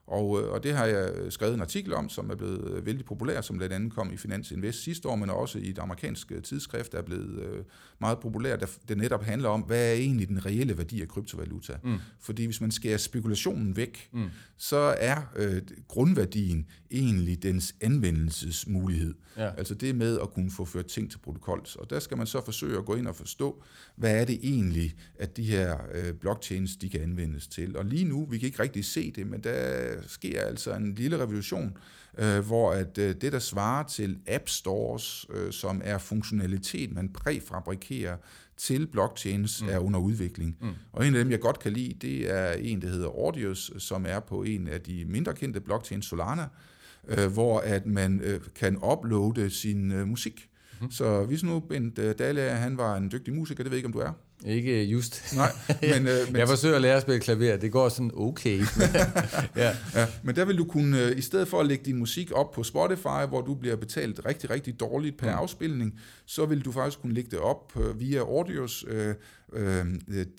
Og, 0.08 0.42
øh, 0.42 0.52
og 0.52 0.62
det 0.62 0.72
har 0.72 0.86
jeg 0.86 1.12
skrevet 1.30 1.54
en 1.54 1.60
artikel 1.60 1.94
om, 1.94 2.08
som 2.08 2.30
er 2.30 2.34
blevet 2.34 2.70
øh, 2.70 2.86
vældig 2.86 3.04
populær, 3.04 3.40
som 3.40 3.56
blandt 3.56 3.74
andet 3.74 3.92
kom 3.92 4.12
i 4.12 4.16
Finans 4.16 4.50
Invest 4.50 4.82
sidste 4.82 5.08
år, 5.08 5.16
men 5.16 5.30
også 5.30 5.58
i 5.58 5.70
et 5.70 5.78
amerikansk 5.78 6.32
øh, 6.32 6.42
tidsskrift, 6.42 6.92
der 6.92 6.98
er 6.98 7.02
blevet 7.02 7.64
meget 8.00 8.18
populær, 8.18 8.56
der 8.56 8.66
det 8.88 8.98
netop 8.98 9.24
handler 9.24 9.48
om, 9.48 9.60
hvad 9.60 9.88
er 9.88 9.92
egentlig 9.92 10.28
den 10.28 10.46
reelle 10.46 10.78
værdi 10.78 11.02
af 11.02 11.08
kryptovaluta. 11.08 11.72
Mm. 11.84 11.98
Fordi 12.20 12.44
hvis 12.44 12.60
man 12.60 12.70
skærer 12.70 12.96
spekulationen 12.96 13.76
væk, 13.76 14.08
mm. 14.12 14.28
så 14.56 14.94
er 14.98 15.32
øh, 15.36 15.62
grundværdien 15.88 16.66
egentlig 16.90 17.42
dens 17.42 17.74
anvendelsesmulighed. 17.80 19.14
Ja. 19.36 19.50
Altså 19.58 19.74
det 19.74 19.94
med 19.94 20.18
at 20.22 20.34
kunne 20.34 20.50
få 20.50 20.64
ført 20.64 20.86
ting 20.86 21.10
til 21.10 21.18
protokols. 21.18 21.76
Og 21.76 21.90
der 21.90 21.98
skal 22.00 22.16
man 22.16 22.26
så 22.26 22.44
forsøge 22.44 22.78
at 22.78 22.84
gå 22.84 22.94
ind 22.94 23.06
og 23.06 23.16
forstå, 23.16 23.62
hvad 23.96 24.20
er 24.20 24.24
det 24.24 24.38
egentlig, 24.42 24.94
at 25.18 25.36
de 25.36 25.42
her 25.42 25.78
øh, 25.94 26.12
blockchains, 26.14 26.76
de 26.76 26.88
kan 26.88 27.00
anvendes 27.00 27.46
til. 27.46 27.76
Og 27.76 27.84
lige 27.84 28.04
nu, 28.04 28.26
vi 28.30 28.38
kan 28.38 28.46
ikke 28.46 28.62
rigtig 28.62 28.84
se 28.84 29.10
det, 29.10 29.26
men 29.26 29.40
der 29.40 29.97
sker 30.06 30.40
altså 30.40 30.74
en 30.74 30.94
lille 30.94 31.18
revolution, 31.18 31.76
øh, 32.18 32.38
hvor 32.46 32.72
at 32.72 32.98
øh, 32.98 33.14
det, 33.20 33.32
der 33.32 33.38
svarer 33.38 33.86
til 33.86 34.18
app 34.26 34.48
stores, 34.48 35.26
øh, 35.30 35.52
som 35.52 35.80
er 35.84 35.98
funktionalitet, 35.98 36.92
man 36.92 37.08
præfabrikerer 37.08 38.16
til 38.56 38.86
blockchains, 38.86 39.62
mm. 39.62 39.68
er 39.68 39.78
under 39.78 40.00
udvikling. 40.00 40.56
Mm. 40.60 40.68
Og 40.92 41.06
en 41.06 41.14
af 41.14 41.24
dem, 41.24 41.30
jeg 41.30 41.40
godt 41.40 41.58
kan 41.58 41.72
lide, 41.72 41.94
det 42.00 42.30
er 42.30 42.52
en, 42.52 42.82
der 42.82 42.88
hedder 42.88 43.08
Audius, 43.08 43.72
som 43.78 44.06
er 44.08 44.20
på 44.20 44.42
en 44.42 44.68
af 44.68 44.80
de 44.80 45.04
mindre 45.04 45.34
kendte 45.34 45.60
blockchains, 45.60 46.06
Solana, 46.06 46.46
øh, 47.08 47.32
hvor 47.32 47.60
at 47.60 47.86
man 47.86 48.20
øh, 48.20 48.40
kan 48.54 48.78
uploade 48.92 49.50
sin 49.50 49.92
øh, 49.92 50.08
musik. 50.08 50.48
Mm. 50.80 50.90
Så 50.90 51.24
hvis 51.24 51.42
nu 51.42 51.60
Bent 51.60 51.98
øh, 51.98 52.14
Dahle, 52.18 52.40
han 52.40 52.76
var 52.78 52.96
en 52.96 53.10
dygtig 53.12 53.34
musiker, 53.34 53.64
det 53.64 53.70
ved 53.70 53.76
jeg 53.76 53.78
ikke, 53.78 53.86
om 53.86 53.92
du 53.92 53.98
er. 53.98 54.12
Ikke 54.46 54.84
just. 54.84 55.36
Nej, 55.36 55.52
men, 55.82 56.06
øh, 56.06 56.26
men... 56.26 56.36
Jeg 56.36 56.48
forsøger 56.48 56.76
at 56.76 56.82
lære 56.82 56.96
at 56.96 57.02
spille 57.02 57.20
klaver, 57.20 57.56
det 57.56 57.72
går 57.72 57.88
sådan 57.88 58.10
okay. 58.14 58.58
ja. 59.56 59.76
ja. 59.94 60.06
Men 60.22 60.36
der 60.36 60.44
vil 60.44 60.58
du 60.58 60.64
kunne, 60.64 61.02
øh, 61.02 61.18
i 61.18 61.20
stedet 61.20 61.48
for 61.48 61.60
at 61.60 61.66
lægge 61.66 61.84
din 61.84 61.96
musik 61.96 62.32
op 62.32 62.52
på 62.52 62.62
Spotify, 62.62 63.26
hvor 63.28 63.40
du 63.40 63.54
bliver 63.54 63.76
betalt 63.76 64.20
rigtig, 64.26 64.50
rigtig 64.50 64.80
dårligt 64.80 65.18
per 65.18 65.30
mm. 65.30 65.38
afspilning, 65.38 66.00
så 66.26 66.46
vil 66.46 66.64
du 66.64 66.72
faktisk 66.72 67.00
kunne 67.00 67.14
lægge 67.14 67.30
det 67.30 67.38
op 67.38 67.72
øh, 67.80 68.00
via 68.00 68.18
Audios, 68.18 68.84
øh, 68.88 69.14
øh, 69.52 69.86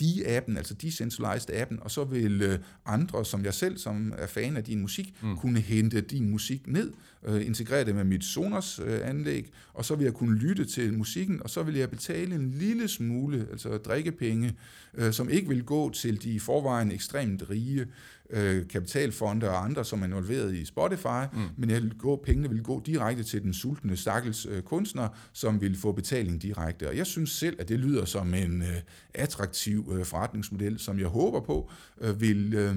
D-appen, 0.02 0.58
altså 0.58 0.76
Decentralized-appen, 0.84 1.84
og 1.84 1.92
så 1.92 2.04
vil 2.04 2.42
øh, 2.42 2.60
andre, 2.86 3.26
som 3.26 3.46
jeg 3.46 3.54
selv, 3.54 3.78
som 3.78 4.14
er 4.18 4.28
fan 4.28 4.58
af 4.58 4.64
din 4.64 4.82
musik, 4.82 5.14
mm. 5.22 5.38
kunne 5.38 5.60
hente 5.60 6.02
din 6.02 6.30
musik 6.30 6.68
ned, 6.68 6.92
øh, 7.26 7.46
integrere 7.46 7.86
det 7.86 7.96
med 7.96 8.04
mit 8.04 8.24
Sonos-anlæg, 8.24 9.44
øh, 9.44 9.52
og 9.74 9.86
så 9.86 9.96
vil 9.96 10.04
jeg 10.04 10.14
kunne 10.14 10.36
lytte 10.36 10.66
til 10.66 10.94
musikken, 10.94 11.44
og 11.44 11.50
så 11.50 11.64
vil 11.64 11.76
jeg 11.76 11.90
betale 11.90 12.36
en 12.36 12.52
lille 12.52 12.88
smule, 12.88 13.48
altså 13.52 13.78
drikkepenge, 13.90 14.56
øh, 14.94 15.14
som 15.14 15.30
ikke 15.30 15.50
vil 15.50 15.64
gå 15.64 15.90
til 15.90 16.24
de 16.24 16.30
i 16.30 16.40
forvejen 16.40 16.92
ekstremt 16.92 17.50
rige 17.50 17.86
øh, 18.30 18.68
kapitalfonde 18.68 19.50
og 19.50 19.64
andre, 19.66 19.86
som 19.86 20.02
er 20.02 20.06
involveret 20.06 20.56
i 20.56 20.66
Spotify, 20.66 21.26
mm. 21.34 21.40
men 21.58 21.70
jeg 21.70 21.82
vil 21.82 21.98
gå, 21.98 22.16
pengene 22.16 22.50
vil 22.50 22.64
gå 22.64 22.82
direkte 22.86 23.24
til 23.24 23.44
den 23.44 23.54
sultne 23.54 23.98
stakkels 23.98 24.46
øh, 24.46 24.62
kunstner, 24.62 25.08
som 25.34 25.62
vil 25.62 25.78
få 25.78 25.92
betaling 25.92 26.42
direkte. 26.42 26.88
Og 26.88 26.98
jeg 26.98 27.06
synes 27.06 27.32
selv, 27.32 27.56
at 27.60 27.70
det 27.70 27.80
lyder 27.80 28.06
som 28.06 28.34
en 28.34 28.62
øh, 28.62 28.82
attraktiv 29.14 29.92
øh, 29.94 30.06
forretningsmodel, 30.06 30.80
som 30.80 31.00
jeg 31.00 31.08
håber 31.08 31.40
på 31.40 31.72
øh, 32.02 32.22
vil 32.22 32.54
øh, 32.54 32.76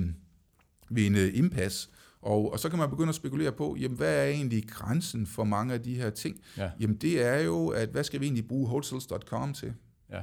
vinde 0.90 1.33
indpas. 1.33 1.90
Og, 2.22 2.53
og 2.53 2.59
så 2.59 2.68
kan 2.68 2.79
man 2.79 2.90
begynde 2.90 3.09
at 3.09 3.14
spekulere 3.14 3.53
på, 3.53 3.77
jamen 3.81 3.96
hvad 3.96 4.14
er 4.14 4.25
egentlig 4.25 4.68
grænsen 4.68 5.27
for 5.27 5.44
mange 5.44 5.75
af 5.75 5.83
de 5.83 5.94
her 5.94 6.11
ting? 6.11 6.40
Ja. 6.57 6.70
Jamen 6.81 6.96
det 6.96 7.25
er 7.27 7.40
jo, 7.40 7.68
at 7.68 7.88
hvad 7.88 8.05
skal 8.05 8.20
vi 8.20 8.25
egentlig 8.25 8.48
bruge 8.48 8.68
hotels.com 8.68 9.55
til? 9.55 9.75
Ja 10.11 10.22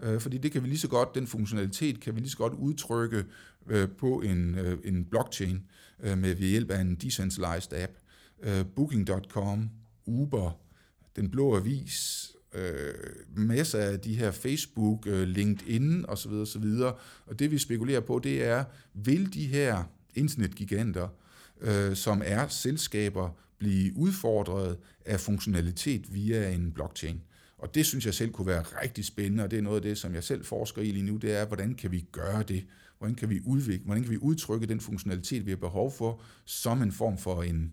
øh, 0.00 0.20
fordi 0.20 0.38
det 0.38 0.52
kan 0.52 0.62
vi 0.62 0.68
lige 0.68 0.78
så 0.78 0.88
godt, 0.88 1.14
den 1.14 1.26
funktionalitet 1.26 2.00
kan 2.00 2.14
vi 2.14 2.20
lige 2.20 2.30
så 2.30 2.36
godt 2.36 2.52
udtrykke 2.52 3.24
øh, 3.66 3.88
på 3.98 4.20
en, 4.20 4.54
øh, 4.54 4.78
en 4.84 5.04
blockchain 5.04 5.62
øh, 6.00 6.18
med 6.18 6.34
ved 6.34 6.48
hjælp 6.48 6.70
af 6.70 6.80
en 6.80 6.94
decentralized 6.94 7.72
app. 7.72 7.92
Øh, 8.42 8.64
Booking.com, 8.76 9.70
Uber, 10.06 10.60
Den 11.16 11.30
Blå 11.30 11.56
Avis, 11.56 12.26
øh, 12.54 12.94
masser 13.36 13.78
af 13.78 14.00
de 14.00 14.14
her 14.14 14.30
Facebook, 14.30 15.06
øh, 15.06 15.28
LinkedIn 15.28 16.04
osv. 16.08 16.32
osv. 16.32 16.64
Og 17.26 17.38
det 17.38 17.50
vi 17.50 17.58
spekulerer 17.58 18.00
på, 18.00 18.20
det 18.24 18.44
er, 18.44 18.64
vil 18.94 19.34
de 19.34 19.46
her 19.46 19.84
internetgiganter, 20.14 21.08
øh, 21.60 21.96
som 21.96 22.22
er 22.24 22.48
selskaber, 22.48 23.30
blive 23.58 23.96
udfordret 23.96 24.78
af 25.04 25.20
funktionalitet 25.20 26.14
via 26.14 26.50
en 26.50 26.72
blockchain? 26.72 27.22
Og 27.58 27.74
det 27.74 27.86
synes 27.86 28.06
jeg 28.06 28.14
selv 28.14 28.32
kunne 28.32 28.46
være 28.46 28.62
rigtig 28.62 29.04
spændende, 29.04 29.44
og 29.44 29.50
det 29.50 29.58
er 29.58 29.62
noget 29.62 29.76
af 29.76 29.82
det, 29.82 29.98
som 29.98 30.14
jeg 30.14 30.24
selv 30.24 30.44
forsker 30.44 30.82
i 30.82 30.90
lige 30.90 31.06
nu, 31.06 31.16
det 31.16 31.36
er, 31.36 31.46
hvordan 31.46 31.74
kan 31.74 31.92
vi 31.92 32.00
gøre 32.12 32.42
det? 32.42 32.64
Hvordan 32.98 33.14
kan 33.14 33.30
vi 33.30 33.40
udvikle, 33.46 33.84
hvordan 33.84 34.02
kan 34.02 34.12
vi 34.12 34.18
udtrykke 34.18 34.66
den 34.66 34.80
funktionalitet, 34.80 35.46
vi 35.46 35.50
har 35.50 35.56
behov 35.56 35.92
for, 35.92 36.20
som 36.44 36.82
en 36.82 36.92
form 36.92 37.18
for 37.18 37.42
en 37.42 37.72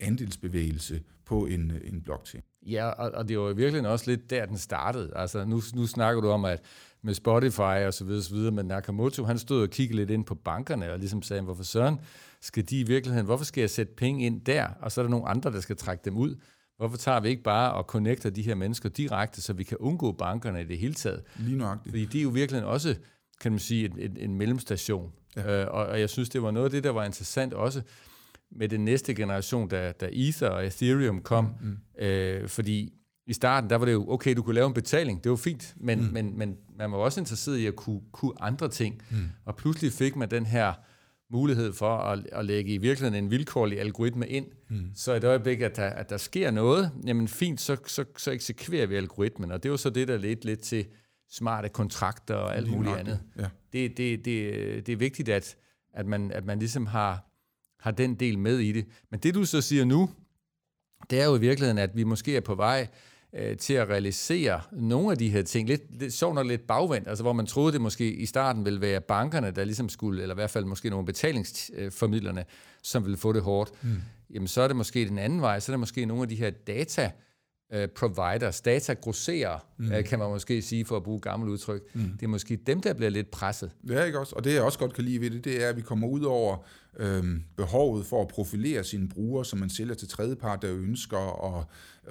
andelsbevægelse 0.00 1.02
på 1.24 1.46
en, 1.46 1.72
en 1.84 2.02
blockchain? 2.02 2.42
Ja, 2.66 2.86
og, 2.86 3.10
og 3.10 3.28
det 3.28 3.38
var 3.38 3.52
virkelig 3.52 3.88
også 3.88 4.10
lidt 4.10 4.30
der, 4.30 4.46
den 4.46 4.58
startede. 4.58 5.12
Altså, 5.16 5.44
nu, 5.44 5.62
nu 5.74 5.86
snakker 5.86 6.22
du 6.22 6.28
om, 6.28 6.44
at 6.44 6.62
med 7.02 7.14
Spotify 7.14 7.60
og 7.86 7.94
så 7.94 8.04
videre, 8.04 8.22
så 8.22 8.34
videre, 8.34 8.52
men 8.52 8.66
Nakamoto, 8.66 9.24
han 9.24 9.38
stod 9.38 9.62
og 9.62 9.70
kiggede 9.70 9.96
lidt 9.96 10.10
ind 10.10 10.24
på 10.24 10.34
bankerne, 10.34 10.92
og 10.92 10.98
ligesom 10.98 11.22
sagde, 11.22 11.42
hvorfor 11.42 11.62
søren 11.62 12.00
skal 12.40 12.70
de 12.70 12.80
i 12.80 12.82
virkeligheden, 12.82 13.26
hvorfor 13.26 13.44
skal 13.44 13.60
jeg 13.60 13.70
sætte 13.70 13.92
penge 13.96 14.26
ind 14.26 14.40
der, 14.40 14.68
og 14.80 14.92
så 14.92 15.00
er 15.00 15.02
der 15.02 15.10
nogle 15.10 15.28
andre, 15.28 15.52
der 15.52 15.60
skal 15.60 15.76
trække 15.76 16.02
dem 16.04 16.16
ud. 16.16 16.36
Hvorfor 16.76 16.96
tager 16.96 17.20
vi 17.20 17.28
ikke 17.28 17.42
bare 17.42 17.72
og 17.72 17.84
connecter 17.84 18.30
de 18.30 18.42
her 18.42 18.54
mennesker 18.54 18.88
direkte, 18.88 19.42
så 19.42 19.52
vi 19.52 19.64
kan 19.64 19.76
undgå 19.76 20.12
bankerne 20.12 20.60
i 20.60 20.64
det 20.64 20.78
hele 20.78 20.94
taget? 20.94 21.22
Lige 21.36 21.56
nøjagtigt. 21.56 21.92
Fordi 21.92 22.04
de 22.04 22.18
er 22.18 22.22
jo 22.22 22.28
virkelig 22.28 22.64
også, 22.64 22.96
kan 23.40 23.52
man 23.52 23.58
sige, 23.58 23.84
en, 23.84 23.98
en, 23.98 24.16
en 24.16 24.34
mellemstation. 24.34 25.12
Ja. 25.36 25.62
Øh, 25.62 25.74
og, 25.74 25.86
og 25.86 26.00
jeg 26.00 26.10
synes, 26.10 26.28
det 26.28 26.42
var 26.42 26.50
noget 26.50 26.64
af 26.64 26.70
det, 26.70 26.84
der 26.84 26.90
var 26.90 27.04
interessant 27.04 27.54
også 27.54 27.82
med 28.50 28.68
den 28.68 28.84
næste 28.84 29.14
generation, 29.14 29.68
da, 29.68 29.92
da 29.92 30.08
Ether 30.12 30.48
og 30.48 30.66
Ethereum 30.66 31.22
kom. 31.22 31.44
Mm, 31.44 31.66
mm. 31.66 32.04
Øh, 32.04 32.48
fordi 32.48 32.92
i 33.26 33.32
starten, 33.32 33.70
der 33.70 33.76
var 33.76 33.84
det 33.84 33.92
jo, 33.92 34.10
okay, 34.10 34.36
du 34.36 34.42
kunne 34.42 34.54
lave 34.54 34.66
en 34.66 34.74
betaling, 34.74 35.24
det 35.24 35.30
var 35.30 35.36
fint, 35.36 35.74
men, 35.76 36.00
mm. 36.00 36.12
men, 36.12 36.38
men 36.38 36.56
man 36.78 36.92
var 36.92 36.98
også 36.98 37.20
interesseret 37.20 37.56
i 37.56 37.66
at 37.66 37.76
kunne, 37.76 38.00
kunne 38.12 38.32
andre 38.40 38.68
ting. 38.68 39.02
Mm. 39.10 39.16
Og 39.44 39.56
pludselig 39.56 39.92
fik 39.92 40.16
man 40.16 40.30
den 40.30 40.46
her 40.46 40.72
mulighed 41.34 41.72
for 41.72 41.96
at, 41.96 42.26
at 42.32 42.44
lægge 42.44 42.74
i 42.74 42.78
virkeligheden 42.78 43.24
en 43.24 43.30
vilkårlig 43.30 43.80
algoritme 43.80 44.28
ind, 44.28 44.46
mm. 44.70 44.90
så 44.94 45.12
i 45.12 45.16
et 45.16 45.24
øjeblik, 45.24 45.60
at 45.60 45.76
der, 45.76 45.90
at 45.90 46.10
der 46.10 46.16
sker 46.16 46.50
noget, 46.50 46.90
jamen 47.06 47.28
fint, 47.28 47.60
så, 47.60 47.76
så, 47.86 48.04
så 48.16 48.30
eksekverer 48.30 48.86
vi 48.86 48.96
algoritmen, 48.96 49.50
og 49.52 49.62
det 49.62 49.70
var 49.70 49.76
så 49.76 49.90
det, 49.90 50.08
der 50.08 50.18
ledte 50.18 50.46
lidt 50.46 50.60
til 50.60 50.86
smarte 51.30 51.68
kontrakter 51.68 52.34
og 52.34 52.56
alt 52.56 52.70
muligt 52.70 52.96
andet. 52.96 53.20
Ja. 53.38 53.46
Det, 53.72 53.96
det, 53.96 54.24
det, 54.24 54.86
det 54.86 54.92
er 54.92 54.96
vigtigt, 54.96 55.28
at, 55.28 55.56
at, 55.94 56.06
man, 56.06 56.30
at 56.30 56.44
man 56.44 56.58
ligesom 56.58 56.86
har, 56.86 57.30
har 57.80 57.90
den 57.90 58.14
del 58.14 58.38
med 58.38 58.58
i 58.58 58.72
det. 58.72 58.86
Men 59.10 59.20
det, 59.20 59.34
du 59.34 59.44
så 59.44 59.60
siger 59.60 59.84
nu, 59.84 60.10
det 61.10 61.20
er 61.20 61.24
jo 61.24 61.36
i 61.36 61.40
virkeligheden, 61.40 61.78
at 61.78 61.96
vi 61.96 62.04
måske 62.04 62.36
er 62.36 62.40
på 62.40 62.54
vej 62.54 62.88
øh, 63.36 63.56
til 63.56 63.74
at 63.74 63.88
realisere 63.88 64.60
nogle 64.72 65.10
af 65.10 65.18
de 65.18 65.28
her 65.28 65.42
ting. 65.42 65.68
Lidt, 65.68 66.00
lidt 66.00 66.12
sjovt 66.12 66.34
nok 66.34 66.46
lidt 66.46 66.66
bagvendt, 66.66 67.08
altså 67.08 67.24
hvor 67.24 67.32
man 67.32 67.46
troede, 67.46 67.72
det 67.72 67.80
måske 67.80 68.12
i 68.12 68.26
starten 68.26 68.64
ville 68.64 68.80
være 68.80 69.00
bankerne, 69.00 69.50
der 69.50 69.64
ligesom 69.64 69.88
skulle, 69.88 70.22
eller 70.22 70.34
i 70.34 70.38
hvert 70.38 70.50
fald 70.50 70.64
måske 70.64 70.90
nogle 70.90 71.06
betalingsformidlerne, 71.06 72.44
som 72.82 73.04
ville 73.04 73.16
få 73.16 73.32
det 73.32 73.42
hårdt. 73.42 73.70
Mm. 73.82 74.02
Jamen 74.30 74.48
så 74.48 74.60
er 74.60 74.66
det 74.66 74.76
måske 74.76 75.08
den 75.08 75.18
anden 75.18 75.40
vej, 75.40 75.60
så 75.60 75.72
er 75.72 75.74
det 75.74 75.80
måske 75.80 76.06
nogle 76.06 76.22
af 76.22 76.28
de 76.28 76.34
her 76.34 76.50
data 76.50 77.10
øh, 77.72 77.88
providers, 77.88 78.60
datagrosserer, 78.60 79.58
mm. 79.76 79.92
Øh, 79.92 80.04
kan 80.04 80.18
man 80.18 80.28
måske 80.28 80.62
sige, 80.62 80.84
for 80.84 80.96
at 80.96 81.02
bruge 81.02 81.20
gammelt 81.20 81.50
udtryk. 81.50 81.82
Mm. 81.94 82.02
Det 82.02 82.22
er 82.22 82.28
måske 82.28 82.56
dem, 82.56 82.80
der 82.80 82.94
bliver 82.94 83.10
lidt 83.10 83.30
presset. 83.30 83.70
Ja, 83.88 84.04
ikke 84.04 84.18
også? 84.18 84.34
Og 84.36 84.44
det 84.44 84.54
jeg 84.54 84.62
også 84.62 84.78
godt 84.78 84.94
kan 84.94 85.04
lide 85.04 85.20
ved 85.20 85.30
det, 85.30 85.44
det 85.44 85.64
er, 85.64 85.68
at 85.68 85.76
vi 85.76 85.82
kommer 85.82 86.08
ud 86.08 86.22
over 86.22 86.56
øhm, 86.96 87.42
behovet 87.56 88.06
for 88.06 88.22
at 88.22 88.28
profilere 88.28 88.84
sine 88.84 89.08
brugere, 89.08 89.44
som 89.44 89.58
man 89.58 89.70
sælger 89.70 89.94
til 89.94 90.08
tredjepart, 90.08 90.62
der 90.62 90.74
ønsker 90.74 91.56
at 91.58 91.66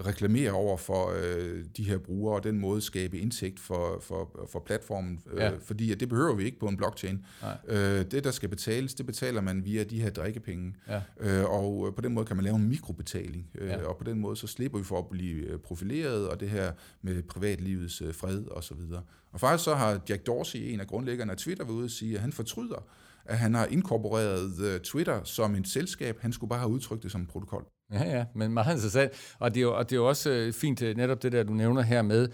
reklamere 0.05 0.51
over 0.51 0.77
for 0.77 1.13
øh, 1.17 1.63
de 1.77 1.83
her 1.83 1.97
brugere, 1.97 2.35
og 2.35 2.43
den 2.43 2.59
måde 2.59 2.81
skabe 2.81 3.19
indtægt 3.19 3.59
for, 3.59 3.99
for, 4.01 4.47
for 4.51 4.59
platformen, 4.59 5.19
øh, 5.31 5.39
ja. 5.39 5.51
fordi 5.65 5.91
at 5.91 5.99
det 5.99 6.09
behøver 6.09 6.35
vi 6.35 6.43
ikke 6.43 6.59
på 6.59 6.67
en 6.67 6.77
blockchain. 6.77 7.25
Øh, 7.67 7.77
det, 8.11 8.23
der 8.23 8.31
skal 8.31 8.49
betales, 8.49 8.93
det 8.93 9.05
betaler 9.05 9.41
man 9.41 9.65
via 9.65 9.83
de 9.83 10.01
her 10.01 10.09
drikkepenge, 10.09 10.75
ja. 10.87 11.01
øh, 11.19 11.49
og 11.49 11.95
på 11.95 12.01
den 12.01 12.13
måde 12.13 12.25
kan 12.25 12.35
man 12.35 12.45
lave 12.45 12.55
en 12.55 12.69
mikrobetaling, 12.69 13.47
øh, 13.55 13.67
ja. 13.67 13.83
og 13.85 13.97
på 13.97 14.03
den 14.03 14.19
måde 14.19 14.35
så 14.35 14.47
slipper 14.47 14.77
vi 14.77 14.83
for 14.83 14.99
at 14.99 15.07
blive 15.07 15.45
øh, 15.45 15.59
profileret, 15.59 16.27
og 16.27 16.39
det 16.39 16.49
her 16.49 16.71
med 17.01 17.23
privatlivets 17.55 18.01
øh, 18.01 18.13
fred 18.13 18.45
og 18.45 18.63
så 18.63 18.73
videre. 18.73 19.01
Og 19.31 19.39
faktisk 19.39 19.63
så 19.63 19.75
har 19.75 19.99
Jack 20.09 20.27
Dorsey, 20.27 20.59
en 20.59 20.79
af 20.79 20.87
grundlæggerne 20.87 21.31
af 21.31 21.37
Twitter, 21.37 21.65
været 21.65 21.75
ude 21.75 21.85
og 21.85 21.91
sige, 21.91 22.15
at 22.15 22.21
han 22.21 22.33
fortryder, 22.33 22.85
at 23.25 23.37
han 23.37 23.53
har 23.53 23.65
inkorporeret 23.65 24.59
øh, 24.59 24.79
Twitter 24.79 25.23
som 25.23 25.55
et 25.55 25.67
selskab. 25.67 26.19
Han 26.21 26.33
skulle 26.33 26.49
bare 26.49 26.59
have 26.59 26.71
udtrykt 26.71 27.03
det 27.03 27.11
som 27.11 27.21
en 27.21 27.27
protokol. 27.27 27.65
Ja, 27.91 28.17
ja, 28.17 28.25
men 28.35 28.53
meget 28.53 28.73
interessant. 28.73 29.11
Og 29.39 29.53
det 29.53 29.59
er 29.59 29.61
jo, 29.61 29.77
og 29.77 29.89
det 29.89 29.95
er 29.95 29.99
jo 29.99 30.07
også 30.07 30.29
øh, 30.29 30.53
fint, 30.53 30.81
øh, 30.81 30.97
netop 30.97 31.23
det 31.23 31.31
der, 31.31 31.43
du 31.43 31.53
nævner 31.53 31.81
her 31.81 32.01
med, 32.01 32.29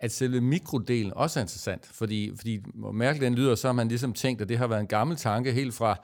at 0.00 0.12
selve 0.12 0.40
mikrodelen 0.40 1.12
også 1.16 1.40
er 1.40 1.42
interessant, 1.42 1.86
fordi, 1.86 2.32
fordi 2.36 2.60
mærkeligt 2.92 3.24
den 3.26 3.34
lyder, 3.34 3.54
så 3.54 3.68
har 3.68 3.72
man 3.72 3.88
ligesom 3.88 4.12
tænkt, 4.12 4.42
at 4.42 4.48
det 4.48 4.58
har 4.58 4.66
været 4.66 4.80
en 4.80 4.86
gammel 4.86 5.16
tanke 5.16 5.52
helt 5.52 5.74
fra 5.74 5.96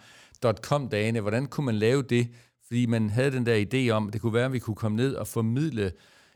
.com-dagene, 0.62 1.20
hvordan 1.20 1.46
kunne 1.46 1.66
man 1.66 1.74
lave 1.74 2.02
det, 2.02 2.28
fordi 2.66 2.86
man 2.86 3.10
havde 3.10 3.30
den 3.30 3.46
der 3.46 3.64
idé 3.74 3.90
om, 3.90 4.06
at 4.06 4.12
det 4.12 4.20
kunne 4.20 4.34
være, 4.34 4.44
at 4.44 4.52
vi 4.52 4.58
kunne 4.58 4.76
komme 4.76 4.96
ned 4.96 5.14
og 5.14 5.26
formidle 5.26 5.92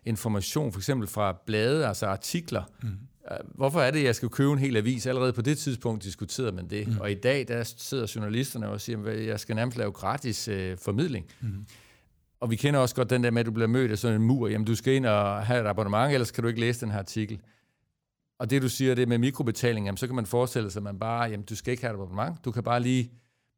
information, 0.06 0.72
for 0.72 0.80
eksempel 0.80 1.08
fra 1.08 1.36
blade, 1.46 1.86
altså 1.86 2.06
artikler. 2.06 2.62
Mm. 2.82 2.88
Hvorfor 3.54 3.80
er 3.80 3.90
det, 3.90 3.98
at 3.98 4.04
jeg 4.04 4.14
skal 4.14 4.28
købe 4.28 4.52
en 4.52 4.58
hel 4.58 4.76
avis? 4.76 5.06
Allerede 5.06 5.32
på 5.32 5.42
det 5.42 5.58
tidspunkt 5.58 6.04
diskuterede 6.04 6.52
man 6.52 6.70
det. 6.70 6.88
Mm. 6.88 7.00
Og 7.00 7.10
i 7.10 7.14
dag, 7.14 7.48
der 7.48 7.62
sidder 7.76 8.12
journalisterne 8.14 8.68
og 8.68 8.80
siger, 8.80 9.06
at 9.06 9.26
jeg 9.26 9.40
skal 9.40 9.56
nærmest 9.56 9.78
lave 9.78 9.92
gratis 9.92 10.48
øh, 10.48 10.78
formidling. 10.78 11.26
Mm. 11.40 11.66
Og 12.40 12.50
vi 12.50 12.56
kender 12.56 12.80
også 12.80 12.94
godt 12.94 13.10
den 13.10 13.24
der 13.24 13.30
med, 13.30 13.40
at 13.40 13.46
du 13.46 13.50
bliver 13.50 13.66
mødt 13.66 13.90
af 13.90 13.98
sådan 13.98 14.20
en 14.20 14.26
mur. 14.26 14.48
Jamen, 14.48 14.66
du 14.66 14.74
skal 14.74 14.94
ind 14.94 15.06
og 15.06 15.46
have 15.46 15.60
et 15.60 15.66
abonnement, 15.66 16.12
ellers 16.12 16.30
kan 16.30 16.42
du 16.42 16.48
ikke 16.48 16.60
læse 16.60 16.80
den 16.80 16.90
her 16.90 16.98
artikel. 16.98 17.40
Og 18.38 18.50
det, 18.50 18.62
du 18.62 18.68
siger, 18.68 18.94
det 18.94 19.08
med 19.08 19.18
mikrobetaling, 19.18 19.86
jamen, 19.86 19.96
så 19.96 20.06
kan 20.06 20.16
man 20.16 20.26
forestille 20.26 20.70
sig, 20.70 20.80
at 20.80 20.84
man 20.84 20.98
bare, 20.98 21.22
jamen, 21.30 21.46
du 21.46 21.56
skal 21.56 21.70
ikke 21.70 21.82
have 21.82 21.90
et 21.90 21.94
abonnement. 21.94 22.44
Du 22.44 22.50
kan 22.50 22.62
bare 22.62 22.80
lige 22.80 23.10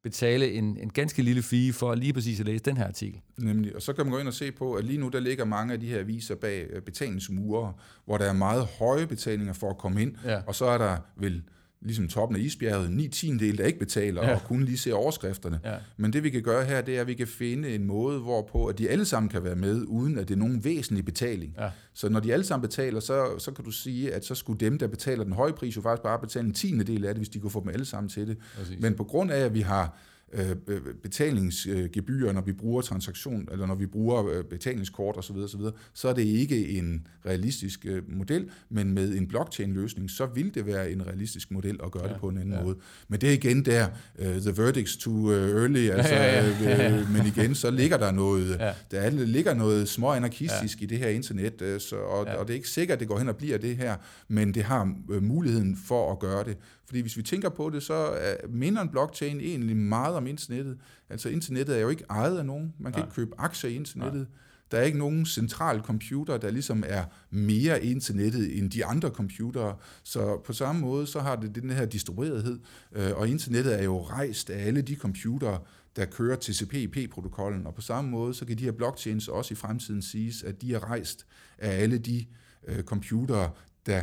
betale 0.07 0.53
en, 0.53 0.77
en 0.81 0.91
ganske 0.91 1.23
lille 1.23 1.43
fee 1.43 1.73
for 1.73 1.95
lige 1.95 2.13
præcis 2.13 2.41
at 2.41 2.47
læse 2.47 2.65
den 2.65 2.77
her 2.77 2.87
artikel. 2.87 3.21
Nemlig, 3.39 3.77
og 3.77 3.83
så 3.83 3.93
kan 3.93 4.05
man 4.05 4.13
gå 4.13 4.19
ind 4.19 4.29
og 4.29 4.35
se 4.35 4.53
på, 4.53 4.75
at 4.75 4.85
lige 4.85 4.99
nu 4.99 5.09
der 5.09 5.21
ligger 5.21 5.45
mange 5.45 5.73
af 5.73 5.81
de 5.81 5.87
her 5.87 5.99
aviser 5.99 6.35
bag 6.35 6.67
øh, 6.71 6.83
betalingsmure, 6.83 7.73
hvor 8.05 8.19
der 8.19 8.25
er 8.25 8.33
meget 8.33 8.67
høje 8.79 9.07
betalinger 9.07 9.53
for 9.53 9.71
at 9.71 9.79
komme 9.79 10.03
ind, 10.03 10.17
ja. 10.25 10.41
og 10.47 10.55
så 10.55 10.65
er 10.65 10.79
der 10.79 10.97
vel 11.17 11.43
ligesom 11.81 12.09
toppen 12.09 12.37
af 12.37 12.41
isbjerget, 12.41 12.93
9 12.93 13.09
tiendel, 13.09 13.59
der 13.59 13.65
ikke 13.65 13.79
betaler, 13.79 14.25
ja. 14.25 14.35
og 14.35 14.43
kun 14.45 14.63
lige 14.63 14.79
ser 14.79 14.95
overskrifterne. 14.95 15.61
Ja. 15.65 15.77
Men 15.97 16.13
det 16.13 16.23
vi 16.23 16.31
kan 16.31 16.43
gøre 16.43 16.65
her, 16.65 16.81
det 16.81 16.97
er, 16.97 17.01
at 17.01 17.07
vi 17.07 17.15
kan 17.15 17.27
finde 17.27 17.75
en 17.75 17.85
måde, 17.85 18.19
hvorpå 18.19 18.67
at 18.67 18.79
de 18.79 18.89
alle 18.89 19.05
sammen 19.05 19.29
kan 19.29 19.45
være 19.45 19.57
med, 19.57 19.85
uden 19.87 20.19
at 20.19 20.29
det 20.29 20.35
er 20.35 20.39
nogen 20.39 20.65
væsentlig 20.65 21.05
betaling. 21.05 21.55
Ja. 21.59 21.71
Så 21.95 22.09
når 22.09 22.21
de 22.21 22.33
alle 22.33 22.45
sammen 22.45 22.69
betaler, 22.69 23.01
så, 23.01 23.39
så 23.39 23.53
kan 23.53 23.65
du 23.65 23.71
sige, 23.71 24.15
at 24.15 24.25
så 24.25 24.35
skulle 24.35 24.61
dem, 24.61 24.79
der 24.79 24.87
betaler 24.87 25.25
den 25.25 25.33
høje 25.33 25.53
pris, 25.53 25.77
jo 25.77 25.83
faktisk 25.83 26.03
bare 26.03 26.19
betale 26.19 26.47
en 26.47 26.55
tiende 26.55 26.85
del 26.85 27.05
af 27.05 27.15
det, 27.15 27.19
hvis 27.19 27.29
de 27.29 27.41
kunne 27.41 27.51
få 27.51 27.61
dem 27.61 27.69
alle 27.69 27.85
sammen 27.85 28.09
til 28.09 28.27
det. 28.27 28.37
Præcis. 28.57 28.81
Men 28.81 28.95
på 28.95 29.05
grund 29.05 29.31
af, 29.31 29.39
at 29.45 29.55
vi 29.55 29.61
har 29.61 29.99
Øh, 30.33 30.57
betalingsgebyr, 31.03 32.33
når 32.33 32.41
vi 32.41 32.53
bruger 32.53 32.83
transaktion, 32.83 33.49
eller 33.53 33.67
når 33.67 33.75
vi 33.75 33.87
bruger 33.87 34.27
øh, 34.27 34.45
betalingskort 34.45 35.17
osv., 35.17 35.37
osv., 35.37 35.61
så 35.95 36.09
er 36.09 36.13
det 36.13 36.23
ikke 36.23 36.69
en 36.69 37.07
realistisk 37.27 37.87
øh, 37.87 38.03
model, 38.09 38.51
men 38.69 38.93
med 38.93 39.15
en 39.15 39.29
blockchain-løsning, 39.29 40.11
så 40.11 40.27
vil 40.27 40.55
det 40.55 40.67
være 40.67 40.91
en 40.91 41.07
realistisk 41.07 41.51
model 41.51 41.81
at 41.85 41.91
gøre 41.91 42.07
ja, 42.07 42.13
det 42.13 42.21
på 42.21 42.29
en 42.29 42.39
anden 42.39 42.55
ja. 42.55 42.63
måde. 42.63 42.77
Men 43.09 43.21
det 43.21 43.29
er 43.29 43.33
igen 43.33 43.65
der, 43.65 43.89
uh, 44.19 44.27
the 44.27 44.51
verdict's 44.51 45.01
too 45.01 45.33
early, 45.33 45.89
altså, 45.91 46.15
ja, 46.15 46.47
ja, 46.47 46.53
ja. 46.63 47.01
Uh, 47.01 47.13
men 47.13 47.27
igen, 47.27 47.55
så 47.55 47.71
ligger 47.71 47.97
der 47.97 48.13
noget, 48.13 48.57
ja. 48.59 48.73
der 48.91 49.11
ligger 49.11 49.55
noget 49.55 49.89
små 49.89 50.13
anarkistisk 50.13 50.81
ja. 50.81 50.85
i 50.85 50.87
det 50.87 50.99
her 50.99 51.09
internet, 51.09 51.83
så, 51.83 51.97
og, 51.97 52.27
ja. 52.27 52.35
og 52.35 52.47
det 52.47 52.53
er 52.53 52.57
ikke 52.57 52.69
sikkert, 52.69 52.97
at 52.97 53.01
det 53.01 53.09
går 53.09 53.19
hen 53.19 53.29
og 53.29 53.37
bliver 53.37 53.59
det 53.59 53.77
her, 53.77 53.97
men 54.29 54.55
det 54.55 54.63
har 54.63 54.95
muligheden 55.21 55.77
for 55.87 56.13
at 56.13 56.19
gøre 56.19 56.45
det. 56.45 56.57
Fordi 56.87 57.01
hvis 57.01 57.17
vi 57.17 57.23
tænker 57.23 57.49
på 57.49 57.71
det, 57.71 57.83
så 57.83 58.11
minder 58.49 58.83
en 58.83 58.89
blockchain 58.89 59.41
egentlig 59.41 59.77
meget 59.77 60.16
om 60.17 60.27
internettet. 60.27 60.79
Altså 61.11 61.29
internettet 61.29 61.77
er 61.77 61.81
jo 61.81 61.89
ikke 61.89 62.05
ejet 62.11 62.39
af 62.39 62.47
nogen. 62.47 62.75
Man 62.79 62.93
kan 62.93 63.01
Nej. 63.01 63.07
ikke 63.07 63.15
købe 63.15 63.35
aktier 63.39 63.71
i 63.71 63.75
internettet. 63.75 64.21
Nej. 64.21 64.41
Der 64.71 64.79
er 64.79 64.83
ikke 64.83 64.99
nogen 64.99 65.27
central 65.27 65.81
computer, 65.81 66.37
der 66.37 66.51
ligesom 66.51 66.85
er 66.87 67.05
mere 67.31 67.85
internettet 67.85 68.59
end 68.59 68.71
de 68.71 68.85
andre 68.85 69.09
computere. 69.09 69.77
Så 70.03 70.41
på 70.45 70.53
samme 70.53 70.81
måde, 70.81 71.07
så 71.07 71.21
har 71.21 71.37
det 71.37 71.55
den 71.55 71.71
her 71.71 71.87
distribuerethed, 71.87 72.59
øh, 72.93 73.17
og 73.17 73.29
internettet 73.29 73.79
er 73.79 73.85
jo 73.85 74.03
rejst 74.03 74.51
af 74.51 74.67
alle 74.67 74.83
de 74.83 74.97
computere, 74.97 75.61
der 75.97 76.05
kører 76.05 76.37
TCP/IP-protokollen, 76.37 77.67
og 77.67 77.75
på 77.75 77.81
samme 77.81 78.11
måde, 78.11 78.35
så 78.35 78.47
kan 78.47 78.59
de 78.59 78.65
her 78.65 78.73
blockchains 78.73 79.29
også 79.29 79.55
i 79.55 79.57
fremtiden 79.57 80.03
siges, 80.03 80.43
at 80.43 80.63
de 80.63 80.75
er 80.75 80.91
rejst 80.91 81.27
af 81.59 81.83
alle 81.83 81.99
de 81.99 82.27
øh, 82.69 82.83
computere, 82.83 83.51
der 83.87 84.03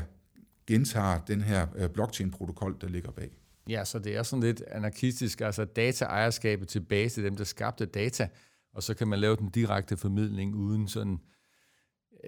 gentager 0.67 1.20
den 1.20 1.41
her 1.41 1.68
øh, 1.76 1.89
blockchain-protokol, 1.89 2.78
der 2.82 2.88
ligger 2.88 3.11
bag. 3.11 3.32
Ja, 3.70 3.86
så 3.86 3.99
det 3.99 4.16
er 4.16 4.24
sådan 4.24 4.43
lidt 4.43 4.61
anarkistisk, 4.68 5.41
altså 5.41 5.66
dataejerskabet 5.66 6.68
tilbage 6.68 7.09
til 7.09 7.24
dem, 7.24 7.36
der 7.36 7.43
skabte 7.43 7.86
data, 7.86 8.28
og 8.74 8.84
så 8.84 8.93
kan 8.93 9.07
man 9.07 9.20
lave 9.20 9.36
den 9.36 9.49
direkte 9.49 9.97
formidling 9.97 10.55
uden 10.55 10.88
sådan 10.88 11.20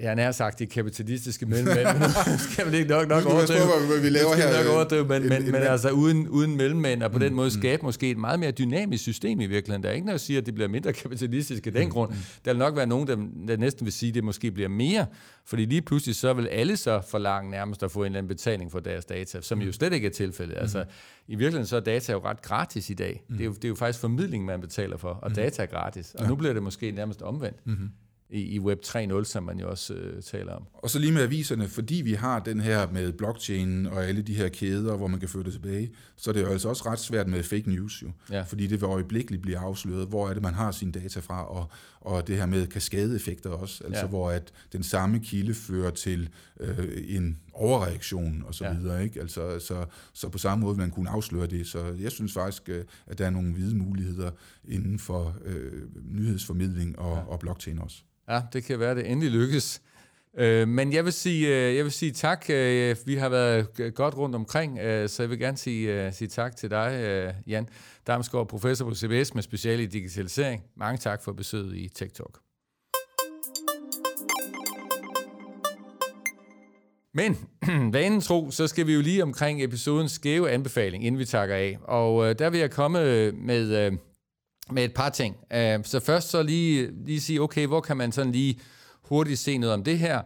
jeg 0.04 0.26
har 0.26 0.32
sagt, 0.32 0.60
de 0.60 0.66
kapitalistiske 0.66 1.46
mellemmænd, 1.46 1.88
nu 2.32 2.38
skal 2.38 2.66
man 2.66 2.74
ikke 2.74 2.89
nok, 2.89 3.08
nok 3.08 3.26
overdrive. 3.26 3.88
Hvad 3.88 4.00
vi 4.00 4.10
laver 4.10 4.36
her. 4.36 4.64
Nok 4.64 4.74
overdrive, 4.74 5.06
men, 5.06 5.22
en, 5.22 5.30
men, 5.30 5.43
en, 5.43 5.52
men 5.52 5.62
altså 5.62 5.89
uden, 5.89 6.28
uden 6.28 6.58
mellemmænd, 6.58 7.04
og 7.04 7.12
på 7.12 7.18
mm, 7.18 7.24
den 7.24 7.34
måde 7.34 7.48
mm. 7.48 7.62
skabe 7.62 7.84
måske 7.84 8.10
et 8.10 8.18
meget 8.18 8.39
mere 8.39 8.52
dynamisk 8.52 9.04
system 9.04 9.41
i 9.41 9.46
virkeligheden. 9.46 9.84
Der 9.84 9.89
er 9.89 9.93
ikke 9.93 10.06
noget 10.06 10.16
at 10.16 10.22
sige, 10.22 10.38
at 10.38 10.46
det 10.46 10.54
bliver 10.54 10.68
mindre 10.68 10.93
kapitalistisk 10.93 11.68
af 11.68 11.74
den 11.74 11.84
mm, 11.84 11.89
grund. 11.89 12.12
Mm. 12.12 12.18
Der 12.46 12.52
vil 12.52 12.60
nok 12.60 12.76
være 12.76 12.88
nogen, 12.88 13.08
der, 13.08 13.16
der 13.48 13.58
næsten 13.58 13.86
vil 13.86 13.93
sige, 13.93 14.10
at 14.10 14.16
det 14.16 14.24
måske 14.24 14.52
bliver 14.52 14.70
mere, 14.70 15.06
fordi 15.46 15.66
lige 15.66 15.82
pludselig 15.82 16.16
så 16.16 16.34
vil 16.34 16.48
alle 16.48 16.78
så 16.78 17.02
forlange 17.08 17.52
nærmest 17.52 17.84
at 17.84 17.91
få 17.91 18.00
en 18.00 18.06
eller 18.06 18.18
anden 18.18 18.28
betaling 18.28 18.72
for 18.72 18.80
deres 18.80 19.06
data, 19.06 19.41
som 19.41 19.60
jo 19.60 19.66
mm. 19.66 19.74
slet 19.74 19.93
ikke 19.93 20.08
er 20.08 20.12
tilfældet. 20.12 20.58
Altså, 20.58 20.80
mm. 20.80 20.89
I 21.28 21.36
virkeligheden 21.36 21.68
så 21.68 21.76
er 21.76 21.80
data 21.80 22.12
jo 22.12 22.20
ret 22.20 22.41
gratis 22.41 22.89
i 22.89 22.93
dag. 22.93 23.24
Mm. 23.30 23.36
Det, 23.36 23.43
er 23.43 23.46
jo, 23.46 23.54
det 23.54 23.66
er 23.66 23.70
jo 23.70 23.76
faktisk 23.76 24.00
formidling, 24.00 24.46
man 24.46 24.62
betaler 24.62 24.98
for, 24.98 25.10
og 25.10 25.30
mm. 25.30 25.36
data 25.36 25.62
er 25.62 25.68
gratis. 25.68 26.14
Og 26.14 26.22
ja. 26.24 26.28
nu 26.28 26.36
bliver 26.36 26.54
det 26.54 26.64
måske 26.64 26.91
nærmest 26.91 27.22
omvendt. 27.22 27.58
Mm-hmm 27.66 27.89
i, 28.30 28.42
i 28.42 28.60
Web 28.60 28.80
3.0, 28.86 29.24
som 29.24 29.44
man 29.44 29.60
jo 29.60 29.70
også 29.70 29.94
øh, 29.94 30.24
taler 30.24 30.54
om. 30.54 30.64
Og 30.74 30.90
så 30.90 31.00
lige 31.00 31.12
med 31.12 31.22
aviserne, 31.22 31.68
fordi 31.68 31.96
vi 31.96 32.14
har 32.14 32.40
den 32.40 32.60
her 32.60 32.92
med 32.92 33.14
blockchain 33.14 33.86
og 33.86 34.06
alle 34.06 34.22
de 34.22 34.34
her 34.34 34.50
kæder, 34.50 34.98
hvor 34.98 35.08
man 35.08 35.20
kan 35.20 35.30
føre 35.30 35.44
det 35.44 35.54
tilbage, 35.54 35.92
så 36.16 36.30
er 36.30 36.34
det 36.34 36.42
jo 36.42 36.48
altså 36.48 36.70
også 36.70 36.84
ret 36.86 37.00
svært 37.00 37.28
med 37.28 37.44
fake 37.44 37.70
news 37.70 38.04
jo. 38.04 38.12
Ja. 38.32 38.42
Fordi 38.42 38.68
det 38.68 38.82
vil 38.82 38.88
øjeblikkeligt 38.88 39.42
blive 39.42 39.58
afsløret, 39.58 40.08
hvor 40.08 40.30
er 40.30 40.34
det, 40.34 40.44
man 40.44 40.54
har 40.54 40.72
sine 40.72 40.92
data 40.92 41.20
fra, 41.20 41.46
og, 41.46 41.70
og 42.02 42.28
det 42.28 42.38
her 42.38 42.46
med 42.46 42.68
kaskadeeffekter 42.68 43.50
også, 43.50 43.84
altså 43.84 44.02
ja. 44.02 44.08
hvor 44.08 44.32
at 44.32 44.52
den 44.74 44.84
samme 44.84 45.20
kilde 45.20 45.54
fører 45.54 45.90
til 45.92 46.30
øh, 46.60 46.88
en 47.08 47.40
overreaktion 47.54 48.44
og 48.48 48.56
så 48.56 48.66
ja. 48.66 48.74
videre, 48.74 49.04
ikke? 49.04 49.20
Altså, 49.20 49.60
så, 49.60 49.86
så 50.14 50.30
på 50.30 50.38
samme 50.38 50.62
måde 50.62 50.76
vil 50.76 50.82
man 50.82 50.92
kunne 50.92 51.10
afsløre 51.10 51.48
det, 51.48 51.68
så 51.68 51.96
jeg 52.00 52.12
synes 52.12 52.34
faktisk, 52.34 52.70
øh, 52.70 52.84
at 53.08 53.18
der 53.18 53.26
er 53.26 53.30
nogle 53.30 53.54
hvide 53.54 53.76
muligheder 53.76 54.32
inden 54.68 55.00
for 55.00 55.36
øh, 55.46 55.72
nyhedsformidling 56.04 57.00
og, 57.00 57.18
ja. 57.18 57.24
og 57.24 57.40
blockchain 57.40 57.80
også. 57.80 58.04
Ja, 58.30 58.42
det 58.54 58.64
kan 58.64 58.80
være, 58.80 58.96
det 58.96 59.12
endelig 59.12 59.32
lykkes. 59.32 59.82
Øh, 60.38 60.68
men 60.68 60.94
jeg 60.94 61.06
vil 61.06 61.14
sige, 61.14 61.48
øh, 61.48 61.76
jeg 61.76 61.84
vil 61.84 61.92
sige 61.92 62.12
tak. 62.12 62.46
Øh, 62.50 62.96
vi 63.06 63.16
har 63.16 63.30
været 63.30 63.94
godt 63.96 64.18
rundt 64.18 64.36
omkring, 64.36 64.80
øh, 64.80 65.10
så 65.10 65.24
jeg 65.24 65.30
vil 65.30 65.40
gerne 65.40 65.58
sige, 65.58 66.12
sige 66.12 66.28
tak 66.28 66.56
til 66.56 66.70
dig, 66.70 67.34
Jan 67.48 67.68
Damsgaard, 68.08 68.48
professor 68.48 68.86
på 68.86 68.96
CBS 68.96 69.34
med 69.34 69.44
speciale 69.44 69.84
i 69.84 69.86
digitalisering. 69.86 70.64
Mange 70.76 70.98
tak 70.98 71.24
for 71.24 71.34
besøget 71.34 71.76
i 71.76 71.90
Tech 71.96 72.14
Talk. 72.14 72.38
Men 77.14 77.38
vanen 77.94 78.22
tro, 78.22 78.52
så 78.52 78.68
skal 78.68 78.88
vi 78.88 78.94
jo 78.94 79.02
lige 79.02 79.24
omkring 79.24 79.64
episodens 79.64 80.12
skæve 80.12 80.52
anbefaling, 80.52 81.06
inden 81.06 81.20
vi 81.20 81.26
takker 81.26 81.56
af. 81.56 81.78
Og 81.82 82.40
der 82.40 82.50
vil 82.50 82.60
jeg 82.60 82.72
komme 82.72 83.32
med 83.32 83.92
med 84.72 84.84
et 84.84 84.93
par 84.93 85.09
ting. 85.09 85.36
Uh, 85.36 85.84
så 85.84 86.01
først 86.05 86.30
så 86.30 86.43
lige, 86.43 86.91
lige 87.05 87.22
sige, 87.22 87.41
okay, 87.41 87.68
hvor 87.68 87.82
kan 87.82 87.97
man 87.97 88.11
sådan 88.11 88.32
lige 88.32 88.59
hurtigt 89.01 89.39
se 89.39 89.57
noget 89.57 89.74
om 89.74 89.84
det 89.84 89.99
her? 89.99 90.22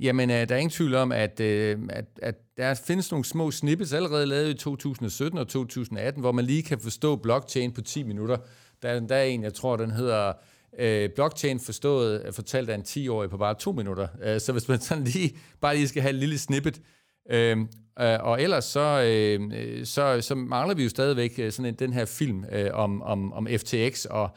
Jamen, 0.00 0.30
øh, 0.30 0.48
der 0.48 0.54
er 0.54 0.58
ingen 0.58 0.70
tvivl 0.70 0.94
om, 0.94 1.12
at, 1.12 1.40
øh, 1.40 1.78
at, 1.90 2.04
at 2.22 2.34
der 2.56 2.74
findes 2.74 3.10
nogle 3.10 3.24
små 3.24 3.50
snippets 3.50 3.92
allerede 3.92 4.26
lavet 4.26 4.48
i 4.50 4.54
2017 4.54 5.38
og 5.38 5.48
2018, 5.48 6.20
hvor 6.20 6.32
man 6.32 6.44
lige 6.44 6.62
kan 6.62 6.78
forstå 6.80 7.16
blockchain 7.16 7.72
på 7.72 7.82
10 7.82 8.02
minutter. 8.02 8.36
Der, 8.82 9.00
der 9.00 9.16
er 9.16 9.24
en, 9.24 9.42
jeg 9.42 9.54
tror, 9.54 9.76
den 9.76 9.90
hedder 9.90 10.32
uh, 10.72 11.14
blockchain 11.14 11.60
forstået, 11.60 12.34
fortalt 12.34 12.70
af 12.70 12.74
en 12.74 12.82
10-årig 12.82 13.30
på 13.30 13.36
bare 13.36 13.54
to 13.54 13.72
minutter. 13.72 14.38
Så 14.38 14.52
hvis 14.52 14.68
man 14.68 14.80
sådan 14.80 15.04
lige, 15.04 15.36
bare 15.60 15.76
lige 15.76 15.88
skal 15.88 16.02
have 16.02 16.10
et 16.10 16.18
lille 16.18 16.38
snippet, 16.38 16.80
Øhm, 17.30 17.68
øh, 18.00 18.18
og 18.20 18.42
ellers 18.42 18.64
så, 18.64 19.02
øhm, 19.02 19.52
øh, 19.52 19.86
så, 19.86 20.20
så 20.20 20.34
mangler 20.34 20.74
vi 20.74 20.82
jo 20.82 20.88
stadigvæk 20.88 21.34
øh, 21.38 21.52
sådan 21.52 21.68
en, 21.68 21.74
den 21.74 21.92
her 21.92 22.04
film 22.04 22.44
øh, 22.52 22.70
om, 22.72 23.02
om, 23.02 23.32
om 23.32 23.48
FTX 23.58 24.04
og, 24.04 24.30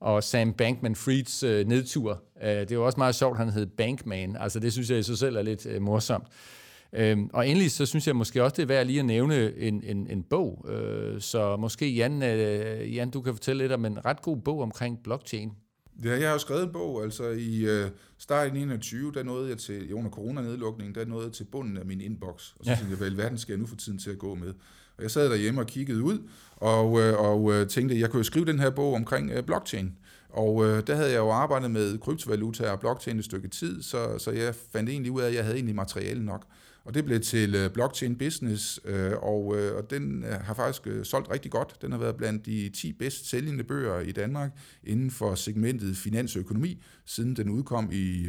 og 0.00 0.24
Sam 0.24 0.54
Bankman-Frieds 0.62 1.46
øh, 1.46 1.66
nedtur. 1.66 2.22
Øh, 2.42 2.50
det 2.50 2.70
er 2.70 2.74
jo 2.74 2.86
også 2.86 2.98
meget 2.98 3.14
sjovt, 3.14 3.38
han 3.38 3.50
hed 3.50 3.66
Bankman. 3.66 4.36
Altså 4.40 4.60
det 4.60 4.72
synes 4.72 4.90
jeg 4.90 4.98
i 4.98 5.02
sig 5.02 5.18
selv 5.18 5.36
er 5.36 5.42
lidt 5.42 5.66
øh, 5.66 5.82
morsomt. 5.82 6.26
Øhm, 6.92 7.30
og 7.32 7.48
endelig 7.48 7.70
så 7.70 7.86
synes 7.86 8.06
jeg 8.06 8.16
måske 8.16 8.44
også, 8.44 8.56
det 8.56 8.62
er 8.62 8.66
værd 8.66 8.86
lige 8.86 8.98
at 8.98 9.04
nævne 9.04 9.56
en, 9.56 9.82
en, 9.84 10.06
en 10.10 10.22
bog. 10.22 10.66
Øh, 10.68 11.20
så 11.20 11.56
måske 11.56 11.88
Jan, 11.90 12.22
øh, 12.22 12.94
Jan, 12.94 13.10
du 13.10 13.20
kan 13.20 13.34
fortælle 13.34 13.62
lidt 13.62 13.72
om 13.72 13.84
en 13.84 14.04
ret 14.04 14.22
god 14.22 14.36
bog 14.36 14.60
omkring 14.60 15.02
blockchain. 15.02 15.52
Ja, 16.04 16.10
jeg 16.10 16.28
har 16.28 16.32
jo 16.32 16.38
skrevet 16.38 16.62
en 16.62 16.72
bog, 16.72 17.02
altså 17.02 17.28
i 17.28 17.64
øh, 17.64 17.90
starten 18.18 18.56
af 18.56 18.60
21, 18.60 19.12
der 19.12 19.22
nåede 19.22 19.48
jeg 19.48 19.58
til, 19.58 19.94
under 19.94 20.10
coronanedlukningen, 20.10 20.94
der 20.94 21.04
nåede 21.04 21.24
jeg 21.24 21.32
til 21.32 21.44
bunden 21.44 21.76
af 21.76 21.86
min 21.86 22.00
inbox. 22.00 22.52
Og 22.58 22.64
så 22.64 22.70
ja. 22.70 22.76
tænkte 22.76 22.90
jeg, 22.90 22.98
hvad 22.98 23.10
i 23.10 23.16
verden 23.16 23.38
skal 23.38 23.52
jeg 23.52 23.60
nu 23.60 23.66
få 23.66 23.76
tiden 23.76 23.98
til 23.98 24.10
at 24.10 24.18
gå 24.18 24.34
med? 24.34 24.54
Og 24.96 25.02
jeg 25.02 25.10
sad 25.10 25.30
derhjemme 25.30 25.60
og 25.60 25.66
kiggede 25.66 26.02
ud, 26.02 26.18
og, 26.56 27.00
øh, 27.00 27.18
og 27.18 27.52
øh, 27.52 27.66
tænkte, 27.66 27.94
at 27.94 28.00
jeg 28.00 28.10
kunne 28.10 28.20
jo 28.20 28.24
skrive 28.24 28.44
den 28.44 28.58
her 28.58 28.70
bog 28.70 28.94
omkring 28.94 29.30
øh, 29.30 29.42
blockchain. 29.42 29.96
Og 30.28 30.64
øh, 30.66 30.86
der 30.86 30.94
havde 30.94 31.10
jeg 31.10 31.18
jo 31.18 31.30
arbejdet 31.30 31.70
med 31.70 31.98
kryptovaluta 31.98 32.70
og 32.70 32.80
blockchain 32.80 33.18
et 33.18 33.24
stykke 33.24 33.48
tid, 33.48 33.82
så, 33.82 34.18
så 34.18 34.30
jeg 34.30 34.54
fandt 34.72 34.90
egentlig 34.90 35.12
ud 35.12 35.20
af, 35.20 35.26
at 35.26 35.34
jeg 35.34 35.44
havde 35.44 35.56
egentlig 35.56 35.74
materiale 35.74 36.24
nok. 36.24 36.46
Og 36.88 36.94
det 36.94 37.04
blev 37.04 37.20
til 37.20 37.54
øh, 37.54 37.70
Blockchain 37.70 38.16
Business, 38.16 38.80
øh, 38.84 39.12
og, 39.12 39.56
øh, 39.56 39.76
og 39.76 39.90
den 39.90 40.24
har 40.40 40.54
faktisk 40.54 40.88
solgt 41.02 41.30
rigtig 41.30 41.50
godt. 41.50 41.82
Den 41.82 41.92
har 41.92 41.98
været 41.98 42.16
blandt 42.16 42.46
de 42.46 42.68
10 42.68 42.92
bedst 42.92 43.30
sælgende 43.30 43.64
bøger 43.64 44.00
i 44.00 44.12
Danmark 44.12 44.50
inden 44.84 45.10
for 45.10 45.34
segmentet 45.34 45.96
finans 45.96 46.36
og 46.36 46.40
økonomi, 46.40 46.82
siden 47.06 47.36
den 47.36 47.48
udkom 47.48 47.88
i 47.92 48.26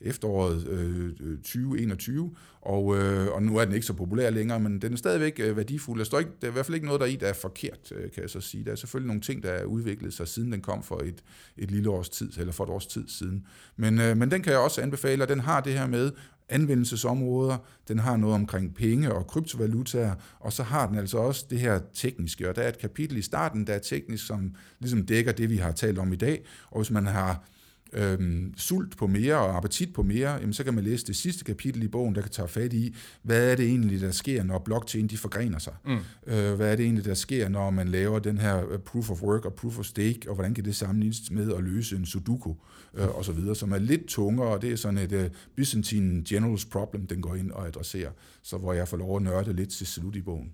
efteråret 0.00 0.68
øh, 0.68 1.06
øh 1.20 1.36
2021. 1.36 2.34
Og, 2.60 2.96
øh, 2.96 3.32
og 3.32 3.42
nu 3.42 3.56
er 3.56 3.64
den 3.64 3.74
ikke 3.74 3.86
så 3.86 3.92
populær 3.92 4.30
længere, 4.30 4.60
men 4.60 4.78
den 4.82 4.92
er 4.92 4.96
stadigvæk 4.96 5.40
øh, 5.40 5.56
værdifuld. 5.56 5.98
Der, 5.98 6.04
står 6.04 6.18
ikke, 6.18 6.30
der 6.40 6.46
er 6.46 6.50
i 6.50 6.52
hvert 6.52 6.66
fald 6.66 6.74
ikke 6.74 6.86
noget 6.86 7.00
der 7.00 7.06
i, 7.06 7.16
der 7.16 7.26
er 7.26 7.32
forkert, 7.32 7.92
øh, 7.92 8.10
kan 8.10 8.22
jeg 8.22 8.30
så 8.30 8.40
sige. 8.40 8.64
Der 8.64 8.70
er 8.72 8.76
selvfølgelig 8.76 9.06
nogle 9.06 9.20
ting, 9.20 9.42
der 9.42 9.50
er 9.50 9.64
udviklet 9.64 10.14
sig, 10.14 10.28
siden 10.28 10.52
den 10.52 10.60
kom 10.60 10.82
for 10.82 11.00
et, 11.00 11.24
et 11.56 11.70
lille 11.70 11.90
års 11.90 12.08
tid, 12.08 12.32
eller 12.38 12.52
for 12.52 12.64
et 12.64 12.70
års 12.70 12.86
tid 12.86 13.08
siden. 13.08 13.46
Men, 13.76 14.00
øh, 14.00 14.16
men 14.16 14.30
den 14.30 14.42
kan 14.42 14.52
jeg 14.52 14.60
også 14.60 14.80
anbefale, 14.80 15.24
og 15.24 15.28
den 15.28 15.40
har 15.40 15.60
det 15.60 15.72
her 15.72 15.86
med 15.86 16.10
anvendelsesområder, 16.48 17.56
den 17.88 17.98
har 17.98 18.16
noget 18.16 18.34
omkring 18.34 18.74
penge 18.74 19.14
og 19.14 19.26
kryptovalutaer, 19.26 20.14
og 20.40 20.52
så 20.52 20.62
har 20.62 20.88
den 20.88 20.98
altså 20.98 21.18
også 21.18 21.46
det 21.50 21.60
her 21.60 21.80
tekniske, 21.94 22.48
og 22.48 22.56
der 22.56 22.62
er 22.62 22.68
et 22.68 22.78
kapitel 22.78 23.16
i 23.16 23.22
starten, 23.22 23.66
der 23.66 23.74
er 23.74 23.78
teknisk, 23.78 24.26
som 24.26 24.54
ligesom 24.80 25.06
dækker 25.06 25.32
det, 25.32 25.50
vi 25.50 25.56
har 25.56 25.72
talt 25.72 25.98
om 25.98 26.12
i 26.12 26.16
dag, 26.16 26.44
og 26.70 26.80
hvis 26.80 26.90
man 26.90 27.06
har 27.06 27.48
øhm, 27.92 28.54
sult 28.56 28.96
på 28.96 29.06
mere 29.06 29.36
og 29.36 29.56
appetit 29.56 29.92
på 29.92 30.02
mere, 30.02 30.30
jamen, 30.30 30.52
så 30.52 30.64
kan 30.64 30.74
man 30.74 30.84
læse 30.84 31.06
det 31.06 31.16
sidste 31.16 31.44
kapitel 31.44 31.82
i 31.82 31.88
bogen, 31.88 32.14
der 32.14 32.20
kan 32.20 32.30
tage 32.30 32.48
fat 32.48 32.72
i, 32.72 32.94
hvad 33.22 33.50
er 33.50 33.56
det 33.56 33.66
egentlig, 33.66 34.00
der 34.00 34.10
sker, 34.10 34.42
når 34.42 34.58
blockchain 34.58 35.06
de 35.06 35.18
forgrener 35.18 35.58
sig? 35.58 35.74
Mm. 35.84 35.98
Øh, 36.26 36.54
hvad 36.54 36.72
er 36.72 36.76
det 36.76 36.84
egentlig, 36.84 37.04
der 37.04 37.14
sker, 37.14 37.48
når 37.48 37.70
man 37.70 37.88
laver 37.88 38.18
den 38.18 38.38
her 38.38 38.70
øh, 38.70 38.78
proof 38.78 39.10
of 39.10 39.22
work 39.22 39.44
og 39.44 39.54
proof 39.54 39.78
of 39.78 39.84
stake, 39.84 40.20
og 40.28 40.34
hvordan 40.34 40.54
kan 40.54 40.64
det 40.64 40.76
sammenlignes 40.76 41.30
med 41.30 41.52
at 41.52 41.64
løse 41.64 41.96
en 41.96 42.06
sudoku, 42.06 42.54
øh, 42.94 43.16
og 43.16 43.24
så 43.24 43.32
videre, 43.32 43.54
som 43.54 43.72
er 43.72 43.78
lidt 43.78 44.06
tungere, 44.06 44.48
og 44.48 44.62
det 44.62 44.72
er 44.72 44.76
sådan 44.76 44.98
et 44.98 45.12
uh, 45.12 45.24
Byzantine 45.56 46.24
Generals 46.28 46.64
Problem, 46.64 47.06
den 47.06 47.20
går 47.20 47.34
ind 47.34 47.50
og 47.50 47.66
adresserer, 47.66 48.10
så 48.42 48.58
hvor 48.58 48.72
jeg 48.72 48.88
får 48.88 48.96
lov 48.96 49.16
at 49.16 49.22
nørde 49.22 49.52
lidt 49.52 49.70
til 49.70 49.86
slut 49.86 50.16
i 50.16 50.22
bogen. 50.22 50.52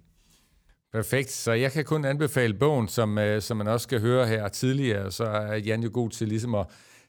Perfekt, 0.92 1.30
så 1.30 1.52
jeg 1.52 1.72
kan 1.72 1.84
kun 1.84 2.04
anbefale 2.04 2.54
bogen, 2.54 2.88
som, 2.88 3.18
uh, 3.18 3.40
som 3.40 3.56
man 3.56 3.68
også 3.68 3.84
skal 3.84 4.00
høre 4.00 4.26
her 4.26 4.48
tidligere, 4.48 5.12
så 5.12 5.24
er 5.24 5.56
Jan 5.56 5.82
jo 5.82 5.90
god 5.92 6.10
til 6.10 6.28
ligesom 6.28 6.54
at 6.54 6.66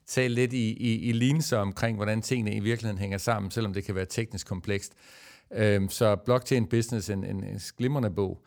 tale 0.07 0.33
lidt 0.33 0.53
i, 0.53 0.73
i, 0.73 0.99
i 0.99 1.11
linser 1.11 1.57
omkring, 1.57 1.95
hvordan 1.95 2.21
tingene 2.21 2.55
i 2.55 2.59
virkeligheden 2.59 2.99
hænger 2.99 3.17
sammen, 3.17 3.51
selvom 3.51 3.73
det 3.73 3.83
kan 3.83 3.95
være 3.95 4.05
teknisk 4.05 4.47
komplekst. 4.47 4.93
Øhm, 5.53 5.89
så 5.89 6.15
Blockchain 6.15 6.67
Business, 6.67 7.09
en, 7.09 7.23
en, 7.23 7.43
en 7.43 7.59
glimrende 7.77 8.11
bog. 8.11 8.43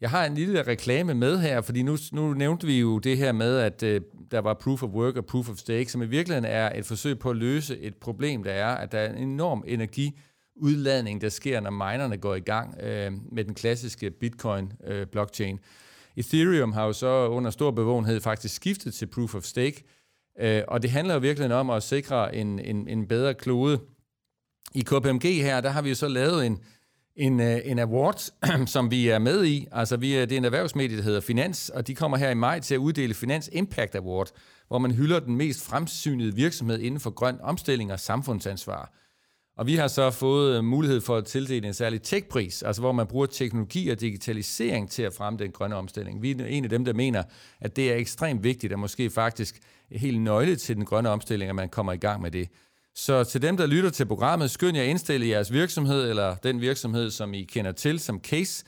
Jeg 0.00 0.10
har 0.10 0.24
en 0.24 0.34
lille 0.34 0.62
reklame 0.62 1.14
med 1.14 1.38
her, 1.38 1.60
fordi 1.60 1.82
nu, 1.82 1.96
nu 2.12 2.34
nævnte 2.34 2.66
vi 2.66 2.80
jo 2.80 2.98
det 2.98 3.18
her 3.18 3.32
med, 3.32 3.58
at 3.58 3.82
øh, 3.82 4.00
der 4.30 4.38
var 4.38 4.54
proof 4.54 4.82
of 4.82 4.90
work 4.90 5.16
og 5.16 5.26
proof 5.26 5.50
of 5.50 5.56
stake, 5.56 5.92
som 5.92 6.02
i 6.02 6.06
virkeligheden 6.06 6.44
er 6.44 6.78
et 6.78 6.86
forsøg 6.86 7.18
på 7.18 7.30
at 7.30 7.36
løse 7.36 7.78
et 7.78 7.96
problem, 7.96 8.42
der 8.42 8.52
er, 8.52 8.74
at 8.74 8.92
der 8.92 8.98
er 8.98 9.12
en 9.12 9.28
enorm 9.28 9.64
energiudladning, 9.66 11.20
der 11.20 11.28
sker, 11.28 11.60
når 11.60 11.70
minerne 11.70 12.16
går 12.16 12.34
i 12.34 12.40
gang 12.40 12.80
øh, 12.80 13.12
med 13.32 13.44
den 13.44 13.54
klassiske 13.54 14.10
Bitcoin-blockchain. 14.10 15.54
Øh, 15.54 15.58
Ethereum 16.16 16.72
har 16.72 16.84
jo 16.84 16.92
så 16.92 17.28
under 17.28 17.50
stor 17.50 17.70
bevågenhed 17.70 18.20
faktisk 18.20 18.54
skiftet 18.54 18.94
til 18.94 19.06
proof 19.06 19.34
of 19.34 19.42
stake, 19.42 19.84
Øh, 20.40 20.62
og 20.68 20.82
det 20.82 20.90
handler 20.90 21.14
jo 21.14 21.20
virkelig 21.20 21.54
om 21.54 21.70
at 21.70 21.82
sikre 21.82 22.34
en, 22.34 22.58
en, 22.58 22.88
en 22.88 23.08
bedre 23.08 23.34
klode. 23.34 23.80
I 24.74 24.80
KPMG 24.80 25.22
her, 25.22 25.60
der 25.60 25.70
har 25.70 25.82
vi 25.82 25.88
jo 25.88 25.94
så 25.94 26.08
lavet 26.08 26.46
en, 26.46 26.58
en, 27.16 27.40
øh, 27.40 27.60
en 27.64 27.78
award, 27.78 28.32
som 28.66 28.90
vi 28.90 29.08
er 29.08 29.18
med 29.18 29.44
i. 29.44 29.68
Altså, 29.72 29.96
vi 29.96 30.14
er, 30.14 30.26
det 30.26 30.32
er 30.32 30.38
en 30.38 30.44
erhvervsmedie, 30.44 30.96
der 30.96 31.02
hedder 31.02 31.20
Finans, 31.20 31.68
og 31.68 31.86
de 31.86 31.94
kommer 31.94 32.16
her 32.16 32.30
i 32.30 32.34
maj 32.34 32.60
til 32.60 32.74
at 32.74 32.78
uddele 32.78 33.14
Finans 33.14 33.50
Impact 33.52 33.94
Award, 33.94 34.30
hvor 34.68 34.78
man 34.78 34.90
hylder 34.90 35.20
den 35.20 35.36
mest 35.36 35.64
fremsynede 35.64 36.34
virksomhed 36.34 36.78
inden 36.78 37.00
for 37.00 37.10
grøn 37.10 37.40
omstilling 37.40 37.92
og 37.92 38.00
samfundsansvar. 38.00 38.92
Og 39.56 39.66
vi 39.66 39.76
har 39.76 39.88
så 39.88 40.10
fået 40.10 40.56
øh, 40.56 40.64
mulighed 40.64 41.00
for 41.00 41.16
at 41.16 41.24
tildele 41.24 41.66
en 41.66 41.74
særlig 41.74 42.02
techpris, 42.02 42.62
altså 42.62 42.82
hvor 42.82 42.92
man 42.92 43.06
bruger 43.06 43.26
teknologi 43.26 43.88
og 43.88 44.00
digitalisering 44.00 44.90
til 44.90 45.02
at 45.02 45.14
fremme 45.14 45.38
den 45.38 45.50
grønne 45.50 45.76
omstilling. 45.76 46.22
Vi 46.22 46.30
er 46.30 46.44
en 46.44 46.64
af 46.64 46.70
dem, 46.70 46.84
der 46.84 46.92
mener, 46.92 47.22
at 47.60 47.76
det 47.76 47.92
er 47.92 47.96
ekstremt 47.96 48.44
vigtigt, 48.44 48.72
og 48.72 48.78
måske 48.78 49.10
faktisk 49.10 49.60
helt 49.90 50.20
nøgle 50.20 50.56
til 50.56 50.76
den 50.76 50.84
grønne 50.84 51.08
omstilling, 51.08 51.48
at 51.48 51.54
man 51.54 51.68
kommer 51.68 51.92
i 51.92 51.96
gang 51.96 52.22
med 52.22 52.30
det. 52.30 52.48
Så 52.94 53.24
til 53.24 53.42
dem, 53.42 53.56
der 53.56 53.66
lytter 53.66 53.90
til 53.90 54.06
programmet, 54.06 54.50
skynd 54.50 54.76
jer 54.76 54.82
indstille 54.82 55.28
jeres 55.28 55.52
virksomhed, 55.52 56.10
eller 56.10 56.34
den 56.34 56.60
virksomhed, 56.60 57.10
som 57.10 57.34
I 57.34 57.42
kender 57.42 57.72
til 57.72 57.98
som 57.98 58.20
case. 58.20 58.64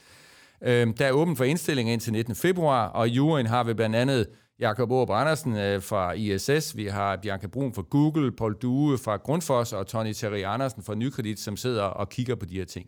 Øhm, 0.63 0.95
der 0.95 1.07
er 1.07 1.13
åben 1.13 1.37
for 1.37 1.45
indstillinger 1.45 1.93
indtil 1.93 2.13
19. 2.13 2.35
februar, 2.35 2.87
og 2.89 3.09
juryen 3.09 3.47
har 3.47 3.65
vi 3.65 3.75
blandt 3.75 3.97
andet 3.97 4.27
Jakob 4.61 4.93
Aarup 4.93 5.11
Andersen 5.11 5.57
øh, 5.57 5.83
fra 5.83 6.13
ISS, 6.13 6.77
vi 6.77 6.87
har 6.87 7.17
Bianca 7.17 7.47
Brun 7.47 7.75
fra 7.75 7.83
Google, 7.91 8.33
Paul 8.33 8.55
Due 8.63 8.99
fra 8.99 9.17
Grundfos 9.17 9.73
og 9.73 9.87
Tony 9.87 10.13
Terry 10.13 10.43
Andersen 10.45 10.83
fra 10.83 10.95
Nykredit, 10.95 11.41
som 11.41 11.57
sidder 11.57 11.83
og 11.83 12.09
kigger 12.09 12.35
på 12.35 12.47
de 12.47 12.55
her 12.55 12.65
ting. 12.65 12.87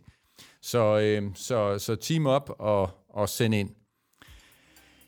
Så, 0.61 0.99
øh, 0.99 1.23
så, 1.35 1.79
så 1.79 1.95
team 1.95 2.25
op 2.25 2.55
og, 2.59 2.89
og 3.09 3.29
send 3.29 3.55
ind. 3.55 3.69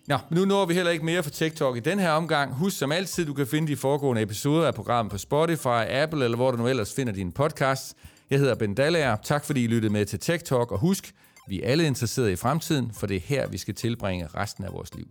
Nå, 0.08 0.18
nu 0.32 0.46
når 0.46 0.66
vi 0.66 0.74
heller 0.74 0.92
ikke 0.92 1.06
mere 1.06 1.24
for 1.24 1.30
Tech 1.30 1.56
Talk 1.56 1.78
i 1.78 1.80
den 1.80 2.00
her 2.00 2.12
omgang. 2.12 2.54
Husk 2.54 2.78
som 2.78 2.92
altid, 2.92 3.26
du 3.26 3.34
kan 3.34 3.48
finde 3.48 3.68
de 3.68 3.76
foregående 3.76 4.22
episoder 4.22 4.68
af 4.68 4.76
programmet 4.76 5.12
på 5.12 5.18
Spotify, 5.18 5.86
Apple 5.90 6.24
eller 6.24 6.38
hvor 6.38 6.52
du 6.52 6.58
nu 6.58 6.68
ellers 6.68 6.94
finder 6.94 7.14
dine 7.14 7.32
podcasts. 7.32 7.96
Jeg 8.30 8.40
hedder 8.40 8.56
Ben 8.56 8.76
Dallager. 8.76 9.16
Tak 9.24 9.46
fordi 9.46 9.64
I 9.64 9.68
lyttede 9.68 9.94
med 9.94 10.06
til 10.06 10.20
Tech 10.20 10.44
Talk, 10.44 10.72
og 10.72 10.80
husk, 10.80 11.14
vi 11.48 11.62
er 11.62 11.68
alle 11.68 11.88
interesserede 11.88 12.32
i 12.32 12.36
fremtiden, 12.36 12.92
for 12.94 13.08
det 13.08 13.16
er 13.16 13.22
her, 13.22 13.48
vi 13.48 13.58
skal 13.58 13.76
tilbringe 13.76 14.28
resten 14.28 14.64
af 14.64 14.74
vores 14.74 14.96
liv. 14.96 15.08